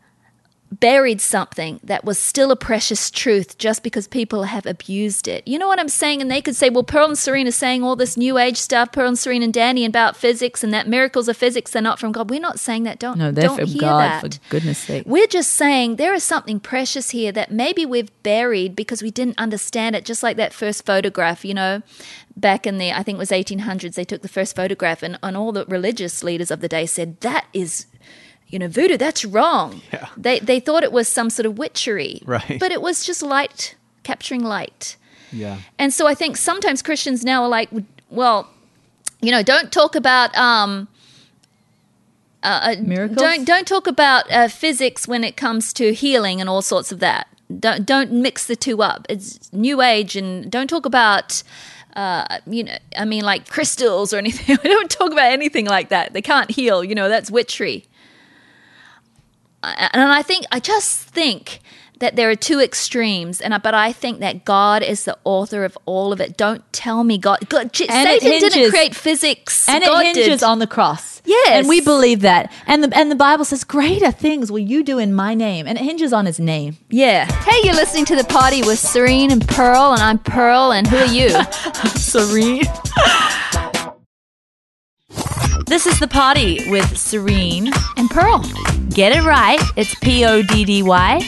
buried 0.79 1.21
something 1.21 1.79
that 1.83 2.03
was 2.03 2.17
still 2.17 2.51
a 2.51 2.55
precious 2.55 3.11
truth 3.11 3.57
just 3.57 3.83
because 3.83 4.07
people 4.07 4.43
have 4.43 4.65
abused 4.65 5.27
it? 5.27 5.47
You 5.47 5.59
know 5.59 5.67
what 5.67 5.79
I'm 5.79 5.89
saying? 5.89 6.21
And 6.21 6.29
they 6.31 6.41
could 6.41 6.55
say, 6.55 6.69
well, 6.69 6.83
Pearl 6.83 7.05
and 7.07 7.17
Serena 7.17 7.51
saying 7.51 7.83
all 7.83 7.95
this 7.95 8.17
new 8.17 8.37
age 8.37 8.57
stuff, 8.57 8.91
Pearl 8.91 9.07
and 9.09 9.19
Serena 9.19 9.45
and 9.45 9.53
Danny 9.53 9.85
about 9.85 10.15
physics 10.17 10.63
and 10.63 10.73
that 10.73 10.87
miracles 10.87 11.27
of 11.27 11.37
physics, 11.37 11.71
they're 11.71 11.81
not 11.81 11.99
from 11.99 12.11
God. 12.11 12.29
We're 12.29 12.39
not 12.39 12.59
saying 12.59 12.83
that. 12.83 12.99
Don't, 12.99 13.17
No, 13.17 13.31
they're 13.31 13.43
don't 13.47 13.57
from 13.59 13.67
hear 13.67 13.81
God, 13.81 13.99
that. 13.99 14.21
for 14.33 14.39
goodness 14.49 14.77
sake. 14.79 15.03
We're 15.05 15.27
just 15.27 15.51
saying 15.51 15.95
there 15.97 16.13
is 16.13 16.23
something 16.23 16.59
precious 16.59 17.11
here 17.11 17.31
that 17.31 17.51
maybe 17.51 17.85
we've 17.85 18.11
buried 18.23 18.75
because 18.75 19.01
we 19.03 19.11
didn't 19.11 19.37
understand 19.37 19.95
it, 19.95 20.05
just 20.05 20.23
like 20.23 20.37
that 20.37 20.53
first 20.53 20.85
photograph, 20.85 21.43
you 21.45 21.53
know. 21.53 21.81
Back 22.35 22.65
in 22.65 22.79
the, 22.79 22.91
I 22.91 23.03
think 23.03 23.17
it 23.17 23.19
was 23.19 23.29
1800s, 23.29 23.93
they 23.93 24.03
took 24.03 24.23
the 24.23 24.27
first 24.27 24.55
photograph, 24.55 25.03
and, 25.03 25.19
and 25.21 25.37
all 25.37 25.51
the 25.51 25.65
religious 25.65 26.23
leaders 26.23 26.49
of 26.49 26.61
the 26.61 26.67
day 26.67 26.87
said, 26.87 27.19
That 27.21 27.45
is, 27.53 27.85
you 28.53 28.59
know, 28.59 28.67
voodoo, 28.67 28.97
that's 28.97 29.25
wrong. 29.25 29.81
Yeah. 29.91 30.07
They, 30.15 30.39
they 30.39 30.59
thought 30.59 30.83
it 30.83 30.91
was 30.91 31.07
some 31.07 31.31
sort 31.31 31.47
of 31.47 31.57
witchery. 31.57 32.21
Right. 32.23 32.59
But 32.59 32.71
it 32.71 32.83
was 32.83 33.03
just 33.03 33.23
light, 33.23 33.75
capturing 34.03 34.43
light. 34.43 34.95
Yeah. 35.31 35.57
And 35.79 35.91
so 35.91 36.05
I 36.05 36.13
think 36.13 36.37
sometimes 36.37 36.83
Christians 36.83 37.25
now 37.25 37.41
are 37.41 37.49
like, 37.49 37.69
well, 38.11 38.47
you 39.21 39.31
know, 39.31 39.41
don't 39.41 39.71
talk 39.71 39.95
about 39.95 40.37
um, 40.37 40.87
uh, 42.43 42.75
uh, 42.77 42.81
Miracles? 42.83 43.17
Don't 43.17 43.43
don't 43.45 43.67
talk 43.67 43.87
about 43.87 44.31
uh, 44.31 44.47
physics 44.49 45.07
when 45.07 45.23
it 45.23 45.35
comes 45.35 45.73
to 45.73 45.91
healing 45.91 46.39
and 46.39 46.47
all 46.47 46.61
sorts 46.61 46.91
of 46.91 46.99
that. 46.99 47.27
Don't 47.59 47.85
don't 47.87 48.11
mix 48.11 48.45
the 48.45 48.55
two 48.55 48.83
up. 48.83 49.07
It's 49.09 49.51
New 49.51 49.81
Age, 49.81 50.15
and 50.15 50.51
don't 50.51 50.69
talk 50.69 50.85
about. 50.85 51.41
Uh, 51.95 52.39
you 52.47 52.63
know, 52.63 52.75
I 52.97 53.05
mean, 53.05 53.23
like 53.23 53.47
crystals 53.49 54.15
or 54.15 54.17
anything. 54.17 54.57
We 54.63 54.69
don't 54.69 54.89
talk 54.89 55.11
about 55.11 55.31
anything 55.31 55.67
like 55.67 55.89
that. 55.89 56.13
They 56.13 56.23
can't 56.23 56.49
heal. 56.49 56.83
You 56.83 56.95
know, 56.95 57.07
that's 57.07 57.29
witchery. 57.29 57.85
And 59.63 60.01
I 60.11 60.21
think 60.21 60.45
I 60.51 60.59
just 60.59 60.99
think 60.99 61.59
that 61.99 62.15
there 62.17 62.29
are 62.29 62.35
two 62.35 62.59
extremes, 62.59 63.39
and 63.39 63.53
I, 63.53 63.59
but 63.59 63.73
I 63.73 63.93
think 63.93 64.19
that 64.19 64.43
God 64.43 64.83
is 64.83 65.05
the 65.05 65.17
author 65.23 65.63
of 65.63 65.77
all 65.85 66.11
of 66.11 66.19
it. 66.19 66.35
Don't 66.35 66.61
tell 66.73 67.03
me 67.05 67.17
God. 67.17 67.47
God 67.47 67.71
J- 67.71 67.87
And 67.87 68.09
it 68.09 68.21
Satan 68.21 68.39
didn't 68.49 68.69
create 68.71 68.93
physics, 68.95 69.69
And 69.69 69.83
God 69.83 70.01
it 70.05 70.15
hinges 70.15 70.39
did. 70.41 70.43
on 70.43 70.59
the 70.59 70.67
cross. 70.67 71.21
Yes. 71.23 71.49
And 71.51 71.69
we 71.69 71.79
believe 71.79 72.19
that. 72.21 72.51
And 72.67 72.83
the 72.83 72.97
and 72.97 73.09
the 73.09 73.15
Bible 73.15 73.45
says, 73.45 73.63
Greater 73.63 74.11
things 74.11 74.51
will 74.51 74.59
you 74.59 74.83
do 74.83 74.99
in 74.99 75.13
my 75.13 75.33
name. 75.33 75.65
And 75.65 75.77
it 75.77 75.83
hinges 75.85 76.11
on 76.11 76.25
his 76.25 76.37
name. 76.41 76.75
Yeah. 76.89 77.31
Hey, 77.43 77.59
you're 77.63 77.75
listening 77.75 78.03
to 78.05 78.17
the 78.17 78.25
Poddy 78.25 78.61
with 78.63 78.79
Serene 78.79 79.31
and 79.31 79.47
Pearl, 79.47 79.93
and 79.93 80.01
I'm 80.01 80.19
Pearl, 80.19 80.73
and 80.73 80.85
who 80.85 80.97
are 80.97 81.05
you? 81.05 81.29
Serene. 81.95 82.63
This 85.65 85.87
is 85.87 85.99
the 85.99 86.07
Poddy 86.07 86.59
with 86.69 86.97
Serene. 86.97 87.71
and 87.97 88.09
Pearl. 88.09 88.39
Get 88.89 89.15
it 89.15 89.23
right. 89.23 89.59
It's 89.75 89.95
P 89.95 90.25
O 90.25 90.41
D 90.43 90.65
D 90.65 90.83
Y. 90.83 91.21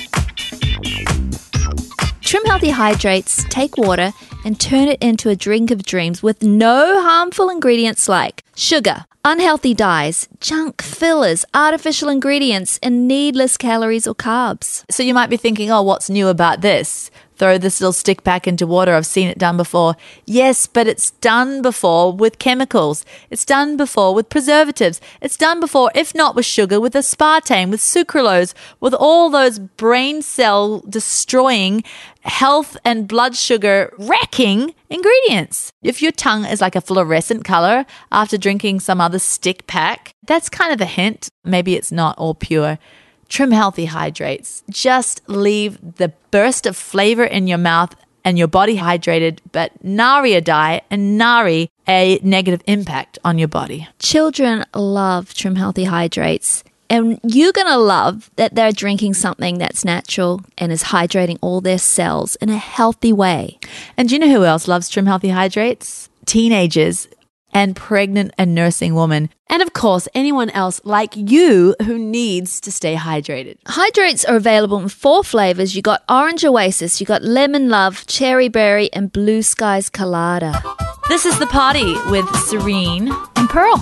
Trim 2.21 2.43
Healthy 2.45 2.69
Hydrates 2.71 3.43
take 3.49 3.77
water 3.77 4.11
and 4.43 4.59
turn 4.59 4.87
it 4.87 5.01
into 5.01 5.29
a 5.29 5.35
drink 5.35 5.71
of 5.71 5.83
dreams 5.83 6.21
with 6.21 6.43
no 6.43 7.01
harmful 7.01 7.49
ingredients 7.49 8.07
like 8.09 8.43
sugar, 8.55 9.05
unhealthy 9.23 9.73
dyes, 9.73 10.27
junk 10.39 10.81
fillers, 10.81 11.45
artificial 11.53 12.09
ingredients, 12.09 12.79
and 12.83 13.07
needless 13.07 13.57
calories 13.57 14.05
or 14.07 14.15
carbs. 14.15 14.83
So 14.89 15.01
you 15.03 15.13
might 15.13 15.29
be 15.29 15.37
thinking, 15.37 15.71
oh, 15.71 15.81
what's 15.81 16.09
new 16.09 16.27
about 16.27 16.61
this? 16.61 17.09
Throw 17.37 17.57
this 17.57 17.81
little 17.81 17.93
stick 17.93 18.23
back 18.23 18.47
into 18.47 18.65
water. 18.65 18.93
I've 18.93 19.05
seen 19.05 19.27
it 19.27 19.37
done 19.37 19.57
before. 19.57 19.95
Yes, 20.25 20.67
but 20.67 20.87
it's 20.87 21.11
done 21.11 21.61
before 21.61 22.13
with 22.13 22.39
chemicals. 22.39 23.05
It's 23.29 23.45
done 23.45 23.75
before 23.75 24.13
with 24.13 24.29
preservatives. 24.29 25.01
It's 25.21 25.35
done 25.35 25.59
before, 25.59 25.91
if 25.93 26.15
not 26.15 26.35
with 26.35 26.45
sugar, 26.45 26.79
with 26.79 26.93
aspartame, 26.93 27.71
with 27.71 27.81
sucralose, 27.81 28.53
with 28.79 28.93
all 28.93 29.29
those 29.29 29.59
brain 29.59 30.21
cell 30.21 30.79
destroying, 30.87 31.83
health 32.21 32.77
and 32.85 33.07
blood 33.07 33.35
sugar 33.35 33.93
wrecking 33.97 34.73
ingredients. 34.89 35.71
If 35.83 36.01
your 36.01 36.11
tongue 36.11 36.45
is 36.45 36.61
like 36.61 36.75
a 36.75 36.81
fluorescent 36.81 37.43
color 37.43 37.85
after 38.11 38.37
drinking 38.37 38.79
some 38.79 39.01
other 39.01 39.19
stick 39.19 39.67
pack, 39.67 40.11
that's 40.25 40.49
kind 40.49 40.73
of 40.73 40.81
a 40.81 40.85
hint. 40.85 41.29
Maybe 41.43 41.75
it's 41.75 41.91
not 41.91 42.17
all 42.17 42.33
pure. 42.33 42.79
Trim 43.29 43.51
Healthy 43.51 43.85
Hydrates. 43.85 44.63
Just 44.69 45.27
leave 45.27 45.77
the 45.97 46.13
burst 46.31 46.65
of 46.65 46.75
flavor 46.77 47.23
in 47.23 47.47
your 47.47 47.57
mouth 47.57 47.95
and 48.23 48.39
your 48.39 48.47
body 48.47 48.77
hydrated, 48.77 49.39
but 49.51 49.71
nari 49.83 50.33
a 50.33 50.41
dye 50.41 50.81
and 50.89 51.17
nari 51.17 51.69
a 51.87 52.19
negative 52.23 52.61
impact 52.65 53.19
on 53.23 53.37
your 53.37 53.47
body. 53.47 53.87
Children 53.99 54.65
love 54.73 55.33
Trim 55.33 55.55
Healthy 55.55 55.85
Hydrates. 55.85 56.63
And 56.89 57.19
you're 57.23 57.51
going 57.51 57.67
to 57.67 57.77
love 57.77 58.29
that 58.35 58.53
they're 58.53 58.71
drinking 58.71 59.15
something 59.15 59.57
that's 59.57 59.83
natural 59.83 60.41
and 60.57 60.71
is 60.71 60.83
hydrating 60.83 61.37
all 61.41 61.61
their 61.61 61.79
cells 61.79 62.35
in 62.37 62.49
a 62.49 62.57
healthy 62.57 63.11
way. 63.11 63.59
And 63.97 64.07
do 64.07 64.15
you 64.15 64.19
know 64.19 64.29
who 64.29 64.45
else 64.45 64.67
loves 64.67 64.89
Trim 64.89 65.07
Healthy 65.07 65.29
Hydrates? 65.29 66.09
Teenagers 66.25 67.07
and 67.55 67.75
pregnant 67.75 68.33
and 68.37 68.53
nursing 68.53 68.93
women. 68.93 69.29
And 69.47 69.61
of 69.61 69.73
course, 69.73 70.07
anyone 70.13 70.49
else 70.49 70.81
like 70.83 71.15
you 71.15 71.75
who 71.83 71.97
needs 71.97 72.59
to 72.61 72.71
stay 72.71 72.95
hydrated. 72.95 73.57
Hydrates 73.65 74.25
are 74.25 74.35
available 74.35 74.77
in 74.79 74.89
four 74.89 75.23
flavors. 75.23 75.75
You 75.75 75.81
got 75.81 76.03
Orange 76.09 76.43
Oasis, 76.43 76.99
you 76.99 77.07
got 77.07 77.23
Lemon 77.23 77.69
Love, 77.69 78.05
Cherry 78.05 78.49
Berry, 78.49 78.91
and 78.91 79.11
Blue 79.11 79.41
Skies 79.41 79.89
Colada. 79.89 80.61
This 81.07 81.25
is 81.25 81.39
the 81.39 81.47
Poddy 81.47 81.95
with 82.11 82.27
Serene 82.35 83.09
and 83.37 83.49
Pearl. 83.49 83.77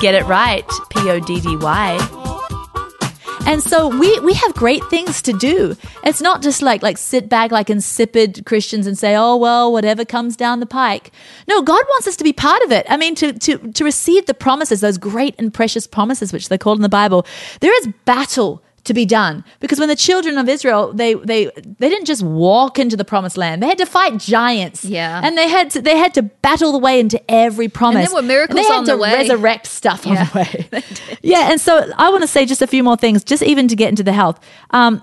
Get 0.00 0.14
it 0.14 0.24
right, 0.26 0.64
P 0.90 1.10
O 1.10 1.18
D 1.18 1.40
D 1.40 1.56
Y. 1.56 2.19
And 3.46 3.62
so 3.62 3.88
we 3.88 4.18
we 4.20 4.34
have 4.34 4.54
great 4.54 4.84
things 4.90 5.22
to 5.22 5.32
do. 5.32 5.76
It's 6.04 6.20
not 6.20 6.42
just 6.42 6.62
like 6.62 6.82
like 6.82 6.98
sit 6.98 7.28
back 7.28 7.50
like 7.50 7.68
insipid 7.68 8.44
Christians 8.46 8.86
and 8.86 8.96
say, 8.96 9.16
"Oh 9.16 9.36
well, 9.36 9.72
whatever 9.72 10.04
comes 10.04 10.36
down 10.36 10.60
the 10.60 10.66
pike." 10.66 11.10
No, 11.48 11.62
God 11.62 11.82
wants 11.88 12.06
us 12.06 12.16
to 12.16 12.24
be 12.24 12.32
part 12.32 12.62
of 12.62 12.70
it. 12.70 12.86
I 12.88 12.96
mean, 12.96 13.14
to 13.16 13.32
to 13.32 13.72
to 13.72 13.84
receive 13.84 14.26
the 14.26 14.34
promises, 14.34 14.80
those 14.80 14.98
great 14.98 15.34
and 15.38 15.52
precious 15.52 15.86
promises 15.86 16.32
which 16.32 16.48
they're 16.48 16.58
called 16.58 16.78
in 16.78 16.82
the 16.82 16.88
Bible. 16.88 17.26
There 17.60 17.76
is 17.80 17.88
battle 18.04 18.62
to 18.84 18.94
be 18.94 19.04
done 19.04 19.44
because 19.60 19.78
when 19.78 19.88
the 19.88 19.96
children 19.96 20.38
of 20.38 20.48
Israel 20.48 20.92
they 20.94 21.14
they 21.14 21.46
they 21.78 21.88
didn't 21.88 22.06
just 22.06 22.22
walk 22.22 22.78
into 22.78 22.96
the 22.96 23.04
promised 23.04 23.36
land. 23.36 23.62
They 23.62 23.66
had 23.68 23.78
to 23.78 23.86
fight 23.86 24.18
giants. 24.18 24.84
Yeah. 24.84 25.20
And 25.22 25.36
they 25.36 25.48
had 25.48 25.70
to 25.72 25.82
they 25.82 25.96
had 25.98 26.14
to 26.14 26.22
battle 26.22 26.72
the 26.72 26.78
way 26.78 26.98
into 26.98 27.20
every 27.30 27.68
promise. 27.68 28.06
there 28.08 28.14
were 28.14 28.26
miracles 28.26 28.56
And 28.58 28.64
they 28.64 28.68
had 28.72 28.78
on 28.78 28.84
to 28.86 28.92
the 28.92 28.96
way. 28.98 29.14
resurrect 29.14 29.66
stuff 29.66 30.06
Yeah, 30.06 30.10
on 30.12 30.16
the 30.32 30.38
way. 30.72 30.84
yeah, 31.22 31.50
and 31.50 31.60
so 31.60 31.90
I 31.98 32.08
want 32.10 32.22
to 32.22 32.26
say 32.26 32.46
just 32.46 32.62
a 32.62 32.66
few 32.66 32.82
more 32.82 32.96
things, 32.96 33.22
just 33.24 33.42
even 33.42 33.68
to 33.68 33.76
get 33.76 33.88
into 33.90 34.02
the 34.02 34.12
health. 34.12 34.40
Um, 34.70 35.02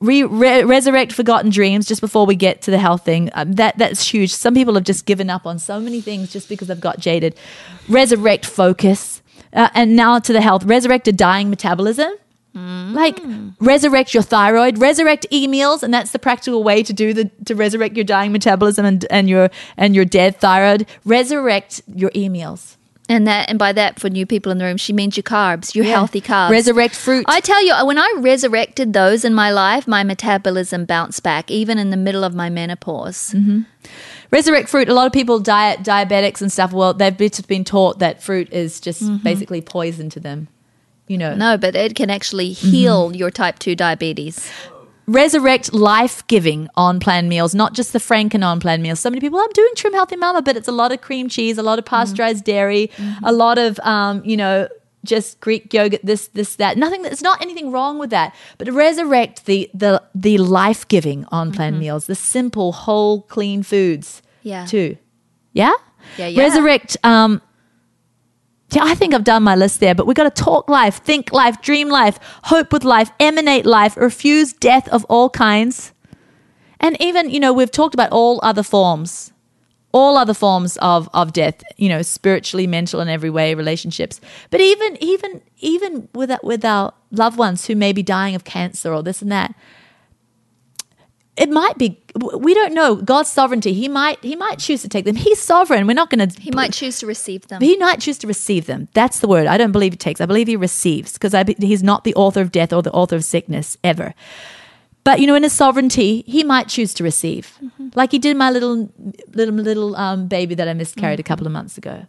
Re- 0.00 0.24
re- 0.24 0.64
resurrect 0.64 1.12
forgotten 1.12 1.48
dreams 1.50 1.86
just 1.86 2.00
before 2.00 2.26
we 2.26 2.34
get 2.34 2.60
to 2.62 2.72
the 2.72 2.78
health 2.78 3.04
thing. 3.04 3.30
Um, 3.34 3.52
that 3.52 3.78
that's 3.78 4.08
huge. 4.08 4.34
Some 4.34 4.52
people 4.52 4.74
have 4.74 4.82
just 4.82 5.06
given 5.06 5.30
up 5.30 5.46
on 5.46 5.60
so 5.60 5.78
many 5.78 6.00
things 6.00 6.32
just 6.32 6.48
because 6.48 6.66
they've 6.66 6.80
got 6.80 6.98
jaded. 6.98 7.36
Resurrect 7.88 8.44
focus, 8.44 9.22
uh, 9.52 9.68
and 9.76 9.94
now 9.94 10.18
to 10.18 10.32
the 10.32 10.40
health. 10.40 10.64
Resurrect 10.64 11.06
a 11.06 11.12
dying 11.12 11.50
metabolism. 11.50 12.10
Like 12.54 13.18
resurrect 13.60 14.12
your 14.12 14.22
thyroid, 14.22 14.78
resurrect 14.78 15.26
e-meals, 15.30 15.82
and 15.82 15.92
that's 15.92 16.10
the 16.12 16.18
practical 16.18 16.62
way 16.62 16.82
to 16.82 16.92
do 16.92 17.14
the 17.14 17.30
to 17.46 17.54
resurrect 17.54 17.96
your 17.96 18.04
dying 18.04 18.30
metabolism 18.32 18.84
and, 18.84 19.06
and 19.10 19.28
your 19.28 19.48
and 19.76 19.94
your 19.94 20.04
dead 20.04 20.36
thyroid. 20.38 20.86
Resurrect 21.04 21.80
your 21.94 22.10
e-meals. 22.14 22.76
And 23.08 23.26
that, 23.26 23.50
and 23.50 23.58
by 23.58 23.72
that, 23.72 23.98
for 23.98 24.08
new 24.08 24.24
people 24.24 24.52
in 24.52 24.58
the 24.58 24.64
room, 24.64 24.76
she 24.76 24.92
means 24.92 25.16
your 25.16 25.24
carbs, 25.24 25.74
your 25.74 25.84
Yeah. 25.84 25.92
healthy 25.94 26.20
carbs. 26.20 26.50
Resurrect 26.50 26.94
fruit. 26.94 27.24
I 27.28 27.40
tell 27.40 27.62
you, 27.64 27.74
when 27.84 27.98
I 27.98 28.10
resurrected 28.18 28.92
those 28.92 29.24
in 29.24 29.34
my 29.34 29.50
life, 29.50 29.88
my 29.88 30.02
metabolism 30.04 30.84
bounced 30.84 31.22
back, 31.22 31.50
even 31.50 31.78
in 31.78 31.90
the 31.90 31.96
middle 31.96 32.22
of 32.24 32.34
my 32.34 32.48
menopause. 32.48 33.32
Mm-hmm. 33.34 33.62
resurrect 34.30 34.68
fruit. 34.68 34.88
A 34.88 34.94
lot 34.94 35.06
of 35.06 35.12
people 35.12 35.40
diet 35.40 35.80
diabetics 35.82 36.40
and 36.40 36.50
stuff. 36.50 36.72
Well, 36.72 36.94
they've 36.94 37.16
been 37.16 37.30
been 37.48 37.64
taught 37.64 37.98
that 37.98 38.22
fruit 38.22 38.50
is 38.52 38.80
just 38.80 39.02
basically 39.22 39.60
poison 39.60 40.08
to 40.10 40.20
them. 40.20 40.48
You 41.08 41.18
know, 41.18 41.34
No, 41.34 41.56
but 41.58 41.74
it 41.74 41.94
can 41.94 42.10
actually 42.10 42.50
Mm-hmm. 42.54 42.68
heal 42.70 43.16
your 43.16 43.30
type 43.30 43.58
two 43.58 43.74
diabetes. 43.74 44.50
resurrect 45.06 45.72
life 45.74 46.24
giving 46.28 46.68
on 46.76 47.00
plan 47.00 47.28
meals, 47.28 47.54
not 47.54 47.74
just 47.74 47.92
the 47.92 47.98
Franken 47.98 48.44
on 48.46 48.60
plan 48.60 48.80
meals. 48.82 49.00
So 49.00 49.10
many 49.10 49.20
people, 49.20 49.38
I'm 49.40 49.50
doing 49.52 49.72
Trim 49.74 49.92
Healthy 49.92 50.16
Mama, 50.16 50.42
but 50.42 50.56
it's 50.56 50.68
a 50.68 50.72
lot 50.72 50.92
of 50.92 51.00
cream 51.00 51.28
cheese, 51.28 51.58
a 51.58 51.62
lot 51.62 51.78
of 51.78 51.84
pasteurized 51.84 52.44
dairy, 52.44 52.90
a 53.24 53.32
lot 53.32 53.58
of, 53.58 53.78
um, 53.80 54.22
you 54.24 54.36
know, 54.36 54.68
just 55.04 55.40
Greek 55.40 55.74
yogurt, 55.74 56.00
this, 56.04 56.28
this, 56.28 56.54
that. 56.56 56.78
Nothing. 56.78 57.02
There's 57.02 57.20
not 57.22 57.42
anything 57.42 57.72
wrong 57.72 57.98
with 57.98 58.10
that. 58.10 58.32
But 58.58 58.70
resurrect 58.72 59.46
the 59.46 59.68
the 59.74 60.00
the 60.14 60.38
life 60.38 60.86
giving 60.86 61.24
on 61.32 61.50
plan 61.50 61.80
meals, 61.80 62.06
the 62.06 62.14
simple, 62.14 62.70
whole, 62.70 63.22
clean 63.22 63.64
foods. 63.64 64.22
Yeah. 64.44 64.64
Too. 64.64 64.96
Yeah. 65.52 65.72
Yeah, 66.16 66.28
yeah. 66.28 66.40
Resurrect. 66.44 66.96
Um, 67.02 67.42
yeah, 68.74 68.84
I 68.84 68.94
think 68.94 69.14
I've 69.14 69.24
done 69.24 69.42
my 69.42 69.54
list 69.54 69.80
there, 69.80 69.94
but 69.94 70.06
we've 70.06 70.16
got 70.16 70.34
to 70.34 70.42
talk 70.42 70.68
life, 70.68 71.02
think 71.02 71.32
life, 71.32 71.60
dream 71.60 71.88
life, 71.88 72.18
hope 72.44 72.72
with 72.72 72.84
life, 72.84 73.10
emanate 73.20 73.66
life, 73.66 73.96
refuse 73.96 74.52
death 74.52 74.88
of 74.88 75.04
all 75.06 75.28
kinds. 75.30 75.92
And 76.80 77.00
even, 77.00 77.30
you 77.30 77.38
know, 77.38 77.52
we've 77.52 77.70
talked 77.70 77.94
about 77.94 78.10
all 78.10 78.40
other 78.42 78.62
forms, 78.62 79.32
all 79.92 80.16
other 80.16 80.34
forms 80.34 80.76
of, 80.78 81.08
of 81.12 81.32
death, 81.32 81.62
you 81.76 81.88
know, 81.88 82.02
spiritually, 82.02 82.66
mental, 82.66 83.00
in 83.00 83.08
every 83.08 83.30
way, 83.30 83.54
relationships. 83.54 84.20
But 84.50 84.60
even, 84.60 84.96
even, 85.00 85.42
even 85.58 86.08
with, 86.14 86.32
with 86.42 86.64
our 86.64 86.94
loved 87.10 87.38
ones 87.38 87.66
who 87.66 87.76
may 87.76 87.92
be 87.92 88.02
dying 88.02 88.34
of 88.34 88.44
cancer 88.44 88.92
or 88.92 89.02
this 89.02 89.22
and 89.22 89.30
that, 89.30 89.54
it 91.36 91.48
might 91.48 91.78
be, 91.78 91.98
we 92.36 92.52
don't 92.52 92.74
know 92.74 92.96
God's 92.96 93.30
sovereignty. 93.30 93.72
He 93.72 93.88
might, 93.88 94.22
he 94.22 94.36
might 94.36 94.58
choose 94.58 94.82
to 94.82 94.88
take 94.88 95.06
them. 95.06 95.16
He's 95.16 95.40
sovereign. 95.40 95.86
We're 95.86 95.94
not 95.94 96.10
going 96.10 96.28
to, 96.28 96.40
He 96.40 96.50
might 96.50 96.72
choose 96.74 96.98
to 96.98 97.06
receive 97.06 97.46
them. 97.48 97.62
he 97.62 97.76
might 97.78 98.00
choose 98.00 98.18
to 98.18 98.26
receive 98.26 98.66
them. 98.66 98.88
That's 98.92 99.20
the 99.20 99.28
word. 99.28 99.46
I 99.46 99.56
don't 99.56 99.72
believe 99.72 99.94
he 99.94 99.96
takes. 99.96 100.20
I 100.20 100.26
believe 100.26 100.46
he 100.46 100.56
receives 100.56 101.14
because 101.14 101.34
he's 101.58 101.82
not 101.82 102.04
the 102.04 102.14
author 102.14 102.42
of 102.42 102.52
death 102.52 102.72
or 102.72 102.82
the 102.82 102.92
author 102.92 103.16
of 103.16 103.24
sickness 103.24 103.78
ever. 103.82 104.12
But 105.04 105.20
you 105.20 105.26
know, 105.26 105.34
in 105.34 105.42
his 105.42 105.52
sovereignty, 105.52 106.22
he 106.26 106.44
might 106.44 106.68
choose 106.68 106.94
to 106.94 107.02
receive, 107.02 107.58
like 107.94 108.12
he 108.12 108.18
did 108.20 108.36
my 108.36 108.50
little 108.50 108.88
little 109.32 109.54
little 109.54 109.96
um, 109.96 110.28
baby 110.28 110.54
that 110.54 110.68
I 110.68 110.74
miscarried 110.74 111.18
a 111.18 111.24
couple 111.24 111.44
of 111.46 111.52
months 111.52 111.76
ago. 111.76 112.06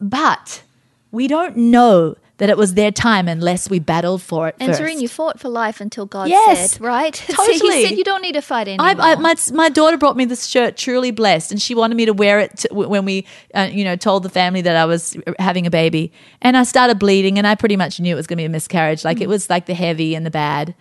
But 0.00 0.62
we 1.10 1.28
don't 1.28 1.56
know 1.56 2.16
that 2.40 2.48
it 2.48 2.56
was 2.56 2.72
their 2.74 2.90
time 2.90 3.28
unless 3.28 3.68
we 3.68 3.78
battled 3.78 4.22
for 4.22 4.48
it 4.48 4.56
and. 4.58 4.74
Serene, 4.74 4.98
you 5.00 5.08
fought 5.08 5.38
for 5.38 5.48
life 5.50 5.78
until 5.80 6.06
God 6.06 6.28
Yes. 6.28 6.72
said, 6.72 6.80
right? 6.80 7.14
So 7.28 7.34
Totally. 7.34 7.76
he 7.82 7.86
said 7.86 7.98
you 7.98 8.02
don't 8.04 8.22
need 8.22 8.32
to 8.32 8.40
fight 8.42 8.66
anymore. 8.66 8.86
I, 9.02 9.12
I, 9.12 9.14
my 9.16 9.34
my 9.52 9.68
daughter 9.68 9.96
brought 9.98 10.16
me 10.16 10.24
this 10.24 10.46
shirt, 10.46 10.76
truly 10.76 11.10
blessed, 11.10 11.52
and 11.52 11.60
she 11.60 11.74
wanted 11.74 11.96
me 11.96 12.06
to 12.06 12.12
wear 12.12 12.40
it 12.40 12.56
to, 12.58 12.68
when 12.74 13.04
we, 13.04 13.26
uh, 13.54 13.68
you 13.70 13.84
know, 13.84 13.94
told 13.94 14.22
the 14.22 14.30
family 14.30 14.62
that 14.62 14.74
I 14.74 14.86
was 14.86 15.16
having 15.38 15.66
a 15.66 15.70
baby. 15.70 16.12
And 16.42 16.56
I 16.56 16.64
started 16.64 16.98
bleeding, 16.98 17.36
and 17.38 17.46
I 17.46 17.54
pretty 17.54 17.76
much 17.76 18.00
knew 18.00 18.12
it 18.14 18.16
was 18.16 18.26
going 18.26 18.38
to 18.38 18.42
be 18.42 18.46
a 18.46 18.48
miscarriage. 18.48 19.04
Like 19.04 19.20
it 19.20 19.28
was 19.28 19.48
like 19.50 19.66
the 19.66 19.74
heavy 19.74 20.14
and 20.14 20.24
the 20.24 20.30
bad. 20.30 20.74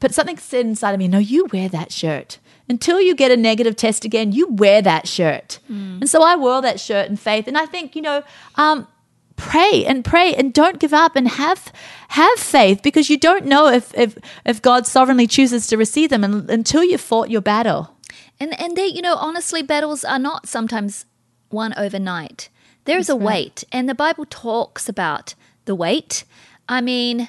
But 0.00 0.14
something 0.14 0.38
said 0.38 0.64
inside 0.64 0.92
of 0.92 0.98
me, 0.98 1.08
no, 1.08 1.18
you 1.18 1.46
wear 1.52 1.68
that 1.68 1.92
shirt. 1.92 2.38
Until 2.68 3.00
you 3.00 3.14
get 3.14 3.30
a 3.30 3.36
negative 3.36 3.76
test 3.76 4.04
again, 4.04 4.32
you 4.32 4.46
wear 4.48 4.80
that 4.82 5.08
shirt. 5.08 5.58
And 5.68 6.08
so 6.08 6.22
I 6.22 6.36
wore 6.36 6.62
that 6.62 6.78
shirt 6.80 7.08
in 7.10 7.16
faith. 7.16 7.46
And 7.48 7.58
I 7.58 7.66
think, 7.66 7.96
you 7.96 8.02
know, 8.02 8.22
um, 8.56 8.86
pray 9.38 9.84
and 9.86 10.04
pray 10.04 10.34
and 10.34 10.52
don't 10.52 10.78
give 10.78 10.92
up 10.92 11.16
and 11.16 11.26
have 11.28 11.72
have 12.08 12.38
faith 12.38 12.82
because 12.82 13.08
you 13.08 13.16
don't 13.16 13.46
know 13.46 13.68
if 13.68 13.96
if, 13.96 14.18
if 14.44 14.60
God 14.60 14.86
sovereignly 14.86 15.26
chooses 15.26 15.66
to 15.68 15.78
receive 15.78 16.10
them 16.10 16.24
and, 16.24 16.50
until 16.50 16.84
you 16.84 16.98
fought 16.98 17.30
your 17.30 17.40
battle. 17.40 17.96
And 18.38 18.60
and 18.60 18.76
they, 18.76 18.86
you 18.86 19.00
know, 19.00 19.16
honestly, 19.16 19.62
battles 19.62 20.04
are 20.04 20.18
not 20.18 20.46
sometimes 20.46 21.06
won 21.50 21.72
overnight. 21.78 22.50
There's 22.84 23.08
a 23.08 23.16
wait, 23.16 23.64
and 23.70 23.88
the 23.88 23.94
Bible 23.94 24.24
talks 24.28 24.88
about 24.88 25.34
the 25.66 25.74
wait. 25.74 26.24
I 26.68 26.80
mean, 26.80 27.28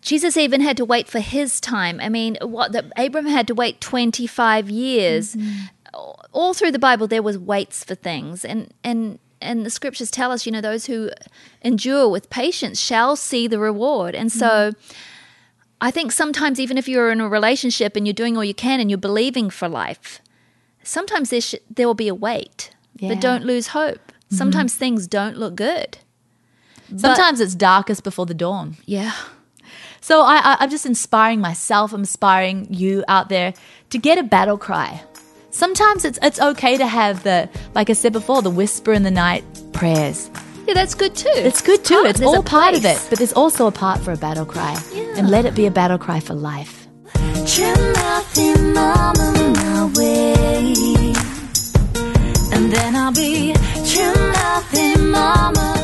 Jesus 0.00 0.36
even 0.36 0.60
had 0.60 0.76
to 0.78 0.84
wait 0.84 1.08
for 1.08 1.20
his 1.20 1.60
time. 1.60 2.00
I 2.00 2.08
mean, 2.08 2.36
what 2.40 2.72
that 2.72 2.86
Abram 2.96 3.26
had 3.26 3.46
to 3.48 3.54
wait 3.54 3.80
25 3.80 4.70
years. 4.70 5.34
Mm-hmm. 5.34 5.66
All 6.32 6.54
through 6.54 6.72
the 6.72 6.78
Bible 6.78 7.06
there 7.06 7.22
was 7.22 7.38
waits 7.38 7.84
for 7.84 7.94
things. 7.94 8.44
And 8.44 8.72
and 8.82 9.18
and 9.44 9.64
the 9.64 9.70
scriptures 9.70 10.10
tell 10.10 10.32
us, 10.32 10.46
you 10.46 10.52
know, 10.52 10.60
those 10.60 10.86
who 10.86 11.10
endure 11.62 12.08
with 12.08 12.30
patience 12.30 12.80
shall 12.80 13.16
see 13.16 13.46
the 13.46 13.58
reward. 13.58 14.14
And 14.14 14.32
so 14.32 14.46
mm-hmm. 14.72 14.92
I 15.80 15.90
think 15.90 16.12
sometimes 16.12 16.58
even 16.58 16.78
if 16.78 16.88
you're 16.88 17.10
in 17.10 17.20
a 17.20 17.28
relationship 17.28 17.96
and 17.96 18.06
you're 18.06 18.14
doing 18.14 18.36
all 18.36 18.44
you 18.44 18.54
can 18.54 18.80
and 18.80 18.90
you're 18.90 18.98
believing 18.98 19.50
for 19.50 19.68
life, 19.68 20.20
sometimes 20.82 21.30
there 21.30 21.40
sh- 21.40 21.54
there 21.70 21.86
will 21.86 21.94
be 21.94 22.08
a 22.08 22.14
wait. 22.14 22.70
Yeah. 22.96 23.10
But 23.10 23.20
don't 23.20 23.44
lose 23.44 23.68
hope. 23.68 24.12
Mm-hmm. 24.12 24.36
Sometimes 24.36 24.74
things 24.74 25.06
don't 25.06 25.36
look 25.36 25.56
good. 25.56 25.98
Sometimes 26.96 27.40
it's 27.40 27.54
darkest 27.54 28.04
before 28.04 28.26
the 28.26 28.34
dawn. 28.34 28.76
Yeah. 28.84 29.14
So 30.00 30.20
I, 30.20 30.36
I, 30.36 30.56
I'm 30.60 30.70
just 30.70 30.86
inspiring 30.86 31.40
myself. 31.40 31.92
I'm 31.92 32.00
inspiring 32.00 32.66
you 32.70 33.04
out 33.08 33.30
there 33.30 33.54
to 33.90 33.98
get 33.98 34.18
a 34.18 34.22
battle 34.22 34.58
cry. 34.58 35.02
Sometimes 35.54 36.04
it's 36.04 36.18
it's 36.20 36.40
okay 36.40 36.76
to 36.76 36.84
have 36.84 37.22
the, 37.22 37.48
like 37.76 37.88
I 37.88 37.92
said 37.92 38.12
before, 38.12 38.42
the 38.42 38.50
whisper 38.50 38.92
in 38.92 39.04
the 39.04 39.10
night 39.12 39.44
prayers. 39.72 40.28
Yeah, 40.66 40.74
that's 40.74 40.96
good 40.96 41.14
too. 41.14 41.28
It's 41.32 41.62
good 41.62 41.84
too. 41.84 42.02
Oh, 42.04 42.06
it's 42.06 42.20
all 42.20 42.42
part 42.42 42.74
of 42.74 42.84
it, 42.84 43.00
but 43.08 43.18
there's 43.18 43.32
also 43.32 43.68
a 43.68 43.70
part 43.70 44.00
for 44.00 44.10
a 44.10 44.16
battle 44.16 44.46
cry. 44.46 44.76
And 45.16 45.30
let 45.30 45.44
it 45.44 45.54
be 45.54 45.66
a 45.66 45.70
battle 45.70 45.96
cry 45.96 46.18
for 46.18 46.34
life. 46.34 46.88
Trim 47.46 47.94
healthy 47.94 48.52
mama 48.72 49.52
my 49.54 49.92
way. 49.94 51.14
And 52.52 52.72
then 52.72 52.96
I'll 52.96 53.12
be 53.12 53.52
trim 53.86 54.34
healthy 54.34 54.98
mama 54.98 55.74